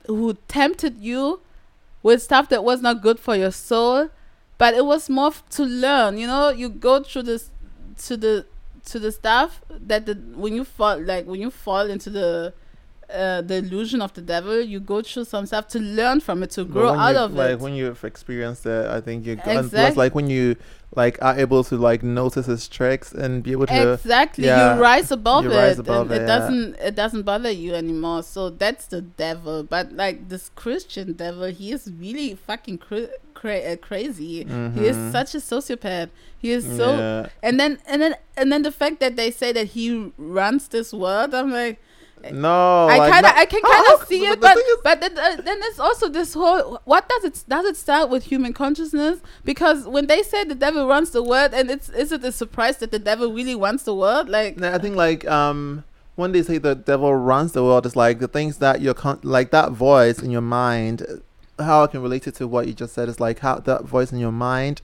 [0.06, 1.40] who tempted you
[2.02, 4.10] with stuff that was not good for your soul.
[4.58, 6.18] But it was more f- to learn.
[6.18, 7.50] You know, you go through this
[8.04, 8.46] to the
[8.86, 12.52] to the stuff that the when you fall like when you fall into the
[13.14, 16.50] uh, the illusion of the devil, you go through some stuff to learn from it,
[16.52, 17.52] to grow out of like it.
[17.54, 20.56] Like when you've experienced it, I think you and Exact- plus like when you
[20.94, 24.80] like are able to like notice his tricks and be able to exactly, yeah, you
[24.82, 28.22] rise above you it, rise above and it, it doesn't it doesn't bother you anymore.
[28.22, 29.62] So that's the devil.
[29.62, 34.44] But like this Christian devil, he is really fucking cra- cra- uh, crazy.
[34.44, 35.12] He is Mhm.
[35.12, 36.10] such a sociopath.
[36.38, 37.26] He is so yeah.
[37.42, 40.92] and then and then and then the fact that they say that he runs this
[40.92, 41.78] world, I'm like.
[42.30, 45.36] No I like, kind of, I can kind of see it, but but then, uh,
[45.42, 46.80] then there's also this whole.
[46.84, 49.20] What does it does it start with human consciousness?
[49.44, 52.78] Because when they say the devil runs the world, and it's is it a surprise
[52.78, 54.28] that the devil really runs the world?
[54.28, 55.84] Like I think like um
[56.14, 59.20] when they say the devil runs the world, it's like the things that you're con-
[59.22, 61.06] like that voice in your mind.
[61.58, 64.12] How I can relate it to what you just said is like how that voice
[64.12, 64.82] in your mind.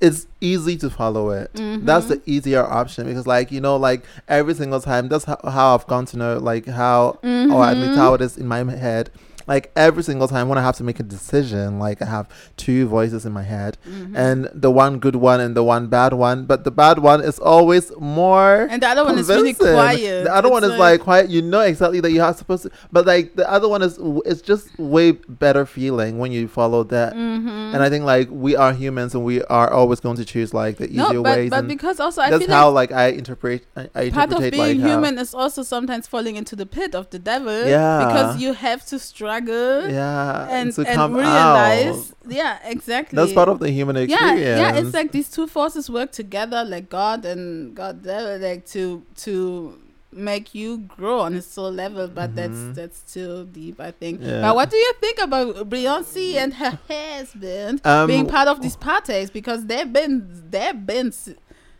[0.00, 1.50] It's easy to follow it.
[1.54, 2.08] That's Mhm.
[2.08, 5.86] the easier option because, like you know, like every single time, that's how, how I've
[5.86, 9.10] gone to know, like how, or at least how it is in my head.
[9.46, 12.86] Like every single time when I have to make a decision, like I have two
[12.86, 14.12] voices in my head, Mhm.
[14.16, 16.44] and the one good one and the one bad one.
[16.44, 20.24] But the bad one is always more and the other one is really quiet.
[20.24, 21.30] The other It's one is like, quiet.
[21.30, 24.42] You know exactly that you are supposed to, but like the other one is it's
[24.42, 27.14] just way better feeling when you follow that.
[27.14, 27.74] Mhm.
[27.74, 30.78] And I think like we are humans and we are always going to choose like
[30.78, 31.50] the easier no, but ways.
[31.50, 33.64] but because also I think that's how like like I interpret.
[33.76, 37.08] I, I part of being like human is also sometimes falling into the pit of
[37.10, 37.64] the devil.
[37.66, 38.04] Yeah.
[38.04, 38.98] because you have to
[39.38, 39.90] struggle.
[39.90, 42.16] yeah, And, to and come realize, out.
[42.28, 43.16] yeah, exactly.
[43.16, 44.40] That's part of the human experience.
[44.40, 44.58] yeah.
[44.72, 49.02] yeah It's like these two forces work together, like God and God, devil, like to
[49.16, 49.78] to
[50.12, 52.06] make you grow on a soul level.
[52.08, 52.34] But Mhm.
[52.36, 54.20] that's that's too deep, I think.
[54.22, 54.42] Yeah.
[54.42, 58.76] But what do you think about Beyonce and her husband Um, being part of these
[58.76, 61.12] parties because they've been they've been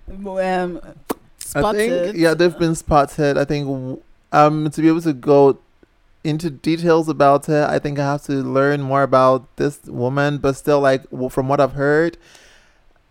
[0.09, 0.81] um,
[1.39, 1.93] spotted.
[1.93, 3.39] I think yeah, they've been spotted.
[3.39, 4.03] I think
[4.33, 5.59] um to be able to go
[6.25, 10.39] into details about it, I think I have to learn more about this woman.
[10.39, 12.17] But still, like from what I've heard,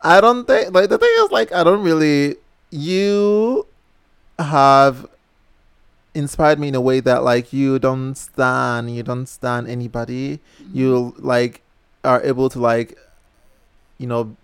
[0.01, 2.35] I don't think like the thing is like I don't really
[2.71, 3.65] you
[4.39, 5.07] have
[6.15, 10.77] inspired me in a way that like you don't stand you don't stand anybody Mm-hmm.
[10.77, 11.61] you like
[12.03, 12.97] are able to like
[13.97, 14.35] you know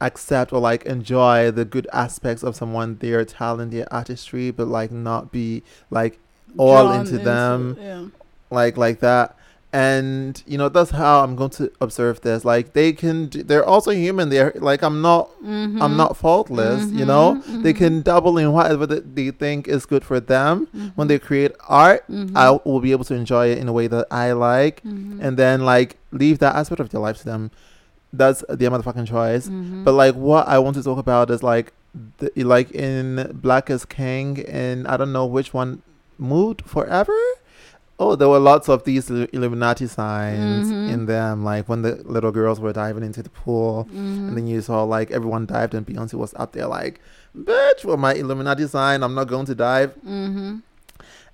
[0.00, 4.92] accept or like enjoy the good aspects of someone their talent their artistry but like
[4.92, 6.18] not be like
[6.56, 8.04] all Drawn into them yeah.
[8.50, 9.34] like like that.
[9.70, 12.42] And you know that's how i'm going to observe this.
[12.42, 14.30] Like they can do, they're also human.
[14.30, 15.96] They're like i'm not i'm Mhm.
[15.96, 17.42] not faultless you know?
[17.46, 20.68] Mhm, they can double in whatever th- they think is good for them.
[20.94, 22.04] When mhm, they create art
[22.34, 24.80] i will be able to enjoy it in a way that i like.
[24.84, 27.50] And then like leave that aspect of their life to them.
[28.10, 29.50] That's their motherfucking choice.
[29.84, 31.74] But like what I want to talk about is like
[32.18, 35.82] the, like in Black is King and I don't know which one
[36.18, 37.16] moved forever.
[38.00, 40.90] Oh, there were lots of these Illuminati signs Mhm.
[40.92, 44.28] in them, like when the little girls were diving into the pool, Mhm.
[44.28, 47.00] and then you saw like everyone dived, and Beyonce was up there like,
[47.36, 50.62] "Bitch, with my Illuminati sign, I'm not going to dive." Mhm.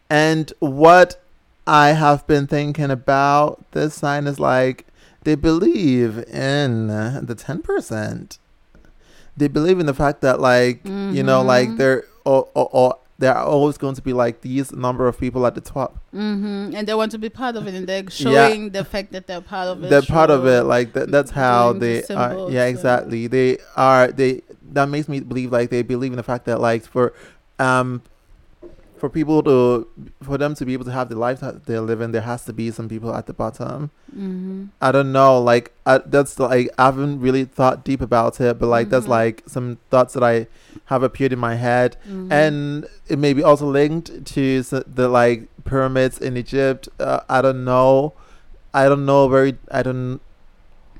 [0.08, 1.16] And what
[1.66, 4.86] I have been thinking about this sign is like
[5.24, 8.38] they believe in the 10%.
[9.36, 13.32] They believe in the fact that like, you know, like they're or, or, or there
[13.34, 15.98] are always going to be like these number of people at the top.
[16.10, 18.08] hmm And they want to be part of it, and they're Yeah.
[18.48, 19.90] showing the fact that they're part of it.
[19.90, 22.66] They're part of it like that, that's how doing the they are symbols, yeah yeah.
[22.74, 24.42] exactly they are they
[24.72, 27.14] that makes me believe like they believe in the fact that like for
[27.58, 28.02] um
[28.96, 29.86] for people to
[30.22, 32.52] for them to be able to have the life that they're living there has to
[32.52, 34.68] be some people at the bottom Mhm.
[34.80, 35.40] I don't know.
[35.42, 39.16] Like I, that's like I haven't really thought deep about it, but like that's Mhm.
[39.20, 40.46] like some thoughts that I
[40.86, 42.30] have appeared in my head, Mhm.
[42.30, 46.88] and it may be also linked to the like pyramids in Egypt.
[47.00, 48.12] Uh, I don't know.
[48.72, 49.58] I don't know very.
[49.70, 50.20] I don't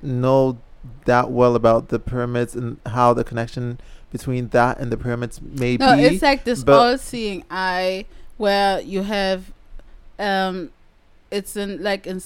[0.03, 0.59] know
[1.05, 3.79] that well about the pyramids and how the connection
[4.15, 9.53] between that and the pyramids may No, it's like this all-seeing eye where you have,
[10.21, 10.71] um,
[11.33, 12.23] it's in like in,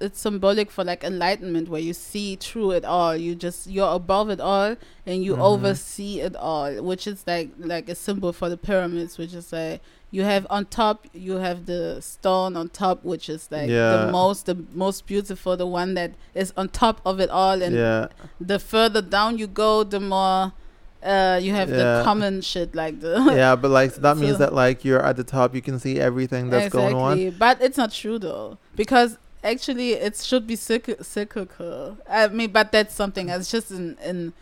[0.00, 3.14] it's symbolic for like enlightenment where you see through it all.
[3.16, 4.74] You just you're above it all
[5.06, 5.40] and you Mhm.
[5.52, 9.80] oversee it all, which is like like a symbol for the pyramids, which is like
[10.10, 13.90] you have on top you have the stone on top, which is like Yeah.
[14.06, 17.76] the most the most beautiful, the one that is on top of it all, and
[17.76, 18.08] yeah,
[18.40, 20.52] the further down you go, the more
[21.08, 21.76] uh, you have Yeah.
[21.76, 25.24] the common shit like the yeah, but like that means that like you're at the
[25.24, 27.30] top, you can see everything that's going on.
[27.38, 31.96] But it's not true though, because actually it should be cyc- cyclical.
[32.08, 33.28] I mean, but that's something.
[33.30, 34.32] It's just in in.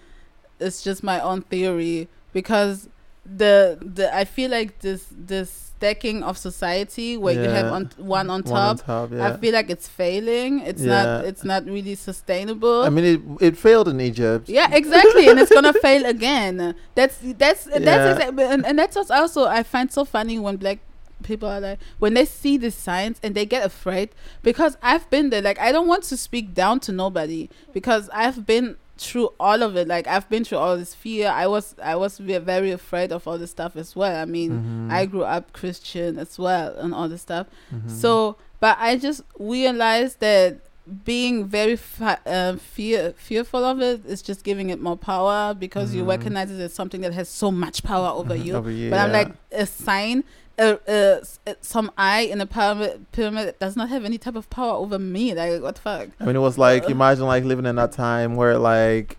[0.58, 2.88] It's just my own theory because
[3.24, 7.72] the the I feel like this this stacking of society where you have Yeah.
[7.72, 8.88] on one on One top.
[8.88, 10.60] on top, I feel like it's failing.
[10.60, 11.02] It's Yeah.
[11.02, 11.24] not.
[11.24, 12.82] It's not really sustainable.
[12.82, 14.48] I mean, it it failed in Egypt.
[14.48, 16.74] Yeah, exactly, and it's gonna fail again.
[16.94, 17.78] That's that's Yeah.
[17.88, 20.78] that's exactly, and, and that's what's also I find so funny when black
[21.22, 24.10] people are like when they see this signs and they get afraid
[24.42, 25.42] because I've been there.
[25.42, 29.76] Like I don't want to speak down to nobody because I've been through all of
[29.76, 29.86] it.
[29.88, 31.28] Like I've been through all this fear.
[31.28, 34.16] I was I was very afraid of all this stuff as well.
[34.16, 34.92] I mean, Mhm.
[34.92, 37.46] I grew up Christian as well and all this stuff.
[37.74, 37.90] Mhm.
[37.90, 40.58] So, but I just realized that
[41.04, 45.94] being very fa- uh, fear fearful of it is just giving it more power because
[45.94, 46.08] you Mhm.
[46.08, 48.54] recognize it as something that has so much power over you.
[48.54, 50.22] over you, but I'm like a sign.
[50.58, 54.48] Uh, uh, uh, some eye in a pyramid, pyramid does not have any type of
[54.48, 55.34] power over me.
[55.34, 56.08] Like what the fuck?
[56.18, 59.18] I mean, it was like imagine like living in that time where like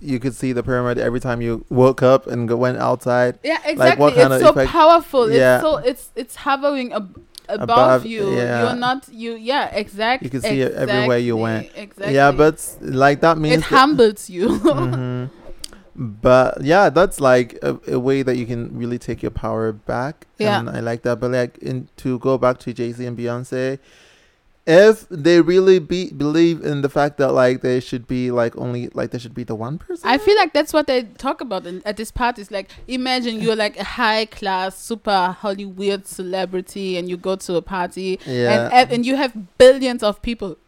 [0.00, 3.40] you could see the pyramid every time you woke up and go, went outside.
[3.42, 3.74] Yeah, exactly.
[3.76, 5.30] Like, what kind it's of so effect- powerful.
[5.32, 5.56] Yeah.
[5.56, 8.36] It's so it's it's hovering ab- above, Above, you.
[8.36, 8.62] yeah.
[8.68, 9.32] You're not you.
[9.34, 10.26] Yeah, exactly.
[10.26, 11.72] You can see it everywhere you went.
[11.74, 12.14] Exactly.
[12.14, 14.48] Yeah, but like that means it humbles you.
[14.60, 15.30] Mhm.
[15.98, 20.28] But yeah, that's like a, a way that you can really take your power back.
[20.38, 20.60] Yeah.
[20.60, 21.18] and I like that.
[21.18, 23.80] But like, in to go back to Jay Z and Beyonce,
[24.64, 28.90] if they really be believe in the fact that like they should be like only
[28.90, 30.08] like they should be the one person.
[30.08, 32.52] I feel like that's what they talk about in, at this parties.
[32.52, 37.62] Like, imagine you're like a high class, super Hollywood celebrity, and you go to a
[37.62, 40.58] party, yeah, and and you have billions of people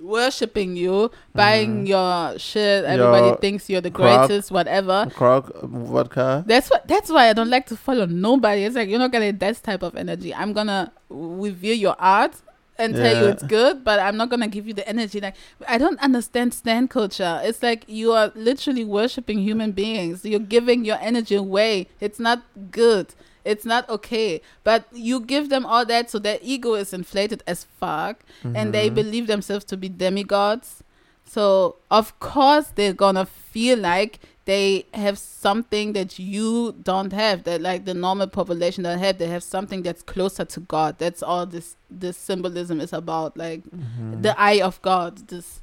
[0.00, 1.88] worshiping you, buying Mhm.
[1.88, 2.84] your shit.
[2.84, 4.26] Everybody Your thinks you're the croc.
[4.28, 5.06] greatest, whatever.
[5.14, 6.44] Croc vodka.
[6.46, 6.86] That's what.
[6.88, 8.64] That's why I don't like to follow nobody.
[8.64, 10.34] It's like you're not gonna that type of energy.
[10.34, 12.34] I'm gonna review your art
[12.78, 15.20] and tell you it's good, but I'm not gonna give you the energy.
[15.20, 15.34] Like
[15.66, 17.40] I don't understand stand culture.
[17.42, 20.24] It's like you are literally worshiping human beings.
[20.24, 21.88] You're giving your energy away.
[22.00, 23.14] It's not good.
[23.44, 24.40] It's not okay.
[24.64, 28.90] But you give them all that, so their ego is inflated as fuck, and they
[28.90, 28.94] Mhm.
[28.94, 30.82] believe themselves to be demigods.
[31.24, 37.60] So of course they're gonna feel like they have something that you don't have, that
[37.60, 39.18] like the normal population don't have.
[39.18, 40.96] They have something that's closer to God.
[40.98, 43.36] That's all this this symbolism is about.
[43.36, 44.22] Like Mhm.
[44.22, 45.60] the eye of God, this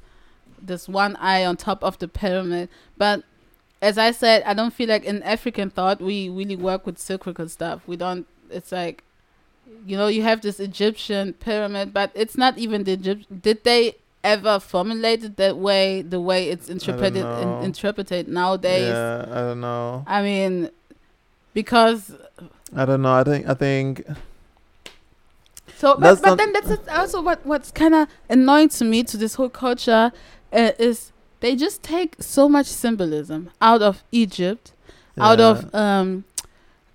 [0.62, 2.68] this one eye on top of the pyramid.
[2.96, 3.24] But
[3.82, 7.48] as I said, I don't feel like in African thought we really work with cyclical
[7.48, 7.82] stuff.
[7.86, 8.26] We don't.
[8.50, 9.04] It's like,
[9.86, 13.26] you know, you have this Egyptian pyramid, but it's not even the Egypt.
[13.42, 16.02] Did they ever formulate it that way?
[16.02, 18.88] The way it's interpreted in, interpreted nowadays.
[18.88, 20.04] Yeah, I don't know.
[20.06, 20.70] I mean,
[21.54, 22.14] because
[22.74, 23.12] I don't know.
[23.12, 24.04] I think I think
[25.76, 29.34] So, but, but then that's also what what's kind of annoying to me to this
[29.34, 30.10] whole culture
[30.52, 34.72] uh, is they just take so much symbolism out of Egypt,
[35.18, 36.24] out of um,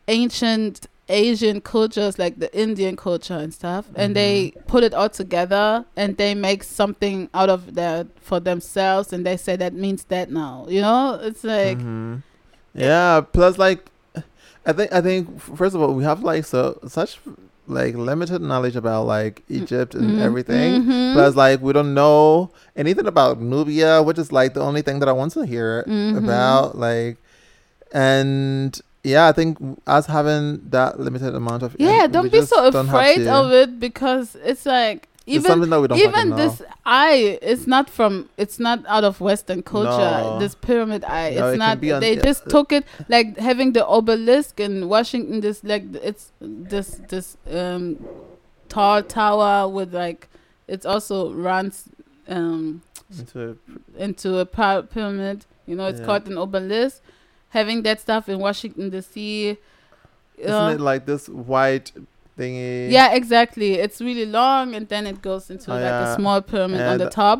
[0.08, 4.62] ancient Asian cultures like the Indian culture and stuff, and they Mm-hmm.
[4.68, 9.36] put it all together and they make something out of that for themselves, and they
[9.38, 10.66] say that means that now.
[10.70, 12.22] You know, it's like Mhm.
[12.74, 13.86] yeah plus like
[14.66, 17.20] i think i think first of all we have like so such
[17.68, 21.14] like limited knowledge about like egypt and mhm, everything mhm.
[21.14, 25.08] plus like we don't know anything about nubia which is like the only thing that
[25.08, 26.18] i want to hear Mhm.
[26.18, 27.18] about like
[27.94, 29.58] and yeah i think
[29.88, 34.36] us having that limited amount of yeah, in- don't be so afraid of it because
[34.44, 38.86] it's like even something that we don't even this eye it's not from it's not
[38.88, 40.40] out of western culture No.
[40.40, 43.86] this pyramid eye No, it's can not they just uh, took it like having the
[43.86, 47.98] obelisk in washington this like it's this this um
[48.70, 50.28] tall tower with like
[50.68, 51.90] it's also runs
[52.28, 52.82] um
[53.18, 53.58] into
[53.98, 56.06] into a pyramid you know it's Yeah.
[56.06, 57.02] called an obelisk
[57.50, 59.58] having that stuff in washington dc
[60.38, 61.92] isn't uh, it like this white
[62.42, 63.72] thingy yeah, exactly.
[63.86, 66.14] It's really long, and then it goes into Oh, like yeah.
[66.14, 67.40] a small pyramid on the top.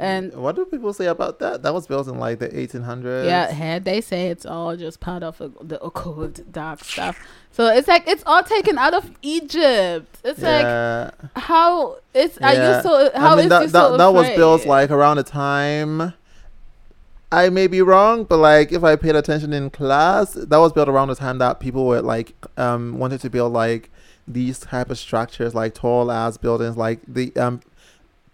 [0.00, 1.62] And what do people say about that?
[1.64, 3.26] That was built in like the 1800s.
[3.26, 7.18] yeah, and they say it's all just part of uh, the occult dark stuff.
[7.50, 10.18] So it's like it's all taken out of Egypt.
[10.24, 11.10] It's like Yeah.
[11.34, 12.76] how it's are Yeah.
[12.76, 15.16] you so how I mean is that you that, so that was built like around
[15.16, 16.14] the time.
[17.30, 20.88] I may be wrong, but like if I paid attention in class, that was built
[20.88, 23.90] around the time that people were like um wanted to build like
[24.32, 27.60] these type of structures, like tall ass buildings, like the um.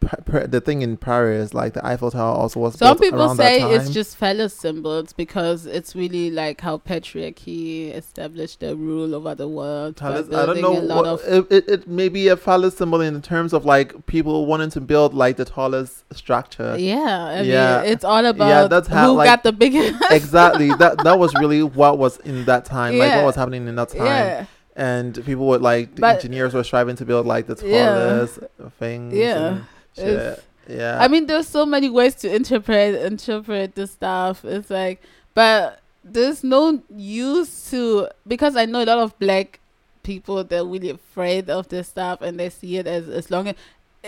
[0.01, 2.75] Pa- pa- The thing in Paris, like the Eiffel Tower, also was.
[2.75, 8.77] Some people say it's just phallus symbols because it's really like how patriarchy established the
[8.77, 9.97] rule over the world.
[9.99, 10.73] Phallus- I don't know.
[10.95, 14.45] What, of it, it, it may be a phallus symbol in terms of like people
[14.45, 16.77] wanting to build like the tallest structure.
[16.79, 17.81] yeah, I Yeah.
[17.83, 20.03] mean, it's all about yeah, that's how, who like- got the biggest.
[20.11, 20.69] exactly.
[20.75, 22.99] That that was really what was in that time.
[22.99, 24.05] Like what was happening in that time.
[24.05, 24.45] yeah,
[24.77, 27.95] And people would like the But- engineers were striving to build like the Yeah.
[27.95, 28.39] tallest
[28.81, 29.15] things.
[29.15, 29.59] Yeah.
[30.69, 30.99] Yeah.
[31.01, 34.45] I mean, there's so many ways to interpret interpret this stuff.
[34.45, 35.03] It's like,
[35.35, 39.61] but there's no use to because I know a lot of black
[40.03, 43.55] people they're really afraid of this stuff and they see it as as long as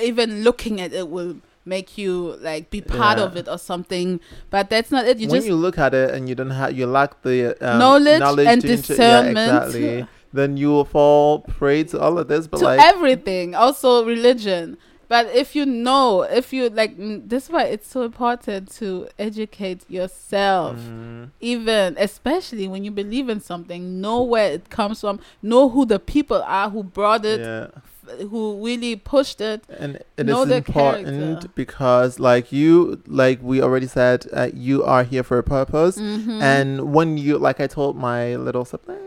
[0.02, 3.24] even looking at it will make you like be part Yeah.
[3.24, 4.20] of it or something.
[4.50, 5.18] But that's not it.
[5.18, 7.78] You when just you look at it and you don't have you lack the um,
[7.78, 9.36] Knowledge and to inter- discernment.
[9.36, 10.06] yeah, exactly.
[10.36, 12.46] Then you will fall prey to all of this.
[12.46, 14.78] But to like, everything, also religion.
[15.08, 19.06] But if you know, if you like, mm, this is why it's so important to
[19.20, 20.76] educate yourself.
[20.78, 25.84] mm, even especially when you believe in something know where it comes from know who
[25.86, 27.66] the people are who brought it yeah.
[27.74, 31.48] f- who really pushed it and it know is important character.
[31.54, 36.40] because like you like we already said uh, you are here for a purpose Mhm.
[36.40, 38.98] and when you like i told my little sibling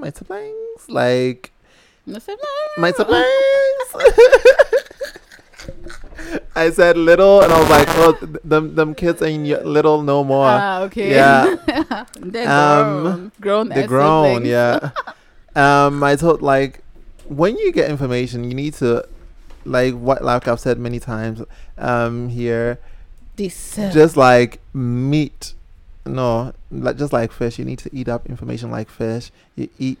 [0.00, 0.10] my
[0.78, 1.52] siblings like
[2.78, 3.24] my siblings
[6.56, 10.02] i said little and i was like oh th- them them kids ain't y- little
[10.02, 10.46] no more.
[10.48, 11.10] Ah, okay.
[11.14, 11.56] Yeah.
[12.20, 13.32] They're Um, grown.
[13.40, 14.48] Grown they're grown siblings.
[14.48, 14.90] yeah.
[15.56, 16.82] Um i told like
[17.26, 19.06] when you get information you need to
[19.64, 21.42] like what like i've said many times
[21.78, 22.78] um here
[23.36, 23.90] Discern.
[23.92, 25.54] just like meat.
[26.06, 27.58] No like just like fish.
[27.58, 29.30] You need to eat up information like fish.
[29.56, 29.98] You eat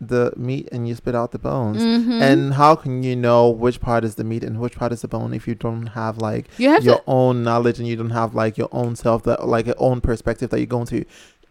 [0.00, 2.22] the meat and you spit out the bones Mhm.
[2.22, 5.08] and how can you know which part is the meat and which part is the
[5.08, 8.10] bone if you don't have like you have your to own knowledge and you don't
[8.10, 11.04] have like your own self that like your own perspective that you're going to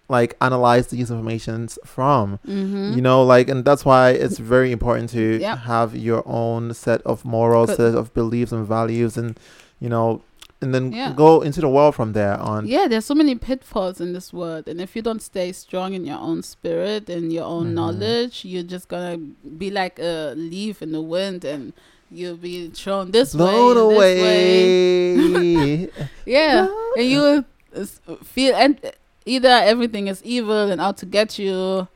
[0.10, 2.96] like analyze these informations from mhm.
[2.96, 5.58] you know like and that's why it's very important to Yep.
[5.60, 9.40] have your own set of morals set of beliefs and values and
[9.80, 10.24] you know
[10.62, 11.14] and then Yeah.
[11.16, 14.68] go into the world from there on yeah there's so many pitfalls in this world
[14.68, 17.74] and if you don't stay strong in your own spirit and your own Mhm.
[17.80, 19.18] knowledge you're just gonna
[19.58, 21.72] be like a leaf in the wind and
[22.12, 25.84] you'll be thrown this blown way, this way.
[25.84, 25.90] away
[26.26, 27.86] yeah Blown- and you will
[28.24, 28.80] feel and
[29.26, 31.88] either everything is evil and out to get you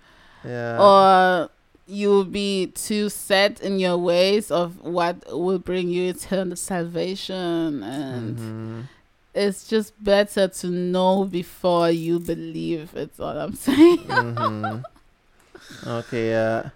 [0.46, 1.50] yeah or
[1.94, 8.38] you'll be too set in your ways of what will bring you eternal salvation and
[8.38, 8.84] Mhm.
[9.34, 14.84] it's just better to know before you believe it's all i'm saying Mhm.
[15.88, 16.70] okay yeah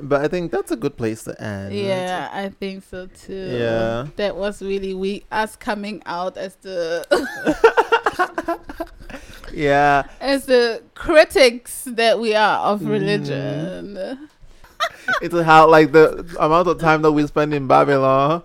[0.00, 4.06] but i think that's a good place to end yeah i think so too Yeah.
[4.16, 7.04] that was really we us coming out as the
[9.52, 12.90] yeah as the critics that we are of Mhm.
[12.90, 14.28] religion
[15.22, 18.42] it's how like the amount of time that we spend in babylon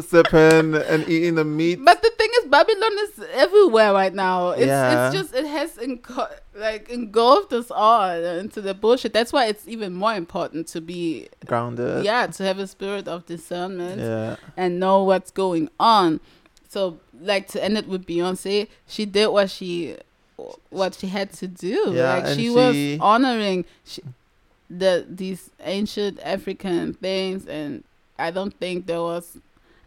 [0.00, 4.50] sipping and eating the meat But the thing is, Babylon is everywhere right now.
[4.50, 5.06] It's Yeah.
[5.06, 9.12] it's just it has enco- like engulfed us all into the bullshit.
[9.14, 13.24] That's why it's even more important to be grounded yeah to have a spirit of
[13.26, 16.20] discernment yeah and know what's going on.
[16.68, 19.96] So like to end it with Beyonce, she did what she
[20.68, 21.92] what she had to do.
[21.94, 24.02] Yeah, like she, she- was honoring she,
[24.70, 27.84] the these ancient African things, and
[28.18, 29.38] I don't think there was.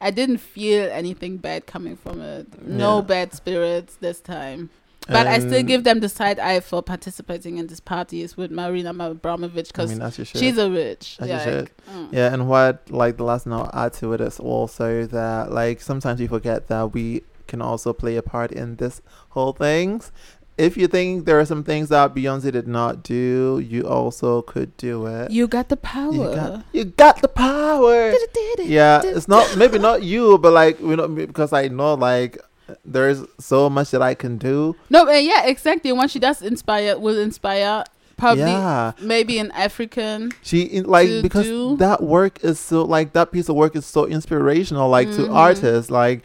[0.01, 2.61] I didn't feel anything bad coming from it.
[2.65, 3.01] No Yeah.
[3.01, 4.69] bad spirits this time.
[5.07, 8.91] But I still give them the side eye for participating in these parties with Marina
[8.91, 10.27] Abramovich I because mean, your shit.
[10.27, 11.17] she's a rich.
[11.19, 12.07] As you yeah, like, mm.
[12.13, 15.81] Yeah, and what like the last note I'll add to it is also that like
[15.81, 20.11] sometimes we forget that we can also play a part in this whole things.
[20.59, 24.75] If you think there are some things that Beyonce did not do, you also could
[24.75, 25.31] do it.
[25.31, 26.11] You got the power.
[26.13, 28.11] You got, you got the power.
[28.59, 32.37] Yeah, it's not maybe not you, but like you know because I know like
[32.85, 34.75] there's so much that I can do.
[34.89, 35.91] No, uh, yeah, exactly.
[35.91, 37.85] Once she does inspire, will inspire
[38.17, 40.31] probably yeah, maybe an African.
[40.43, 41.77] she in, like because do.
[41.77, 45.33] that work is so like that piece of work is so inspirational like to Mhm.
[45.33, 46.21] artists like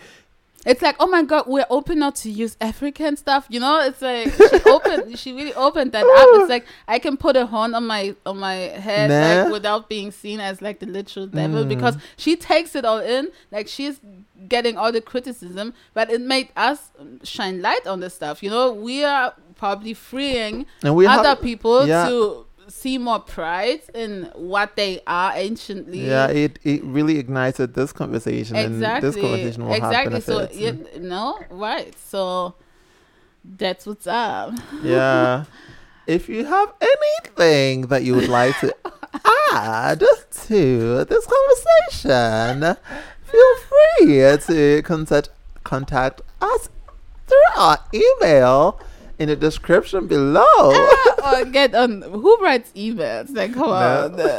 [0.65, 3.47] it's like, oh my god, we're open now to use African stuff.
[3.49, 6.41] You know, it's like she opened, she really opened that up.
[6.41, 9.45] It's like I can put a horn on my on my head Nah.
[9.45, 11.69] like without being seen as like the literal devil Mm.
[11.69, 13.29] because she takes it all in.
[13.51, 14.01] Like she's
[14.49, 16.91] getting all the criticism, but it made us
[17.23, 18.43] shine light on the stuff.
[18.43, 22.09] You know, we are probably freeing And we other have, people yeah.
[22.09, 26.07] to see more pride in what they are anciently.
[26.07, 28.85] yeah, it, it really ignited this conversation, exactly.
[28.95, 30.15] and this conversation will exactly.
[30.15, 31.97] have So you know, right?
[31.99, 32.55] So
[33.45, 34.55] that's what's up.
[34.83, 35.45] yeah.
[36.07, 38.77] If you have anything that you would like to
[39.55, 42.77] add to this conversation,
[43.23, 45.31] feel free to contact
[45.63, 46.69] contact us
[47.27, 48.79] through our email
[49.19, 50.45] in the description below.
[51.25, 53.35] or get on who writes emails?
[53.35, 54.39] Like come on, uh,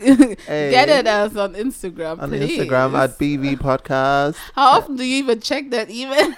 [0.46, 0.70] Hey.
[0.70, 2.58] get at us on Instagram, on please.
[2.58, 4.36] Instagram at BV Podcast.
[4.54, 6.32] How often do you even check that email?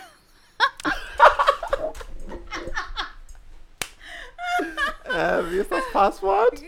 [5.07, 6.61] Um, use that password.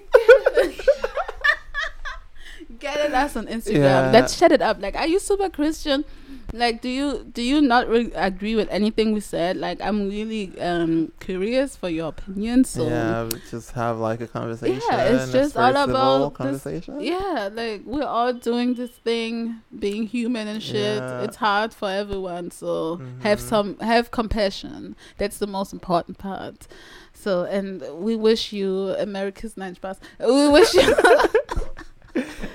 [2.79, 3.75] get at us on Instagram.
[3.83, 4.11] Yeah.
[4.13, 4.81] Let's shut it up.
[4.81, 6.05] Like, are you super Christian?
[6.53, 9.57] Like, do you do you not re- agree with anything we said?
[9.57, 12.65] Like, I'm really um curious for your opinion.
[12.65, 14.81] So yeah, just have like a conversation.
[14.89, 17.01] Yeah, it's just all about this- conversation.
[17.01, 20.99] Yeah, like we're all doing this thing, being human and shit.
[21.03, 21.23] Yeah.
[21.23, 23.49] It's hard for everyone, so have Mhm.
[23.49, 24.97] some have compassion.
[25.19, 26.67] That's the most important part.
[27.13, 29.99] So, and we wish you America's Ninth Pass.
[30.21, 30.83] We wish you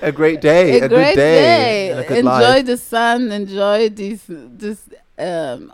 [0.02, 1.90] a great day, a, a, great good day, day.
[1.92, 2.66] a good Enjoy life.
[2.66, 3.32] the sun.
[3.32, 4.80] Enjoy this this
[5.18, 5.72] um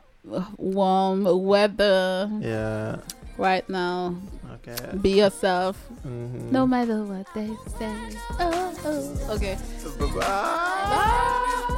[0.56, 2.96] warm weather Yeah.
[3.38, 4.14] right now.
[4.60, 4.76] Okay.
[5.00, 6.50] Be yourself, Mhm.
[6.52, 7.48] no matter what they
[7.78, 7.94] say.
[8.38, 9.34] Oh, oh.
[9.34, 9.56] Okay.
[9.98, 10.20] Bye-bye.
[10.20, 11.74] Bye.